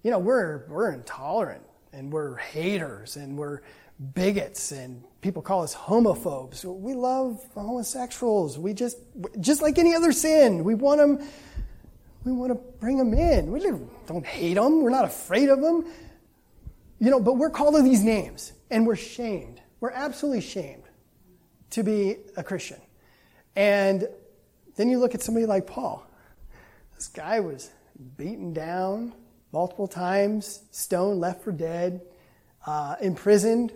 you 0.03 0.11
know, 0.11 0.19
we're, 0.19 0.65
we're 0.67 0.91
intolerant 0.91 1.63
and 1.93 2.11
we're 2.11 2.35
haters 2.35 3.15
and 3.15 3.37
we're 3.37 3.61
bigots 4.13 4.71
and 4.73 5.03
people 5.21 5.41
call 5.41 5.63
us 5.63 5.73
homophobes. 5.73 6.65
We 6.65 6.93
love 6.93 7.41
homosexuals. 7.53 8.59
We 8.59 8.73
just, 8.73 8.97
just 9.39 9.61
like 9.61 9.77
any 9.77 9.95
other 9.95 10.11
sin, 10.11 10.63
we 10.65 10.75
want 10.75 10.99
them, 10.99 11.25
We 12.25 12.33
want 12.33 12.51
to 12.51 12.55
bring 12.79 12.97
them 12.97 13.13
in. 13.13 13.51
We 13.51 13.61
don't 14.05 14.25
hate 14.25 14.55
them. 14.55 14.81
We're 14.81 14.89
not 14.89 15.05
afraid 15.05 15.49
of 15.49 15.61
them. 15.61 15.85
You 16.99 17.09
know, 17.09 17.19
but 17.19 17.33
we're 17.33 17.49
called 17.49 17.75
to 17.75 17.81
these 17.81 18.03
names 18.03 18.53
and 18.69 18.87
we're 18.87 18.95
shamed. 18.95 19.61
We're 19.79 19.91
absolutely 19.91 20.41
shamed 20.41 20.83
to 21.71 21.83
be 21.83 22.17
a 22.37 22.43
Christian. 22.43 22.79
And 23.55 24.07
then 24.75 24.89
you 24.89 24.99
look 24.99 25.13
at 25.13 25.21
somebody 25.21 25.45
like 25.45 25.67
Paul. 25.67 26.05
This 26.95 27.07
guy 27.07 27.39
was 27.39 27.71
beaten 28.17 28.53
down 28.53 29.13
multiple 29.51 29.87
times, 29.87 30.63
stoned, 30.71 31.19
left 31.19 31.43
for 31.43 31.51
dead, 31.51 32.01
uh, 32.65 32.95
imprisoned. 33.01 33.71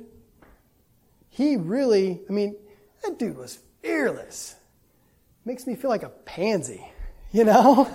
He 1.29 1.55
really, 1.55 2.21
I 2.27 2.33
mean, 2.33 2.55
that 3.03 3.19
dude 3.19 3.37
was 3.37 3.59
fearless. 3.81 4.55
Makes 5.45 5.67
me 5.67 5.75
feel 5.75 5.89
like 5.89 6.03
a 6.03 6.09
pansy, 6.09 6.85
you 7.31 7.43
know? 7.43 7.89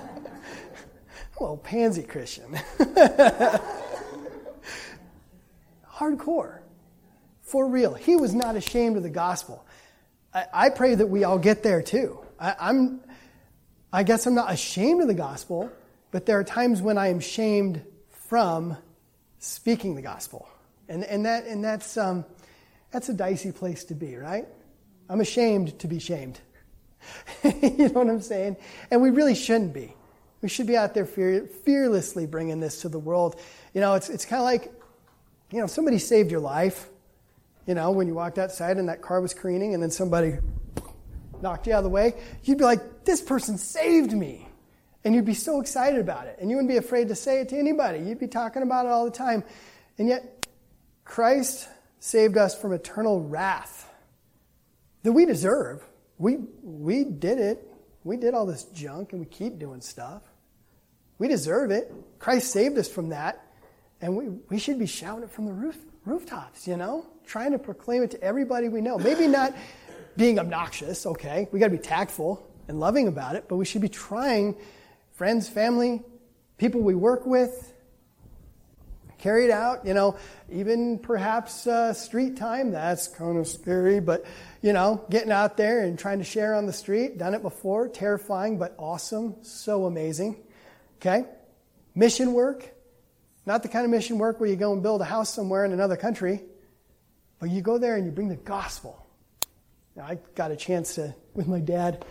well, 1.40 1.56
pansy 1.56 2.02
Christian. 2.02 2.58
Hardcore. 5.94 6.60
For 7.42 7.68
real. 7.68 7.94
He 7.94 8.16
was 8.16 8.34
not 8.34 8.56
ashamed 8.56 8.96
of 8.96 9.02
the 9.02 9.10
gospel. 9.10 9.64
I, 10.32 10.46
I 10.52 10.70
pray 10.70 10.94
that 10.94 11.06
we 11.06 11.24
all 11.24 11.38
get 11.38 11.62
there 11.62 11.82
too. 11.82 12.18
I, 12.38 12.54
I'm, 12.58 13.00
I 13.92 14.02
guess 14.02 14.26
I'm 14.26 14.34
not 14.34 14.52
ashamed 14.52 15.02
of 15.02 15.08
the 15.08 15.14
gospel, 15.14 15.70
but 16.10 16.26
there 16.26 16.38
are 16.38 16.44
times 16.44 16.80
when 16.80 16.98
I 16.98 17.08
am 17.08 17.20
shamed 17.20 17.84
from 18.28 18.76
speaking 19.38 19.94
the 19.94 20.02
gospel. 20.02 20.48
And, 20.88 21.04
and, 21.04 21.26
that, 21.26 21.46
and 21.46 21.62
that's, 21.64 21.96
um, 21.96 22.24
that's 22.90 23.08
a 23.08 23.14
dicey 23.14 23.52
place 23.52 23.84
to 23.84 23.94
be, 23.94 24.16
right? 24.16 24.46
I'm 25.08 25.20
ashamed 25.20 25.78
to 25.80 25.88
be 25.88 25.98
shamed. 25.98 26.40
you 27.44 27.88
know 27.88 28.00
what 28.00 28.08
I'm 28.08 28.20
saying? 28.20 28.56
And 28.90 29.02
we 29.02 29.10
really 29.10 29.34
shouldn't 29.34 29.74
be. 29.74 29.94
We 30.40 30.48
should 30.48 30.66
be 30.66 30.76
out 30.76 30.94
there 30.94 31.06
fear, 31.06 31.46
fearlessly 31.64 32.26
bringing 32.26 32.60
this 32.60 32.82
to 32.82 32.88
the 32.88 32.98
world. 32.98 33.40
You 33.74 33.80
know, 33.80 33.94
it's, 33.94 34.08
it's 34.08 34.24
kind 34.24 34.40
of 34.40 34.44
like, 34.44 34.72
you 35.52 35.60
know, 35.60 35.66
somebody 35.66 35.98
saved 35.98 36.30
your 36.30 36.40
life, 36.40 36.88
you 37.66 37.74
know, 37.74 37.90
when 37.92 38.08
you 38.08 38.14
walked 38.14 38.38
outside 38.38 38.78
and 38.78 38.88
that 38.88 39.02
car 39.02 39.20
was 39.20 39.34
careening 39.34 39.74
and 39.74 39.82
then 39.82 39.90
somebody 39.90 40.38
knocked 41.40 41.66
you 41.66 41.74
out 41.74 41.78
of 41.78 41.84
the 41.84 41.90
way, 41.90 42.14
you'd 42.42 42.58
be 42.58 42.64
like, 42.64 43.04
this 43.04 43.20
person 43.20 43.58
saved 43.58 44.12
me. 44.12 44.48
And 45.04 45.14
you'd 45.14 45.24
be 45.24 45.34
so 45.34 45.60
excited 45.60 45.98
about 45.98 46.26
it. 46.26 46.38
And 46.40 46.48
you 46.48 46.56
wouldn't 46.56 46.70
be 46.70 46.76
afraid 46.76 47.08
to 47.08 47.16
say 47.16 47.40
it 47.40 47.48
to 47.48 47.58
anybody. 47.58 47.98
You'd 47.98 48.20
be 48.20 48.28
talking 48.28 48.62
about 48.62 48.86
it 48.86 48.90
all 48.90 49.04
the 49.04 49.10
time. 49.10 49.42
And 49.98 50.08
yet, 50.08 50.46
Christ 51.04 51.68
saved 51.98 52.36
us 52.36 52.58
from 52.58 52.72
eternal 52.72 53.20
wrath 53.20 53.88
that 55.02 55.12
we 55.12 55.26
deserve. 55.26 55.84
We, 56.18 56.38
we 56.62 57.04
did 57.04 57.38
it. 57.38 57.68
We 58.04 58.16
did 58.16 58.34
all 58.34 58.46
this 58.46 58.64
junk 58.64 59.12
and 59.12 59.20
we 59.20 59.26
keep 59.26 59.58
doing 59.58 59.80
stuff. 59.80 60.22
We 61.18 61.26
deserve 61.26 61.72
it. 61.72 61.92
Christ 62.20 62.52
saved 62.52 62.78
us 62.78 62.88
from 62.88 63.08
that. 63.10 63.44
And 64.02 64.16
we, 64.16 64.28
we 64.50 64.58
should 64.58 64.78
be 64.78 64.86
shouting 64.86 65.22
it 65.22 65.30
from 65.30 65.46
the 65.46 65.52
roof, 65.52 65.78
rooftops, 66.04 66.66
you 66.66 66.76
know? 66.76 67.06
Trying 67.24 67.52
to 67.52 67.58
proclaim 67.58 68.02
it 68.02 68.10
to 68.10 68.22
everybody 68.22 68.68
we 68.68 68.80
know. 68.80 68.98
Maybe 68.98 69.28
not 69.28 69.54
being 70.16 70.40
obnoxious, 70.40 71.06
okay? 71.06 71.48
We 71.52 71.60
got 71.60 71.66
to 71.66 71.76
be 71.76 71.78
tactful 71.78 72.44
and 72.66 72.80
loving 72.80 73.06
about 73.06 73.36
it, 73.36 73.44
but 73.48 73.56
we 73.56 73.64
should 73.64 73.80
be 73.80 73.88
trying 73.88 74.56
friends, 75.12 75.48
family, 75.48 76.02
people 76.58 76.80
we 76.80 76.96
work 76.96 77.26
with, 77.26 77.72
carry 79.18 79.44
it 79.44 79.52
out, 79.52 79.86
you 79.86 79.94
know, 79.94 80.16
even 80.50 80.98
perhaps 80.98 81.68
uh, 81.68 81.92
street 81.92 82.36
time. 82.36 82.72
That's 82.72 83.06
kind 83.06 83.38
of 83.38 83.46
scary, 83.46 84.00
but, 84.00 84.24
you 84.62 84.72
know, 84.72 85.04
getting 85.10 85.30
out 85.30 85.56
there 85.56 85.84
and 85.84 85.96
trying 85.96 86.18
to 86.18 86.24
share 86.24 86.56
on 86.56 86.66
the 86.66 86.72
street. 86.72 87.18
Done 87.18 87.34
it 87.34 87.42
before. 87.42 87.86
Terrifying, 87.86 88.58
but 88.58 88.74
awesome. 88.78 89.36
So 89.42 89.86
amazing. 89.86 90.42
Okay? 90.96 91.24
Mission 91.94 92.32
work. 92.32 92.71
Not 93.44 93.62
the 93.62 93.68
kind 93.68 93.84
of 93.84 93.90
mission 93.90 94.18
work 94.18 94.40
where 94.40 94.48
you 94.48 94.56
go 94.56 94.72
and 94.72 94.82
build 94.82 95.00
a 95.00 95.04
house 95.04 95.32
somewhere 95.32 95.64
in 95.64 95.72
another 95.72 95.96
country, 95.96 96.42
but 97.38 97.50
you 97.50 97.60
go 97.60 97.78
there 97.78 97.96
and 97.96 98.06
you 98.06 98.12
bring 98.12 98.28
the 98.28 98.36
gospel. 98.36 99.04
Now, 99.96 100.04
I 100.04 100.18
got 100.34 100.50
a 100.50 100.56
chance 100.56 100.94
to, 100.94 101.14
with 101.34 101.48
my 101.48 101.60
dad, 101.60 102.04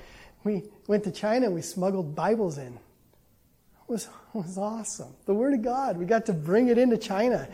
we 0.43 0.63
went 0.87 1.05
to 1.05 1.11
China 1.11 1.47
and 1.47 1.55
we 1.55 1.61
smuggled 1.61 2.15
Bibles 2.15 2.57
in. 2.57 2.73
It 2.73 3.87
was, 3.87 4.05
it 4.05 4.37
was 4.37 4.57
awesome. 4.57 5.13
The 5.25 5.33
Word 5.33 5.53
of 5.53 5.61
God. 5.61 5.97
We 5.97 6.05
got 6.05 6.25
to 6.27 6.33
bring 6.33 6.67
it 6.67 6.77
into 6.77 6.97
China. 6.97 7.47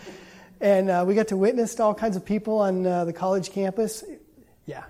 And 0.60 0.90
uh, 0.90 1.06
we 1.08 1.14
got 1.14 1.28
to 1.30 1.38
witness 1.38 1.76
to 1.76 1.84
all 1.84 1.94
kinds 1.94 2.16
of 2.16 2.26
people 2.26 2.60
on 2.60 2.86
uh, 2.86 3.06
the 3.06 3.14
college 3.14 3.52
campus. 3.52 4.04
Yeah, 4.66 4.84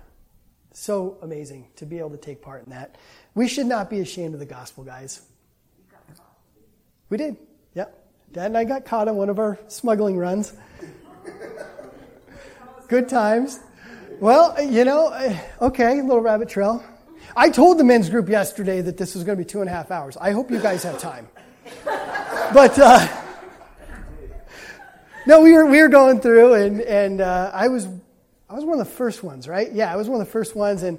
so 0.72 1.18
amazing 1.22 1.68
to 1.76 1.86
be 1.86 1.98
able 1.98 2.10
to 2.10 2.16
take 2.16 2.40
part 2.40 2.64
in 2.64 2.70
that. 2.70 2.96
We 3.34 3.48
should 3.48 3.66
not 3.66 3.90
be 3.90 4.00
ashamed 4.00 4.34
of 4.34 4.40
the 4.40 4.46
gospel, 4.46 4.84
guys. 4.84 5.20
We 7.10 7.16
did. 7.16 7.36
Dad 8.30 8.46
and 8.46 8.58
I 8.58 8.64
got 8.64 8.84
caught 8.84 9.08
on 9.08 9.16
one 9.16 9.30
of 9.30 9.38
our 9.38 9.58
smuggling 9.68 10.18
runs. 10.18 10.52
Good 12.86 13.08
times. 13.08 13.58
Well, 14.20 14.62
you 14.62 14.84
know, 14.84 15.08
eh, 15.08 15.40
okay, 15.62 16.02
little 16.02 16.20
rabbit 16.20 16.50
trail. 16.50 16.84
I 17.34 17.48
told 17.48 17.78
the 17.78 17.84
men's 17.84 18.10
group 18.10 18.28
yesterday 18.28 18.82
that 18.82 18.98
this 18.98 19.14
was 19.14 19.24
going 19.24 19.38
to 19.38 19.42
be 19.42 19.48
two 19.48 19.60
and 19.60 19.68
a 19.68 19.72
half 19.72 19.90
hours. 19.90 20.18
I 20.18 20.32
hope 20.32 20.50
you 20.50 20.60
guys 20.60 20.82
have 20.82 20.98
time. 20.98 21.26
But 22.52 22.78
uh, 22.78 23.06
no, 25.26 25.40
we 25.40 25.52
were 25.52 25.64
we 25.64 25.80
were 25.80 25.88
going 25.88 26.20
through, 26.20 26.54
and 26.54 26.80
and 26.82 27.20
uh, 27.22 27.50
I 27.54 27.68
was 27.68 27.86
I 28.48 28.54
was 28.54 28.64
one 28.64 28.78
of 28.78 28.86
the 28.86 28.92
first 28.92 29.22
ones, 29.22 29.48
right? 29.48 29.72
Yeah, 29.72 29.92
I 29.92 29.96
was 29.96 30.08
one 30.08 30.20
of 30.20 30.26
the 30.26 30.32
first 30.32 30.54
ones, 30.54 30.82
and 30.82 30.98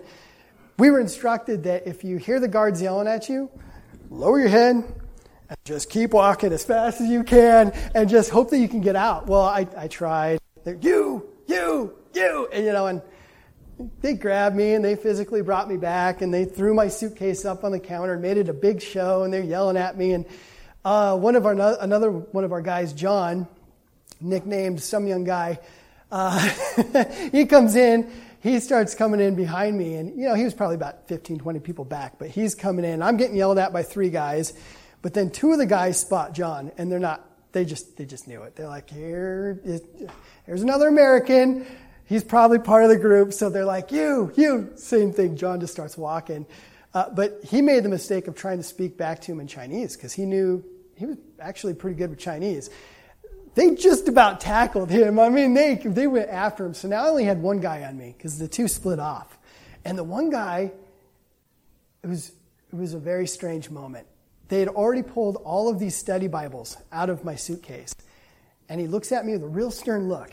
we 0.80 0.90
were 0.90 1.00
instructed 1.00 1.64
that 1.64 1.86
if 1.86 2.04
you 2.04 2.18
hear 2.18 2.40
the 2.40 2.48
guards 2.48 2.82
yelling 2.82 3.08
at 3.08 3.30
you, 3.30 3.52
lower 4.10 4.40
your 4.40 4.50
head 4.50 4.84
just 5.66 5.90
keep 5.90 6.12
walking 6.12 6.54
as 6.54 6.64
fast 6.64 7.02
as 7.02 7.08
you 7.08 7.24
can, 7.24 7.72
and 7.96 8.10
just 8.10 8.30
hope 8.30 8.50
that 8.52 8.60
you 8.60 8.68
can 8.68 8.82
get 8.82 8.96
out. 8.96 9.28
Well, 9.28 9.42
I 9.42 9.68
I 9.78 9.88
tried. 9.88 10.40
You 10.66 11.28
you 11.48 11.94
you 12.14 12.50
and 12.52 12.66
you 12.66 12.72
know 12.72 12.88
and 12.88 13.02
they 14.02 14.14
grabbed 14.14 14.56
me 14.56 14.74
and 14.74 14.84
they 14.84 14.96
physically 14.96 15.42
brought 15.42 15.70
me 15.70 15.78
back 15.78 16.22
and 16.22 16.34
they 16.34 16.46
threw 16.46 16.74
my 16.74 16.88
suitcase 16.88 17.46
up 17.46 17.64
on 17.64 17.72
the 17.72 17.80
counter 17.80 18.14
and 18.14 18.22
made 18.22 18.38
it 18.38 18.50
a 18.50 18.54
big 18.54 18.82
show 18.82 19.24
and 19.24 19.34
they're 19.34 19.42
yelling 19.44 19.78
at 19.78 19.98
me 19.98 20.14
and 20.14 20.26
uh, 20.86 21.16
one 21.18 21.36
of 21.36 21.46
our 21.46 21.54
another 21.82 22.12
one 22.12 22.44
of 22.44 22.52
our 22.52 22.62
guys 22.62 22.94
john 22.94 23.48
nicknamed 24.20 24.82
some 24.82 25.08
young 25.08 25.24
guy 25.24 25.60
uh, 26.12 26.40
he 27.32 27.46
comes 27.46 27.76
in 27.76 28.12
he 28.42 28.60
starts 28.60 28.96
coming 28.96 29.20
in 29.20 29.36
behind 29.36 29.78
me 29.78 29.96
and 29.96 30.18
you 30.20 30.28
know 30.28 30.34
he 30.34 30.44
was 30.44 30.54
probably 30.54 30.76
about 30.76 31.08
15 31.08 31.40
20 31.40 31.60
people 31.60 31.86
back 31.86 32.20
but 32.20 32.30
he's 32.30 32.56
coming 32.56 32.84
in 32.84 33.02
i'm 33.02 33.18
getting 33.18 33.36
yelled 33.36 33.58
at 33.58 33.72
by 33.72 33.84
three 33.84 34.10
guys 34.10 34.54
but 35.02 35.14
then 35.14 35.30
two 35.30 35.52
of 35.52 35.58
the 35.58 35.66
guys 35.66 36.00
spot 36.00 36.34
john 36.34 36.72
and 36.78 36.92
they're 36.92 37.00
not 37.00 37.26
they 37.52 37.66
just 37.66 37.98
they 37.98 38.06
just 38.06 38.28
knew 38.28 38.44
it 38.44 38.56
they're 38.56 38.68
like 38.68 38.90
here 38.90 39.60
is, 39.64 39.82
here's 40.46 40.62
another 40.62 40.88
american 40.88 41.66
he's 42.10 42.24
probably 42.24 42.60
part 42.60 42.84
of 42.84 42.90
the 42.90 42.98
group. 42.98 43.32
So 43.32 43.50
they're 43.50 43.64
like, 43.64 43.92
you, 43.92 44.34
you. 44.36 44.72
Same 44.76 45.14
thing. 45.14 45.38
John 45.38 45.62
just 45.62 45.72
starts 45.72 45.98
walking. 45.98 46.46
Uh, 46.94 47.10
but 47.12 47.40
he 47.44 47.62
made 47.62 47.84
the 47.84 47.90
mistake 47.90 48.28
of 48.28 48.36
trying 48.36 48.58
to 48.58 48.64
speak 48.64 48.98
back 48.98 49.22
to 49.22 49.32
him 49.32 49.40
in 49.40 49.48
Chinese 49.48 49.96
because 49.96 50.12
he 50.12 50.26
knew 50.26 50.66
he 50.96 51.06
was 51.06 51.18
actually 51.40 51.76
pretty 51.76 51.96
good 51.96 52.10
with 52.10 52.20
Chinese. 52.20 52.72
They 53.54 53.76
just 53.76 54.08
about 54.08 54.42
tackled 54.42 54.90
him. 54.90 55.20
I 55.20 55.30
mean, 55.30 55.54
they, 55.54 55.76
they 55.76 56.08
went 56.08 56.30
after 56.30 56.66
him. 56.66 56.74
So 56.74 56.88
now 56.88 57.06
I 57.06 57.10
only 57.10 57.26
had 57.26 57.42
one 57.42 57.60
guy 57.60 57.84
on 57.84 57.98
me 57.98 58.16
because 58.18 58.40
the 58.40 58.48
two 58.48 58.68
split 58.68 59.00
off. 59.00 59.38
And 59.86 59.98
the 59.98 60.04
one 60.04 60.30
guy, 60.30 60.72
it 62.04 62.08
was, 62.08 62.32
it 62.72 62.76
was 62.76 62.96
a 62.96 63.00
very 63.00 63.28
strange 63.28 63.70
moment. 63.70 64.08
They 64.50 64.60
had 64.60 64.68
already 64.68 65.04
pulled 65.04 65.38
all 65.38 65.70
of 65.70 65.80
these 65.80 65.96
study 65.96 66.28
Bibles 66.28 66.78
out 66.92 67.10
of 67.10 67.24
my 67.24 67.36
suitcase. 67.36 67.96
And 68.68 68.80
he 68.80 68.88
looks 68.88 69.12
at 69.12 69.26
me 69.26 69.34
with 69.34 69.44
a 69.44 69.48
real 69.48 69.72
stern 69.72 70.10
look 70.10 70.32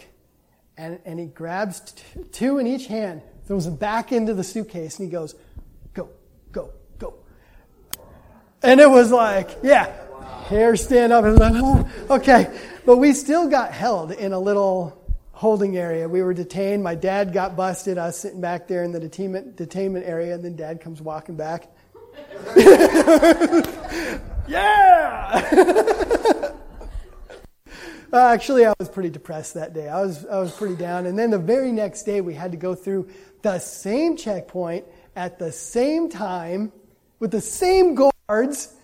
and, 0.78 0.98
and 1.04 1.18
he 1.18 1.26
grabs 1.26 1.80
t- 1.80 2.22
two 2.32 2.58
in 2.58 2.66
each 2.66 2.86
hand, 2.86 3.22
throws 3.46 3.64
them 3.64 3.76
back 3.76 4.12
into 4.12 4.34
the 4.34 4.44
suitcase, 4.44 4.98
and 4.98 5.08
he 5.08 5.12
goes, 5.12 5.34
Go, 5.94 6.10
go, 6.52 6.70
go. 6.98 7.14
And 8.62 8.80
it 8.80 8.90
was 8.90 9.10
like, 9.10 9.58
yeah, 9.62 9.92
hair 10.44 10.76
stand 10.76 11.12
up. 11.12 11.24
And 11.24 11.40
I'm 11.42 11.52
like, 11.54 11.62
oh, 11.64 12.16
okay. 12.16 12.58
But 12.84 12.98
we 12.98 13.12
still 13.12 13.48
got 13.48 13.72
held 13.72 14.12
in 14.12 14.32
a 14.32 14.38
little 14.38 15.02
holding 15.32 15.76
area. 15.76 16.08
We 16.08 16.22
were 16.22 16.34
detained. 16.34 16.82
My 16.82 16.94
dad 16.94 17.32
got 17.32 17.56
busted. 17.56 17.96
I 17.98 18.06
was 18.06 18.18
sitting 18.18 18.40
back 18.40 18.68
there 18.68 18.84
in 18.84 18.92
the 18.92 19.00
detainment, 19.00 19.54
detainment 19.54 20.06
area, 20.06 20.34
and 20.34 20.44
then 20.44 20.56
dad 20.56 20.80
comes 20.80 21.00
walking 21.00 21.36
back. 21.36 21.74
yeah! 24.48 26.50
Uh, 28.12 28.28
actually, 28.28 28.64
I 28.64 28.72
was 28.78 28.88
pretty 28.88 29.10
depressed 29.10 29.54
that 29.54 29.74
day. 29.74 29.88
I 29.88 30.00
was, 30.00 30.24
I 30.26 30.38
was 30.38 30.52
pretty 30.52 30.76
down. 30.76 31.06
And 31.06 31.18
then 31.18 31.30
the 31.30 31.38
very 31.38 31.72
next 31.72 32.04
day, 32.04 32.20
we 32.20 32.34
had 32.34 32.52
to 32.52 32.56
go 32.56 32.74
through 32.74 33.08
the 33.42 33.58
same 33.58 34.16
checkpoint 34.16 34.84
at 35.16 35.38
the 35.38 35.50
same 35.50 36.08
time 36.08 36.72
with 37.18 37.30
the 37.30 37.40
same 37.40 37.94
guards 37.94 38.74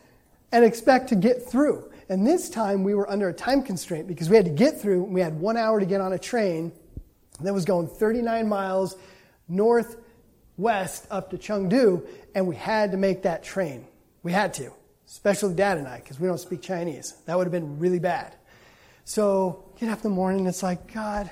and 0.51 0.65
expect 0.65 1.09
to 1.11 1.17
get 1.17 1.49
through. 1.49 1.91
And 2.09 2.27
this 2.27 2.51
time, 2.51 2.85
we 2.85 2.95
were 2.95 3.09
under 3.09 3.29
a 3.29 3.33
time 3.33 3.63
constraint 3.63 4.09
because 4.09 4.29
we 4.29 4.37
had 4.37 4.45
to 4.45 4.51
get 4.51 4.81
through. 4.81 5.05
We 5.05 5.21
had 5.21 5.41
one 5.41 5.57
hour 5.57 5.81
to 5.81 5.87
get 5.87 6.01
on 6.01 6.13
a 6.13 6.19
train 6.19 6.73
that 7.41 7.55
was 7.55 7.65
going 7.65 7.87
39 7.87 8.49
miles 8.49 8.97
northwest 10.59 11.07
up 11.11 11.31
to 11.31 11.39
Chengdu, 11.39 12.07
and 12.35 12.47
we 12.47 12.57
had 12.57 12.93
to 12.93 12.97
make 12.97 13.23
that 13.23 13.43
train. 13.43 13.87
We 14.23 14.33
had 14.33 14.55
to. 14.55 14.73
especially 15.07 15.55
dad 15.55 15.77
and 15.77 15.87
I, 15.87 15.99
because 15.99 16.19
we 16.19 16.27
don't 16.27 16.39
speak 16.39 16.63
Chinese. 16.63 17.15
That 17.27 17.37
would 17.37 17.45
have 17.45 17.53
been 17.53 17.79
really 17.79 17.99
bad. 17.99 18.35
So 19.05 19.63
get 19.79 19.91
up 19.91 19.99
in 19.99 20.03
the 20.05 20.09
morning, 20.09 20.47
it's 20.47 20.63
like, 20.63 20.93
God. 20.93 21.31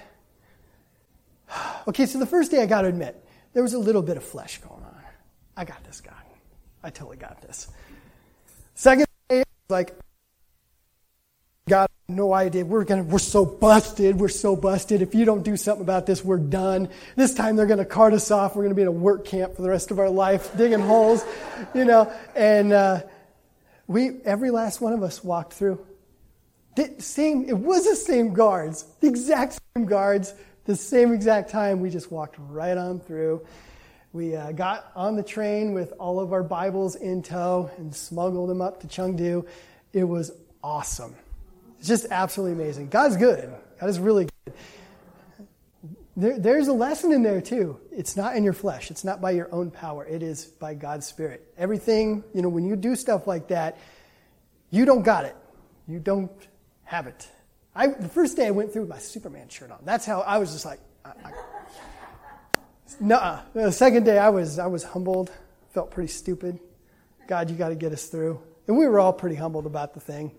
Okay, 1.88 2.04
so 2.06 2.18
the 2.18 2.26
first 2.26 2.50
day 2.50 2.62
I 2.62 2.66
got 2.66 2.82
to 2.82 2.88
admit, 2.88 3.24
there 3.54 3.62
was 3.62 3.72
a 3.72 3.78
little 3.78 4.02
bit 4.02 4.16
of 4.18 4.22
flesh 4.22 4.58
going 4.58 4.84
on. 4.84 5.02
I 5.56 5.64
got 5.64 5.82
this, 5.82 6.00
God. 6.00 6.14
I 6.84 6.90
totally 6.90 7.16
got 7.16 7.40
this. 7.40 7.68
Second 8.74 9.06
day, 9.28 9.42
like, 9.70 9.98
God, 11.68 11.88
no 12.10 12.32
idea. 12.32 12.64
We're 12.64 12.84
gonna, 12.84 13.02
we're 13.02 13.18
so 13.18 13.44
busted. 13.44 14.18
We're 14.18 14.28
so 14.28 14.56
busted. 14.56 15.02
If 15.02 15.14
you 15.14 15.24
don't 15.24 15.42
do 15.42 15.56
something 15.56 15.82
about 15.82 16.06
this, 16.06 16.24
we're 16.24 16.38
done. 16.38 16.88
This 17.16 17.34
time 17.34 17.56
they're 17.56 17.66
gonna 17.66 17.84
cart 17.84 18.12
us 18.12 18.30
off. 18.30 18.56
We're 18.56 18.64
gonna 18.64 18.74
be 18.74 18.82
in 18.82 18.88
a 18.88 18.92
work 18.92 19.24
camp 19.24 19.56
for 19.56 19.62
the 19.62 19.68
rest 19.68 19.90
of 19.90 19.98
our 19.98 20.10
life, 20.10 20.56
digging 20.56 20.80
holes, 20.80 21.24
you 21.74 21.84
know. 21.84 22.12
And 22.36 22.72
uh, 22.72 23.02
we, 23.86 24.20
every 24.24 24.50
last 24.50 24.80
one 24.80 24.92
of 24.92 25.02
us, 25.02 25.24
walked 25.24 25.54
through. 25.54 25.84
The 26.76 26.94
same. 26.98 27.48
It 27.48 27.56
was 27.56 27.84
the 27.84 27.96
same 27.96 28.32
guards, 28.32 28.84
the 29.00 29.08
exact 29.08 29.58
same 29.74 29.86
guards, 29.86 30.34
the 30.64 30.76
same 30.76 31.12
exact 31.12 31.50
time. 31.50 31.80
We 31.80 31.90
just 31.90 32.12
walked 32.12 32.36
right 32.38 32.76
on 32.76 33.00
through. 33.00 33.46
We 34.12 34.34
uh, 34.34 34.52
got 34.52 34.90
on 34.96 35.14
the 35.14 35.22
train 35.22 35.72
with 35.72 35.92
all 35.98 36.18
of 36.18 36.32
our 36.32 36.42
Bibles 36.42 36.96
in 36.96 37.22
tow 37.22 37.70
and 37.76 37.94
smuggled 37.94 38.50
them 38.50 38.60
up 38.60 38.80
to 38.80 38.88
Chengdu. 38.88 39.46
It 39.92 40.04
was 40.04 40.32
awesome. 40.62 41.14
It's 41.80 41.88
just 41.88 42.06
absolutely 42.10 42.62
amazing. 42.62 42.88
God's 42.88 43.16
good. 43.16 43.50
God 43.80 43.88
is 43.88 43.98
really 43.98 44.28
good. 44.44 44.54
There, 46.14 46.38
there's 46.38 46.68
a 46.68 46.74
lesson 46.74 47.10
in 47.10 47.22
there 47.22 47.40
too. 47.40 47.80
It's 47.90 48.18
not 48.18 48.36
in 48.36 48.44
your 48.44 48.52
flesh. 48.52 48.90
It's 48.90 49.02
not 49.02 49.22
by 49.22 49.30
your 49.30 49.48
own 49.50 49.70
power. 49.70 50.04
It 50.04 50.22
is 50.22 50.44
by 50.44 50.74
God's 50.74 51.06
Spirit. 51.06 51.54
Everything, 51.56 52.22
you 52.34 52.42
know, 52.42 52.50
when 52.50 52.66
you 52.66 52.76
do 52.76 52.94
stuff 52.94 53.26
like 53.26 53.48
that, 53.48 53.78
you 54.70 54.84
don't 54.84 55.00
got 55.00 55.24
it. 55.24 55.34
You 55.88 56.00
don't 56.00 56.30
have 56.84 57.06
it. 57.06 57.26
I, 57.74 57.86
the 57.86 58.10
first 58.10 58.36
day 58.36 58.46
I 58.46 58.50
went 58.50 58.74
through 58.74 58.82
with 58.82 58.90
my 58.90 58.98
Superman 58.98 59.48
shirt 59.48 59.70
on. 59.70 59.78
That's 59.82 60.04
how 60.04 60.20
I 60.20 60.36
was 60.36 60.52
just 60.52 60.66
like, 60.66 60.80
I, 61.02 61.12
I, 61.24 61.32
no. 63.00 63.40
The 63.54 63.72
second 63.72 64.04
day 64.04 64.18
I 64.18 64.28
was, 64.28 64.58
I 64.58 64.66
was 64.66 64.84
humbled, 64.84 65.32
felt 65.72 65.90
pretty 65.90 66.12
stupid. 66.12 66.60
God, 67.26 67.48
you 67.48 67.56
got 67.56 67.70
to 67.70 67.74
get 67.74 67.92
us 67.92 68.04
through. 68.04 68.38
And 68.66 68.76
we 68.76 68.86
were 68.86 69.00
all 69.00 69.14
pretty 69.14 69.36
humbled 69.36 69.64
about 69.64 69.94
the 69.94 70.00
thing. 70.00 70.32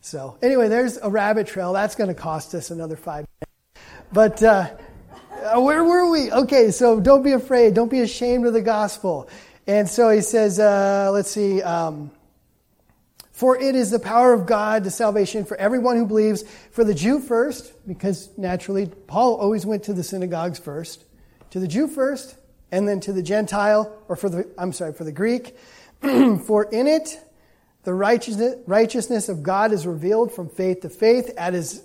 So 0.00 0.38
anyway, 0.42 0.68
there's 0.68 0.96
a 0.96 1.10
rabbit 1.10 1.46
trail. 1.46 1.72
That's 1.72 1.94
going 1.94 2.08
to 2.08 2.14
cost 2.14 2.54
us 2.54 2.70
another 2.70 2.96
five 2.96 3.26
minutes. 3.26 3.90
But 4.12 4.42
uh, 4.42 4.70
uh, 5.42 5.60
where 5.60 5.84
were 5.84 6.10
we? 6.10 6.32
Okay, 6.32 6.70
so 6.70 7.00
don't 7.00 7.22
be 7.22 7.32
afraid. 7.32 7.74
Don't 7.74 7.90
be 7.90 8.00
ashamed 8.00 8.46
of 8.46 8.52
the 8.52 8.62
gospel. 8.62 9.28
And 9.66 9.88
so 9.88 10.08
he 10.08 10.22
says, 10.22 10.58
uh, 10.58 11.10
let's 11.12 11.30
see. 11.30 11.62
Um, 11.62 12.10
for 13.32 13.56
it 13.56 13.76
is 13.76 13.90
the 13.90 14.00
power 14.00 14.32
of 14.32 14.46
God 14.46 14.84
to 14.84 14.90
salvation 14.90 15.44
for 15.44 15.56
everyone 15.58 15.96
who 15.96 16.06
believes, 16.06 16.42
for 16.72 16.82
the 16.82 16.94
Jew 16.94 17.20
first, 17.20 17.72
because 17.86 18.30
naturally 18.36 18.86
Paul 18.86 19.36
always 19.36 19.64
went 19.64 19.84
to 19.84 19.92
the 19.92 20.02
synagogues 20.02 20.58
first, 20.58 21.04
to 21.50 21.60
the 21.60 21.68
Jew 21.68 21.86
first, 21.86 22.36
and 22.72 22.88
then 22.88 22.98
to 23.00 23.12
the 23.12 23.22
Gentile, 23.22 23.96
or 24.08 24.16
for 24.16 24.28
the, 24.28 24.48
I'm 24.58 24.72
sorry, 24.72 24.92
for 24.92 25.04
the 25.04 25.12
Greek. 25.12 25.56
for 26.00 26.64
in 26.64 26.86
it 26.86 27.20
the 27.84 27.94
righteousness, 27.94 29.28
of 29.28 29.42
God 29.42 29.72
is 29.72 29.86
revealed 29.86 30.32
from 30.32 30.48
faith 30.48 30.80
to 30.80 30.88
faith, 30.88 31.32
as 31.36 31.82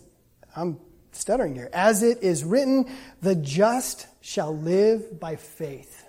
I'm 0.55 0.79
stuttering 1.11 1.55
here, 1.55 1.69
as 1.71 2.03
it 2.03 2.21
is 2.21 2.43
written, 2.43 2.91
the 3.21 3.35
just 3.35 4.07
shall 4.21 4.55
live 4.55 5.19
by 5.19 5.35
faith. 5.35 6.05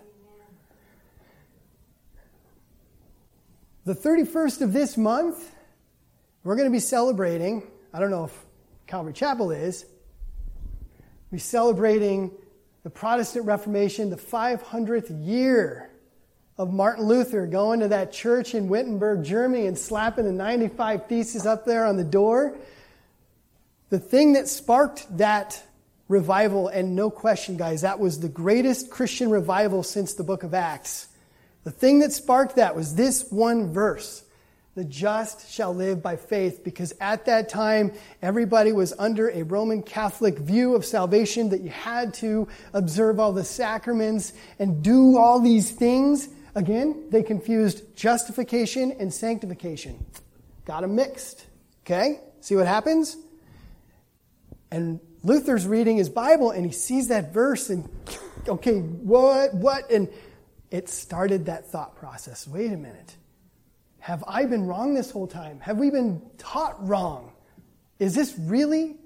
The 3.84 3.94
31st 3.94 4.62
of 4.62 4.72
this 4.72 4.96
month, 4.96 5.52
we're 6.42 6.56
going 6.56 6.68
to 6.68 6.72
be 6.72 6.80
celebrating, 6.80 7.62
I 7.92 8.00
don't 8.00 8.10
know 8.10 8.24
if 8.24 8.44
Calvary 8.86 9.12
Chapel 9.12 9.50
is, 9.50 9.84
we're 11.30 11.38
celebrating 11.38 12.30
the 12.82 12.90
Protestant 12.90 13.44
Reformation, 13.46 14.10
the 14.10 14.16
500th 14.16 15.26
year 15.26 15.90
of 16.56 16.72
Martin 16.72 17.04
Luther 17.04 17.46
going 17.46 17.80
to 17.80 17.88
that 17.88 18.12
church 18.12 18.54
in 18.54 18.68
Wittenberg, 18.68 19.24
Germany, 19.24 19.66
and 19.66 19.78
slapping 19.78 20.24
the 20.24 20.32
95 20.32 21.06
Theses 21.06 21.46
up 21.46 21.64
there 21.64 21.84
on 21.84 21.96
the 21.96 22.04
door. 22.04 22.56
The 23.90 23.98
thing 23.98 24.34
that 24.34 24.48
sparked 24.48 25.18
that 25.18 25.62
revival, 26.08 26.68
and 26.68 26.94
no 26.94 27.10
question, 27.10 27.56
guys, 27.56 27.82
that 27.82 27.98
was 27.98 28.20
the 28.20 28.28
greatest 28.28 28.90
Christian 28.90 29.30
revival 29.30 29.82
since 29.82 30.14
the 30.14 30.24
book 30.24 30.42
of 30.42 30.54
Acts 30.54 31.08
the 31.64 31.70
thing 31.70 32.00
that 32.00 32.12
sparked 32.12 32.56
that 32.56 32.76
was 32.76 32.94
this 32.94 33.26
one 33.30 33.72
verse. 33.72 34.22
The 34.74 34.84
just 34.84 35.50
shall 35.50 35.74
live 35.74 36.02
by 36.02 36.16
faith, 36.16 36.62
because 36.62 36.92
at 37.00 37.26
that 37.26 37.48
time, 37.48 37.92
everybody 38.20 38.72
was 38.72 38.92
under 38.98 39.30
a 39.30 39.44
Roman 39.44 39.82
Catholic 39.82 40.38
view 40.38 40.74
of 40.74 40.84
salvation 40.84 41.50
that 41.50 41.60
you 41.60 41.70
had 41.70 42.12
to 42.14 42.48
observe 42.72 43.18
all 43.18 43.32
the 43.32 43.44
sacraments 43.44 44.32
and 44.58 44.82
do 44.82 45.16
all 45.16 45.40
these 45.40 45.70
things. 45.70 46.28
Again, 46.54 47.06
they 47.10 47.22
confused 47.22 47.96
justification 47.96 48.92
and 48.98 49.12
sanctification. 49.12 50.04
Got 50.64 50.82
them 50.82 50.94
mixed. 50.94 51.44
Okay? 51.84 52.20
See 52.40 52.56
what 52.56 52.66
happens? 52.66 53.16
And 54.70 55.00
Luther's 55.22 55.66
reading 55.66 55.96
his 55.96 56.08
Bible 56.08 56.50
and 56.50 56.64
he 56.64 56.72
sees 56.72 57.08
that 57.08 57.32
verse 57.32 57.70
and, 57.70 57.88
okay, 58.48 58.78
what, 58.80 59.54
what? 59.54 59.90
And 59.90 60.08
it 60.70 60.88
started 60.88 61.46
that 61.46 61.66
thought 61.66 61.96
process. 61.96 62.46
Wait 62.46 62.72
a 62.72 62.76
minute. 62.76 63.16
Have 64.00 64.22
I 64.28 64.44
been 64.44 64.66
wrong 64.66 64.94
this 64.94 65.10
whole 65.10 65.26
time? 65.26 65.60
Have 65.60 65.78
we 65.78 65.90
been 65.90 66.20
taught 66.36 66.86
wrong? 66.86 67.32
Is 67.98 68.14
this 68.14 68.34
really 68.38 68.96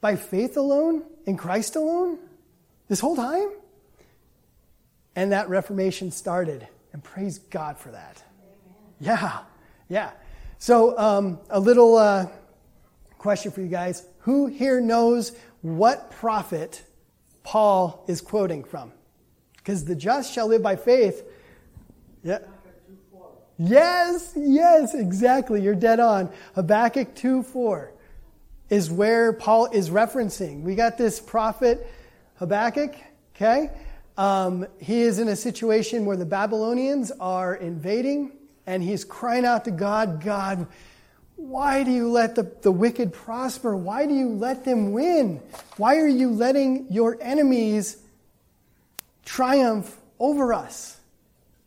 by 0.00 0.16
faith 0.16 0.56
alone, 0.56 1.04
in 1.26 1.36
Christ 1.36 1.76
alone, 1.76 2.18
this 2.88 3.00
whole 3.00 3.16
time? 3.16 3.50
And 5.16 5.32
that 5.32 5.48
Reformation 5.48 6.10
started. 6.10 6.66
And 6.92 7.02
praise 7.02 7.38
God 7.38 7.78
for 7.78 7.90
that. 7.90 8.22
Yeah, 9.00 9.40
yeah. 9.88 10.10
So, 10.58 10.98
um, 10.98 11.38
a 11.48 11.58
little 11.58 11.96
uh, 11.96 12.26
question 13.18 13.50
for 13.50 13.60
you 13.60 13.68
guys. 13.68 14.04
Who 14.20 14.46
here 14.46 14.80
knows 14.80 15.32
what 15.62 16.10
prophet 16.10 16.82
Paul 17.42 18.04
is 18.06 18.20
quoting 18.20 18.64
from? 18.64 18.92
Because 19.56 19.84
the 19.84 19.94
just 19.94 20.32
shall 20.32 20.48
live 20.48 20.62
by 20.62 20.76
faith. 20.76 21.24
Yeah. 22.22 22.38
Yes, 23.58 24.32
yes, 24.36 24.94
exactly. 24.94 25.62
You're 25.62 25.74
dead 25.74 26.00
on. 26.00 26.30
Habakkuk 26.54 27.14
2 27.14 27.42
4 27.42 27.92
is 28.70 28.90
where 28.90 29.32
Paul 29.32 29.66
is 29.66 29.90
referencing. 29.90 30.62
We 30.62 30.74
got 30.74 30.96
this 30.96 31.20
prophet, 31.20 31.86
Habakkuk, 32.36 32.94
okay? 33.34 33.70
Um, 34.20 34.66
he 34.78 35.00
is 35.00 35.18
in 35.18 35.28
a 35.28 35.34
situation 35.34 36.04
where 36.04 36.16
the 36.18 36.26
Babylonians 36.26 37.10
are 37.20 37.54
invading, 37.54 38.32
and 38.66 38.82
he's 38.82 39.02
crying 39.02 39.46
out 39.46 39.64
to 39.64 39.70
God, 39.70 40.22
God, 40.22 40.66
why 41.36 41.84
do 41.84 41.90
you 41.90 42.10
let 42.10 42.34
the, 42.34 42.42
the 42.60 42.70
wicked 42.70 43.14
prosper? 43.14 43.74
Why 43.74 44.04
do 44.04 44.12
you 44.12 44.28
let 44.28 44.66
them 44.66 44.92
win? 44.92 45.40
Why 45.78 45.96
are 45.96 46.06
you 46.06 46.28
letting 46.28 46.92
your 46.92 47.16
enemies 47.18 47.96
triumph 49.24 49.96
over 50.18 50.52
us? 50.52 51.00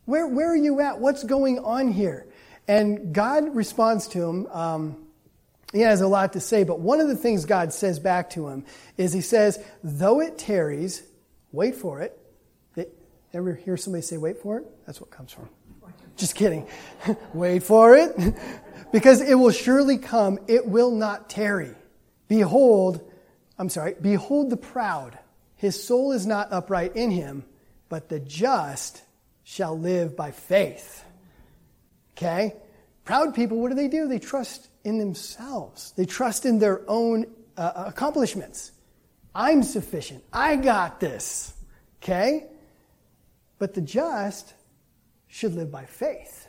Where, 0.04 0.28
where 0.28 0.52
are 0.52 0.56
you 0.56 0.80
at? 0.80 1.00
What's 1.00 1.24
going 1.24 1.58
on 1.58 1.90
here? 1.90 2.24
And 2.68 3.12
God 3.12 3.56
responds 3.56 4.06
to 4.08 4.22
him. 4.22 4.46
Um, 4.52 4.96
he 5.72 5.80
has 5.80 6.02
a 6.02 6.06
lot 6.06 6.34
to 6.34 6.40
say, 6.40 6.62
but 6.62 6.78
one 6.78 7.00
of 7.00 7.08
the 7.08 7.16
things 7.16 7.46
God 7.46 7.72
says 7.72 7.98
back 7.98 8.30
to 8.30 8.46
him 8.46 8.64
is 8.96 9.12
He 9.12 9.22
says, 9.22 9.58
Though 9.82 10.20
it 10.20 10.38
tarries, 10.38 11.02
wait 11.50 11.74
for 11.74 12.00
it. 12.00 12.16
Ever 13.34 13.54
hear 13.54 13.76
somebody 13.76 14.02
say, 14.02 14.16
Wait 14.16 14.38
for 14.38 14.58
it? 14.58 14.66
That's 14.86 15.00
what 15.00 15.10
comes 15.10 15.32
from. 15.32 15.48
Just 16.16 16.36
kidding. 16.36 16.66
wait 17.34 17.62
for 17.64 17.96
it. 17.96 18.36
because 18.92 19.20
it 19.20 19.34
will 19.34 19.50
surely 19.50 19.98
come, 19.98 20.38
it 20.46 20.66
will 20.66 20.92
not 20.92 21.28
tarry. 21.28 21.74
Behold, 22.28 23.00
I'm 23.58 23.68
sorry, 23.68 23.96
behold 24.00 24.50
the 24.50 24.56
proud. 24.56 25.18
His 25.56 25.82
soul 25.82 26.12
is 26.12 26.26
not 26.26 26.52
upright 26.52 26.94
in 26.94 27.10
him 27.10 27.44
but 27.94 28.08
the 28.08 28.18
just 28.18 29.02
shall 29.44 29.78
live 29.78 30.16
by 30.16 30.32
faith. 30.32 31.04
Okay? 32.16 32.56
Proud 33.04 33.34
people, 33.36 33.60
what 33.60 33.68
do 33.68 33.76
they 33.76 33.86
do? 33.86 34.08
They 34.08 34.18
trust 34.18 34.68
in 34.82 34.98
themselves, 34.98 35.92
they 35.96 36.04
trust 36.04 36.44
in 36.44 36.58
their 36.58 36.82
own 36.88 37.26
uh, 37.56 37.84
accomplishments. 37.86 38.72
I'm 39.32 39.62
sufficient. 39.62 40.24
I 40.32 40.56
got 40.56 40.98
this. 40.98 41.54
Okay? 42.02 42.46
But 43.64 43.72
the 43.72 43.80
just 43.80 44.52
should 45.26 45.54
live 45.54 45.72
by 45.72 45.86
faith. 45.86 46.46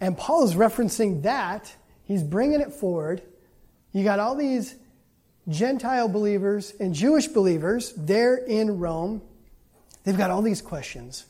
And 0.00 0.16
Paul 0.16 0.44
is 0.44 0.54
referencing 0.54 1.22
that. 1.22 1.74
He's 2.04 2.22
bringing 2.22 2.60
it 2.60 2.72
forward. 2.72 3.22
You 3.90 4.04
got 4.04 4.20
all 4.20 4.36
these 4.36 4.76
Gentile 5.48 6.06
believers 6.06 6.74
and 6.78 6.94
Jewish 6.94 7.26
believers 7.26 7.92
there 7.96 8.36
in 8.36 8.78
Rome 8.78 9.20
They've 10.04 10.16
got 10.16 10.30
all 10.30 10.42
these 10.42 10.62
questions. 10.62 11.26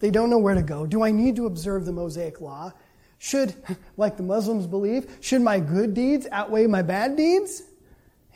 They 0.00 0.10
don't 0.10 0.28
know 0.28 0.36
where 0.36 0.54
to 0.54 0.60
go. 0.60 0.84
Do 0.84 1.02
I 1.02 1.12
need 1.12 1.36
to 1.36 1.46
observe 1.46 1.86
the 1.86 1.92
Mosaic 1.92 2.42
law? 2.42 2.74
Should, 3.16 3.54
like 3.96 4.18
the 4.18 4.22
Muslims 4.22 4.66
believe, 4.66 5.16
should 5.22 5.40
my 5.40 5.60
good 5.60 5.94
deeds 5.94 6.26
outweigh 6.30 6.66
my 6.66 6.82
bad 6.82 7.16
deeds? 7.16 7.62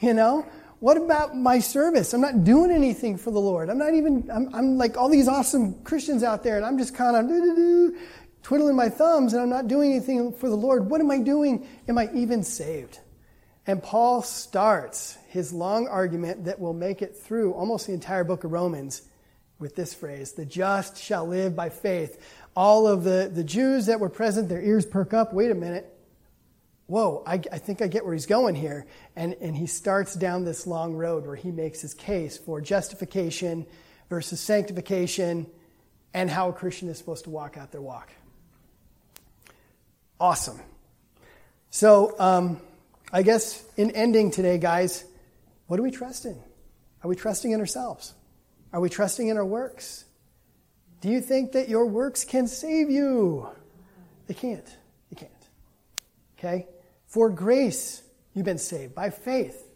You 0.01 0.15
know? 0.15 0.47
What 0.81 0.97
about 0.97 1.37
my 1.37 1.59
service? 1.59 2.15
I'm 2.15 2.23
not 2.23 2.43
doing 2.43 2.71
anything 2.71 3.19
for 3.19 3.31
the 3.31 3.39
Lord. 3.39 3.69
I'm 3.69 3.77
not 3.77 3.93
even, 3.93 4.31
I'm, 4.33 4.55
I'm 4.55 4.79
like 4.79 4.97
all 4.97 5.11
these 5.11 5.29
awesome 5.29 5.83
Christians 5.85 6.23
out 6.23 6.43
there, 6.43 6.57
and 6.57 6.65
I'm 6.65 6.79
just 6.79 6.95
kind 6.95 7.17
of 7.17 7.95
twiddling 8.43 8.77
my 8.77 8.89
thumbs, 8.89 9.35
and 9.35 9.43
I'm 9.43 9.51
not 9.51 9.69
doing 9.69 9.93
anything 9.93 10.33
for 10.33 10.49
the 10.49 10.57
Lord. 10.57 10.89
What 10.89 11.03
am 11.03 11.11
I 11.11 11.19
doing? 11.19 11.69
Am 11.87 11.99
I 11.99 12.09
even 12.15 12.43
saved? 12.43 12.99
And 13.67 13.83
Paul 13.83 14.23
starts 14.23 15.19
his 15.29 15.53
long 15.53 15.87
argument 15.87 16.47
that 16.47 16.59
will 16.59 16.73
make 16.73 17.03
it 17.03 17.15
through 17.15 17.53
almost 17.53 17.87
the 17.87 17.93
entire 17.93 18.25
book 18.25 18.45
of 18.45 18.53
Romans 18.53 19.03
with 19.59 19.77
this 19.77 19.93
phrase 19.93 20.33
The 20.33 20.47
just 20.47 20.97
shall 20.97 21.27
live 21.27 21.55
by 21.55 21.69
faith. 21.69 22.19
All 22.57 22.87
of 22.87 23.05
the, 23.05 23.31
the 23.33 23.45
Jews 23.45 23.85
that 23.87 24.01
were 24.01 24.09
present, 24.09 24.49
their 24.49 24.63
ears 24.63 24.87
perk 24.87 25.13
up. 25.13 25.35
Wait 25.35 25.51
a 25.51 25.55
minute 25.55 25.95
whoa, 26.91 27.23
I, 27.25 27.35
I, 27.53 27.59
think 27.59 27.83
I 27.83 27.87
get 27.87 28.05
where 28.05 28.13
he's 28.13 28.27
going 28.27 28.57
here. 28.57 28.85
And, 29.15 29.35
and 29.41 29.55
he 29.55 29.67
starts 29.67 30.15
down 30.15 30.45
this 30.45 30.67
long 30.67 30.95
road 30.95 31.25
where 31.25 31.37
he 31.37 31.53
makes 31.53 31.81
his 31.81 31.95
case 31.95 32.37
for 32.37 32.61
justification 32.61 33.65
versus 34.09 34.41
sanctification 34.41 35.47
and 36.13 36.29
how 36.29 36.49
a 36.49 36.53
Christian 36.53 36.89
is 36.89 36.99
supposed 36.99 37.25
to 37.25 37.31
walk 37.31 37.57
out 37.57 37.71
their 37.71 37.81
walk. 37.81 38.11
Awesome. 40.19 40.61
So, 41.71 42.17
um, 42.19 42.61
I 43.13 43.23
guess 43.23 43.65
in 43.77 43.93
ending 43.93 44.33
today, 44.33 44.59
guys, 44.59 45.05
what 45.69 45.77
do 45.77 45.85
we 45.85 45.93
trust 45.93 46.25
in? 46.25 46.37
Are 47.05 47.09
we 47.09 47.15
trusting 47.15 47.53
in 47.53 47.61
ourselves? 47.61 48.15
Are 48.73 48.81
we 48.81 48.91
trusting 48.91 49.29
in 49.29 49.37
our 49.37 49.47
works? 49.47 50.05
Do 51.01 51.09
you 51.09 51.21
think 51.21 51.53
that 51.53 51.69
your 51.69 51.87
works 51.87 52.25
can 52.25 52.49
save 52.49 52.91
you? 52.91 53.49
They 54.27 54.35
can't. 54.35 54.67
They 55.11 55.17
can't. 55.17 55.33
Okay? 56.37 56.67
For 57.11 57.29
grace 57.29 58.03
you've 58.35 58.47
been 58.47 58.59
saved 58.59 58.95
by 58.95 59.11
faith. 59.11 59.67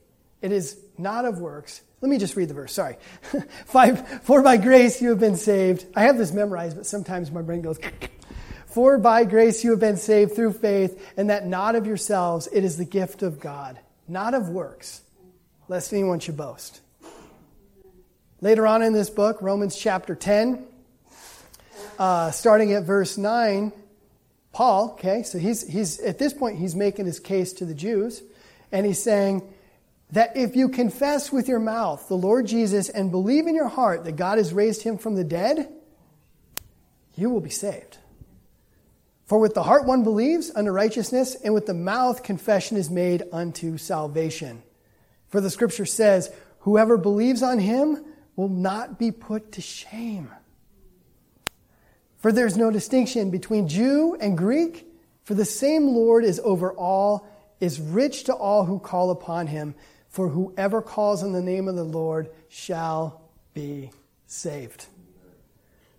It 0.40 0.52
is 0.52 0.78
not 0.96 1.24
of 1.24 1.40
works. 1.40 1.82
Let 2.00 2.08
me 2.08 2.18
just 2.18 2.36
read 2.36 2.48
the 2.48 2.54
verse. 2.54 2.72
Sorry. 2.72 2.96
Five, 3.66 4.22
for 4.22 4.40
by 4.42 4.56
grace 4.56 5.02
you 5.02 5.10
have 5.10 5.20
been 5.20 5.36
saved. 5.36 5.84
I 5.96 6.04
have 6.04 6.16
this 6.16 6.32
memorized, 6.32 6.76
but 6.76 6.86
sometimes 6.86 7.30
my 7.30 7.42
brain 7.42 7.62
goes. 7.62 7.78
For 8.66 8.98
by 8.98 9.22
grace 9.22 9.62
you 9.62 9.70
have 9.70 9.78
been 9.78 9.96
saved 9.96 10.34
through 10.34 10.54
faith, 10.54 11.12
and 11.16 11.30
that 11.30 11.46
not 11.46 11.76
of 11.76 11.86
yourselves, 11.86 12.48
it 12.52 12.64
is 12.64 12.76
the 12.76 12.84
gift 12.84 13.22
of 13.22 13.38
God, 13.38 13.78
not 14.08 14.34
of 14.34 14.48
works, 14.48 15.00
lest 15.68 15.92
anyone 15.92 16.18
should 16.18 16.36
boast. 16.36 16.80
Later 18.40 18.66
on 18.66 18.82
in 18.82 18.92
this 18.92 19.10
book, 19.10 19.40
Romans 19.40 19.76
chapter 19.76 20.16
10, 20.16 20.66
uh, 22.00 22.32
starting 22.32 22.72
at 22.72 22.82
verse 22.82 23.16
9, 23.16 23.72
Paul, 24.54 24.92
okay, 24.92 25.24
so 25.24 25.36
he's, 25.36 25.66
he's, 25.66 25.98
at 25.98 26.18
this 26.18 26.32
point, 26.32 26.58
he's 26.58 26.76
making 26.76 27.06
his 27.06 27.18
case 27.18 27.52
to 27.54 27.64
the 27.64 27.74
Jews, 27.74 28.22
and 28.70 28.86
he's 28.86 29.02
saying 29.02 29.42
that 30.12 30.36
if 30.36 30.54
you 30.54 30.68
confess 30.68 31.32
with 31.32 31.48
your 31.48 31.58
mouth 31.58 32.06
the 32.06 32.16
Lord 32.16 32.46
Jesus 32.46 32.88
and 32.88 33.10
believe 33.10 33.48
in 33.48 33.56
your 33.56 33.68
heart 33.68 34.04
that 34.04 34.12
God 34.12 34.38
has 34.38 34.52
raised 34.52 34.82
him 34.82 34.96
from 34.96 35.16
the 35.16 35.24
dead, 35.24 35.68
you 37.16 37.30
will 37.30 37.40
be 37.40 37.50
saved. 37.50 37.98
For 39.26 39.40
with 39.40 39.54
the 39.54 39.62
heart 39.64 39.86
one 39.86 40.04
believes 40.04 40.52
unto 40.54 40.70
righteousness, 40.70 41.34
and 41.34 41.52
with 41.52 41.66
the 41.66 41.74
mouth 41.74 42.22
confession 42.22 42.76
is 42.76 42.90
made 42.90 43.24
unto 43.32 43.76
salvation. 43.76 44.62
For 45.30 45.40
the 45.40 45.50
scripture 45.50 45.86
says, 45.86 46.30
Whoever 46.60 46.96
believes 46.96 47.42
on 47.42 47.58
him 47.58 48.04
will 48.36 48.48
not 48.48 49.00
be 49.00 49.10
put 49.10 49.52
to 49.52 49.60
shame. 49.60 50.30
For 52.24 52.32
there's 52.32 52.56
no 52.56 52.70
distinction 52.70 53.30
between 53.30 53.68
Jew 53.68 54.16
and 54.18 54.38
Greek, 54.38 54.86
for 55.24 55.34
the 55.34 55.44
same 55.44 55.88
Lord 55.88 56.24
is 56.24 56.40
over 56.42 56.72
all, 56.72 57.28
is 57.60 57.78
rich 57.78 58.24
to 58.24 58.34
all 58.34 58.64
who 58.64 58.78
call 58.78 59.10
upon 59.10 59.46
him. 59.46 59.74
For 60.08 60.30
whoever 60.30 60.80
calls 60.80 61.22
on 61.22 61.32
the 61.32 61.42
name 61.42 61.68
of 61.68 61.76
the 61.76 61.84
Lord 61.84 62.30
shall 62.48 63.20
be 63.52 63.90
saved. 64.26 64.86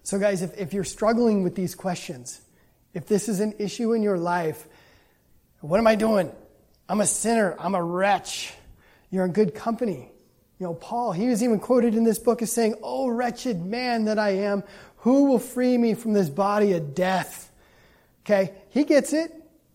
So, 0.02 0.18
guys, 0.18 0.42
if, 0.42 0.58
if 0.58 0.74
you're 0.74 0.84
struggling 0.84 1.44
with 1.44 1.54
these 1.54 1.76
questions, 1.76 2.42
if 2.96 3.06
this 3.06 3.30
is 3.30 3.40
an 3.40 3.54
issue 3.60 3.94
in 3.94 4.02
your 4.02 4.18
life, 4.18 4.68
what 5.62 5.78
am 5.78 5.86
I 5.86 5.94
doing? 5.94 6.32
I'm 6.90 7.02
a 7.02 7.06
sinner. 7.06 7.56
I'm 7.60 7.76
a 7.76 7.84
wretch. 7.84 8.52
You're 9.12 9.26
in 9.26 9.32
good 9.32 9.54
company. 9.54 10.10
You 10.58 10.66
know, 10.66 10.74
Paul, 10.74 11.12
he 11.12 11.28
was 11.28 11.44
even 11.44 11.60
quoted 11.60 11.96
in 11.96 12.04
this 12.04 12.18
book 12.18 12.42
as 12.42 12.52
saying, 12.52 12.76
Oh, 12.82 13.10
wretched 13.10 13.64
man 13.64 14.06
that 14.06 14.18
I 14.18 14.30
am, 14.30 14.64
who 15.06 15.26
will 15.26 15.38
free 15.38 15.78
me 15.78 15.94
from 15.94 16.14
this 16.14 16.30
body 16.30 16.74
of 16.74 16.96
death? 16.96 17.52
Okay, 18.24 18.52
he 18.72 18.84
gets 18.84 19.14
it. 19.14 19.32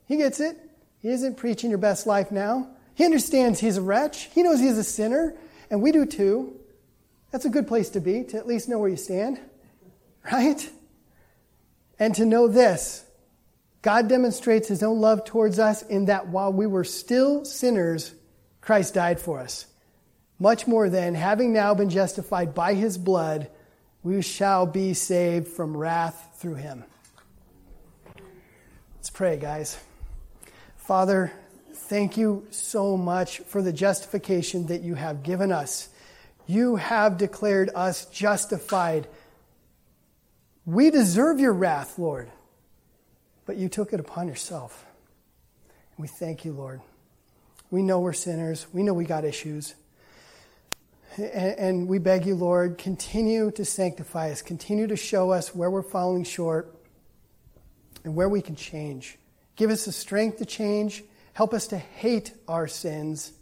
He 0.07 0.17
gets 0.17 0.41
it. 0.41 0.59
He 0.99 1.09
isn't 1.09 1.37
preaching 1.37 1.71
your 1.71 1.79
best 1.79 2.05
life 2.05 2.33
now. 2.33 2.69
He 2.97 3.05
understands 3.05 3.61
he's 3.61 3.77
a 3.77 3.81
wretch. 3.81 4.25
He 4.35 4.43
knows 4.43 4.59
he's 4.59 4.77
a 4.77 4.83
sinner, 4.83 5.37
and 5.71 5.81
we 5.81 5.93
do 5.93 6.05
too. 6.05 6.59
That's 7.31 7.45
a 7.45 7.49
good 7.49 7.69
place 7.69 7.91
to 7.91 8.01
be, 8.01 8.25
to 8.25 8.39
at 8.39 8.49
least 8.49 8.69
know 8.69 8.81
where 8.81 8.89
you 8.89 8.97
stand, 8.97 9.39
right? 10.33 10.69
And 12.01 12.13
to 12.17 12.27
know 12.27 12.49
this 12.49 13.05
God 13.83 14.09
demonstrates 14.09 14.67
his 14.67 14.83
own 14.83 15.01
love 15.01 15.25
towards 15.25 15.61
us 15.61 15.83
in 15.83 16.07
that 16.07 16.27
while 16.27 16.53
we 16.53 16.67
were 16.67 16.83
still 16.83 17.45
sinners, 17.45 18.13
Christ 18.61 18.95
died 18.95 19.21
for 19.21 19.39
us. 19.39 19.67
Much 20.41 20.67
more 20.67 20.91
than, 20.91 21.15
having 21.15 21.53
now 21.53 21.73
been 21.73 21.89
justified 21.89 22.53
by 22.53 22.75
his 22.75 22.99
blood, 22.99 23.49
we 24.03 24.23
shall 24.23 24.67
be 24.67 24.95
saved 24.95 25.49
from 25.49 25.77
wrath 25.77 26.37
through 26.39 26.55
him. 26.55 26.85
Let's 28.97 29.11
pray, 29.11 29.37
guys. 29.37 29.79
Father, 30.77 31.33
thank 31.73 32.17
you 32.17 32.47
so 32.51 32.97
much 32.97 33.39
for 33.41 33.63
the 33.63 33.73
justification 33.73 34.67
that 34.67 34.83
you 34.83 34.95
have 34.95 35.23
given 35.23 35.53
us. 35.53 35.89
You 36.47 36.77
have 36.77 37.17
declared 37.17 37.71
us 37.75 38.07
justified. 38.07 39.07
We 40.65 40.91
deserve 40.91 41.39
your 41.39 41.53
wrath, 41.53 41.99
Lord, 41.99 42.31
but 43.47 43.57
you 43.57 43.69
took 43.69 43.93
it 43.93 44.01
upon 44.01 44.29
yourself. 44.29 44.85
We 45.97 46.09
thank 46.09 46.45
you, 46.45 46.53
Lord. 46.53 46.81
We 47.71 47.83
know 47.83 48.01
we're 48.01 48.13
sinners. 48.13 48.67
We 48.73 48.83
know 48.83 48.95
we 48.95 49.05
got 49.05 49.25
issues. 49.25 49.75
And 51.17 51.89
we 51.89 51.99
beg 51.99 52.25
you, 52.25 52.37
Lord, 52.37 52.79
continue 52.79 53.51
to 53.53 53.65
sanctify 53.65 54.31
us, 54.31 54.43
continue 54.43 54.87
to 54.87 54.97
show 54.97 55.33
us 55.33 55.55
where 55.55 55.71
we're 55.71 55.83
falling 55.83 56.23
short 56.23 56.75
and 58.05 58.15
where 58.15 58.29
we 58.29 58.41
can 58.41 58.55
change. 58.55 59.19
Give 59.57 59.71
us 59.71 59.85
the 59.85 59.93
strength 59.93 60.39
to 60.39 60.45
change. 60.45 61.03
Help 61.33 61.53
us 61.53 61.69
to 61.69 61.79
hate 61.79 62.33
our 62.47 62.69
sins. 62.69 63.33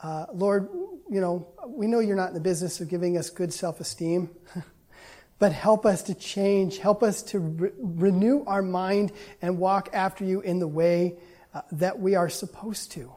Uh, 0.00 0.26
Lord, 0.32 0.68
you 1.10 1.20
know, 1.20 1.48
we 1.66 1.86
know 1.86 1.98
you're 1.98 2.16
not 2.16 2.28
in 2.28 2.34
the 2.34 2.40
business 2.40 2.80
of 2.80 2.88
giving 2.88 3.18
us 3.18 3.30
good 3.30 3.52
self 3.52 3.80
esteem, 3.80 4.30
but 5.38 5.52
help 5.52 5.86
us 5.86 6.04
to 6.04 6.14
change. 6.14 6.78
Help 6.78 7.02
us 7.02 7.22
to 7.22 7.40
re- 7.40 7.70
renew 7.78 8.44
our 8.46 8.62
mind 8.62 9.12
and 9.42 9.58
walk 9.58 9.90
after 9.92 10.24
you 10.24 10.40
in 10.40 10.60
the 10.60 10.68
way 10.68 11.16
uh, 11.52 11.62
that 11.72 11.98
we 11.98 12.14
are 12.14 12.28
supposed 12.28 12.92
to. 12.92 13.12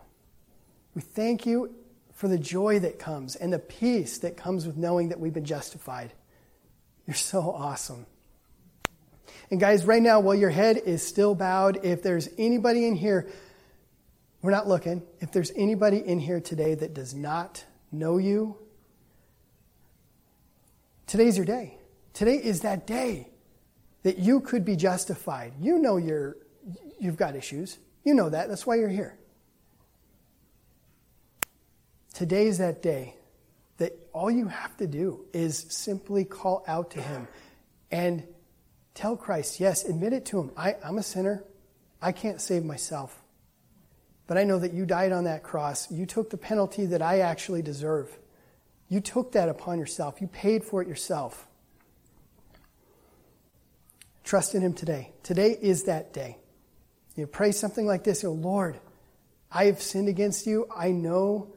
We 0.96 1.02
thank 1.02 1.46
you 1.46 1.76
for 2.20 2.28
the 2.28 2.38
joy 2.38 2.78
that 2.80 3.00
comes 3.00 3.38
and 3.38 3.54
the 3.54 3.58
peace 3.58 4.18
that 4.18 4.36
comes 4.36 4.68
with 4.68 4.76
knowing 4.76 5.08
that 5.08 5.22
we've 5.22 5.32
been 5.32 5.46
justified. 5.46 6.12
You're 7.08 7.16
so 7.16 7.40
awesome. 7.50 8.06
And 9.50 9.58
guys, 9.58 9.86
right 9.86 10.02
now, 10.02 10.20
while 10.20 10.36
your 10.36 10.50
head 10.50 10.82
is 10.86 11.02
still 11.02 11.34
bowed, 11.34 11.86
if 11.86 12.04
there's 12.04 12.28
anybody 12.38 12.86
in 12.86 12.96
here, 12.96 13.30
we're 14.42 14.52
not 14.52 14.68
looking, 14.68 15.02
if 15.22 15.32
there's 15.32 15.54
anybody 15.56 16.06
in 16.06 16.20
here 16.20 16.42
today 16.42 16.76
that 16.76 16.94
does 16.94 17.14
not 17.14 17.64
know 17.90 18.18
you, 18.18 18.58
today's 21.08 21.38
your 21.38 21.46
day. 21.46 21.78
Today 22.12 22.36
is 22.36 22.60
that 22.62 22.86
day 22.86 23.30
that 24.04 24.18
you 24.18 24.42
could 24.42 24.66
be 24.66 24.76
justified. 24.76 25.54
You 25.58 25.80
know 25.80 25.96
you're, 25.96 26.36
you've 27.00 27.16
got 27.16 27.38
issues. 27.38 27.78
You 28.04 28.14
know 28.14 28.28
that. 28.30 28.50
That's 28.50 28.68
why 28.68 28.76
you're 28.76 28.90
here. 28.90 29.18
Today's 32.20 32.58
that 32.58 32.82
day 32.82 33.16
that 33.78 33.98
all 34.12 34.30
you 34.30 34.50
have 34.50 34.76
to 34.76 34.88
do 34.88 35.24
is 35.32 35.58
simply 35.70 36.26
call 36.26 36.66
out 36.68 36.92
to 36.92 37.02
Him 37.02 37.30
and 37.92 38.28
tell 38.94 39.16
Christ, 39.16 39.62
yes, 39.62 39.86
admit 39.86 40.12
it 40.12 40.26
to 40.26 40.40
Him. 40.42 40.52
I, 40.58 40.76
I'm 40.84 40.98
a 40.98 41.02
sinner. 41.02 41.46
I 42.02 42.12
can't 42.12 42.42
save 42.42 42.66
myself. 42.66 43.18
But 44.28 44.38
I 44.38 44.44
know 44.44 44.60
that 44.60 44.74
you 44.74 44.86
died 44.86 45.14
on 45.14 45.24
that 45.24 45.44
cross. 45.44 45.90
You 45.90 46.06
took 46.06 46.30
the 46.30 46.36
penalty 46.36 46.88
that 46.88 47.02
I 47.02 47.20
actually 47.20 47.62
deserve. 47.62 48.12
You 48.90 49.00
took 49.00 49.32
that 49.32 49.48
upon 49.48 49.80
yourself. 49.80 50.20
You 50.20 50.28
paid 50.28 50.66
for 50.66 50.82
it 50.82 50.90
yourself. 50.90 51.48
Trust 54.26 54.56
in 54.56 54.62
Him 54.62 54.74
today. 54.74 55.14
Today 55.24 55.58
is 55.62 55.84
that 55.84 56.12
day. 56.12 56.36
You 57.16 57.28
pray 57.28 57.54
something 57.54 57.88
like 57.88 58.04
this, 58.04 58.26
oh 58.26 58.34
Lord, 58.34 58.78
I 59.50 59.68
have 59.68 59.82
sinned 59.82 60.10
against 60.10 60.46
you. 60.46 60.68
I 60.76 60.92
know 60.92 61.54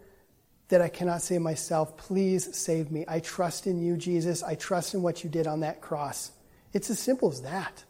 that 0.73 0.81
I 0.81 0.89
cannot 0.89 1.21
save 1.21 1.43
myself. 1.43 1.99
Please 1.99 2.57
save 2.57 2.91
me. 2.91 3.05
I 3.07 3.21
trust 3.21 3.67
in 3.67 3.83
you, 3.83 3.99
Jesus. 3.99 4.43
I 4.43 4.55
trust 4.55 4.95
in 4.95 5.03
what 5.03 5.23
you 5.23 5.29
did 5.29 5.47
on 5.47 5.61
that 5.61 5.83
cross. 5.83 6.33
It's 6.73 6.89
as 6.89 6.99
simple 6.99 7.31
as 7.31 7.43
that. 7.43 7.85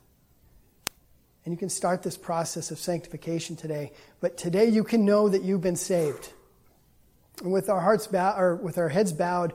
And 1.45 1.55
you 1.55 1.59
can 1.59 1.69
start 1.69 2.03
this 2.03 2.17
process 2.17 2.73
of 2.73 2.81
sanctification 2.81 3.55
today. 3.55 3.93
But 4.21 4.37
today 4.37 4.67
you 4.67 4.83
can 4.83 5.05
know 5.05 5.29
that 5.29 5.43
you've 5.43 5.61
been 5.61 5.77
saved. 5.77 6.33
And 7.41 7.53
with 7.53 7.71
our 7.71 7.81
hearts 7.81 8.09
bowed, 8.09 8.37
or 8.37 8.57
with 8.57 8.79
our 8.79 8.89
heads 8.89 9.13
bowed, 9.13 9.53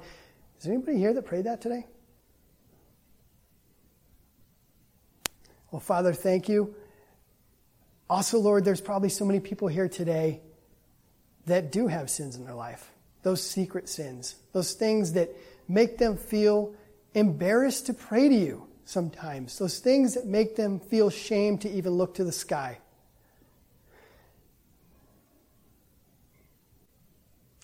is 0.58 0.66
anybody 0.66 0.98
here 0.98 1.14
that 1.14 1.24
prayed 1.24 1.44
that 1.44 1.60
today? 1.60 1.86
Well, 5.70 5.82
Father, 5.82 6.14
thank 6.14 6.48
you. 6.48 6.76
Also, 8.10 8.40
Lord, 8.40 8.64
there's 8.64 8.80
probably 8.80 9.10
so 9.10 9.26
many 9.26 9.42
people 9.42 9.68
here 9.68 9.90
today 9.90 10.40
that 11.46 11.74
do 11.74 11.88
have 11.88 12.10
sins 12.10 12.38
in 12.38 12.46
their 12.46 12.56
life. 12.56 12.90
Those 13.28 13.44
secret 13.44 13.90
sins, 13.90 14.36
those 14.54 14.72
things 14.72 15.12
that 15.12 15.30
make 15.68 15.98
them 15.98 16.16
feel 16.16 16.74
embarrassed 17.14 17.88
to 17.88 17.94
pray 17.94 18.30
to 18.30 18.34
you 18.34 18.68
sometimes, 18.86 19.60
those 19.60 19.80
things 19.80 20.14
that 20.14 20.26
make 20.26 20.56
them 20.56 20.80
feel 20.80 21.10
shame 21.10 21.58
to 21.58 21.70
even 21.70 21.92
look 21.96 22.16
to 22.16 22.24
the 22.24 22.32
sky. 22.32 22.78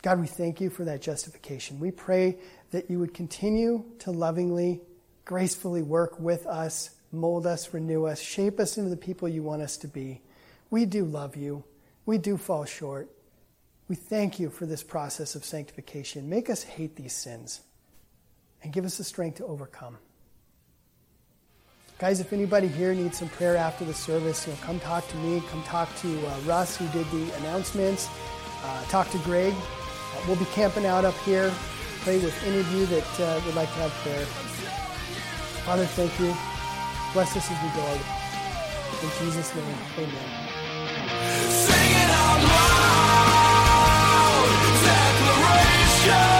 God, 0.01 0.19
we 0.19 0.27
thank 0.27 0.59
you 0.59 0.69
for 0.69 0.83
that 0.83 1.01
justification. 1.01 1.79
We 1.79 1.91
pray 1.91 2.39
that 2.71 2.89
you 2.89 2.99
would 2.99 3.13
continue 3.13 3.85
to 3.99 4.11
lovingly, 4.11 4.81
gracefully 5.23 5.81
work 5.81 6.19
with 6.19 6.45
us, 6.45 6.89
mold 7.13 7.47
us, 7.47 7.73
renew 7.73 8.03
us, 8.03 8.19
shape 8.19 8.59
us 8.59 8.77
into 8.77 8.89
the 8.89 8.97
people 8.97 9.29
you 9.29 9.43
want 9.43 9.61
us 9.61 9.77
to 9.77 9.87
be. 9.87 10.19
We 10.69 10.83
do 10.85 11.05
love 11.05 11.37
you. 11.37 11.63
We 12.05 12.17
do 12.17 12.35
fall 12.35 12.65
short. 12.65 13.09
We 13.93 13.97
thank 13.97 14.39
you 14.39 14.49
for 14.49 14.65
this 14.65 14.81
process 14.81 15.35
of 15.35 15.45
sanctification. 15.45 16.27
Make 16.27 16.49
us 16.49 16.63
hate 16.63 16.95
these 16.95 17.13
sins 17.13 17.61
and 18.63 18.73
give 18.73 18.85
us 18.85 18.97
the 18.97 19.03
strength 19.03 19.37
to 19.37 19.45
overcome. 19.45 19.99
Guys, 21.99 22.19
if 22.19 22.33
anybody 22.33 22.67
here 22.67 22.95
needs 22.95 23.19
some 23.19 23.29
prayer 23.29 23.55
after 23.55 23.85
the 23.85 23.93
service, 23.93 24.47
you 24.47 24.53
know, 24.53 24.59
come 24.63 24.79
talk 24.79 25.07
to 25.09 25.17
me. 25.17 25.43
Come 25.51 25.61
talk 25.61 25.95
to 25.97 26.25
uh, 26.25 26.39
Russ, 26.39 26.75
who 26.75 26.87
did 26.87 27.05
the 27.11 27.31
announcements. 27.41 28.09
Uh, 28.63 28.83
talk 28.85 29.11
to 29.11 29.19
Greg. 29.19 29.53
Uh, 29.53 30.23
we'll 30.27 30.37
be 30.37 30.45
camping 30.45 30.87
out 30.87 31.05
up 31.05 31.13
here. 31.17 31.53
Pray 32.01 32.17
with 32.17 32.33
any 32.47 32.61
of 32.61 32.71
you 32.73 32.87
that 32.87 33.19
uh, 33.19 33.39
would 33.45 33.53
like 33.53 33.69
to 33.73 33.75
have 33.75 33.91
prayer. 34.01 34.25
Father, 35.67 35.85
thank 35.85 36.19
you. 36.19 36.33
Bless 37.13 37.37
us 37.37 37.45
as 37.47 37.61
we 37.61 37.69
go. 37.79 37.85
In 39.03 39.09
Jesus' 39.23 39.53
name, 39.53 39.77
amen 39.99 40.43
show. 46.03 46.32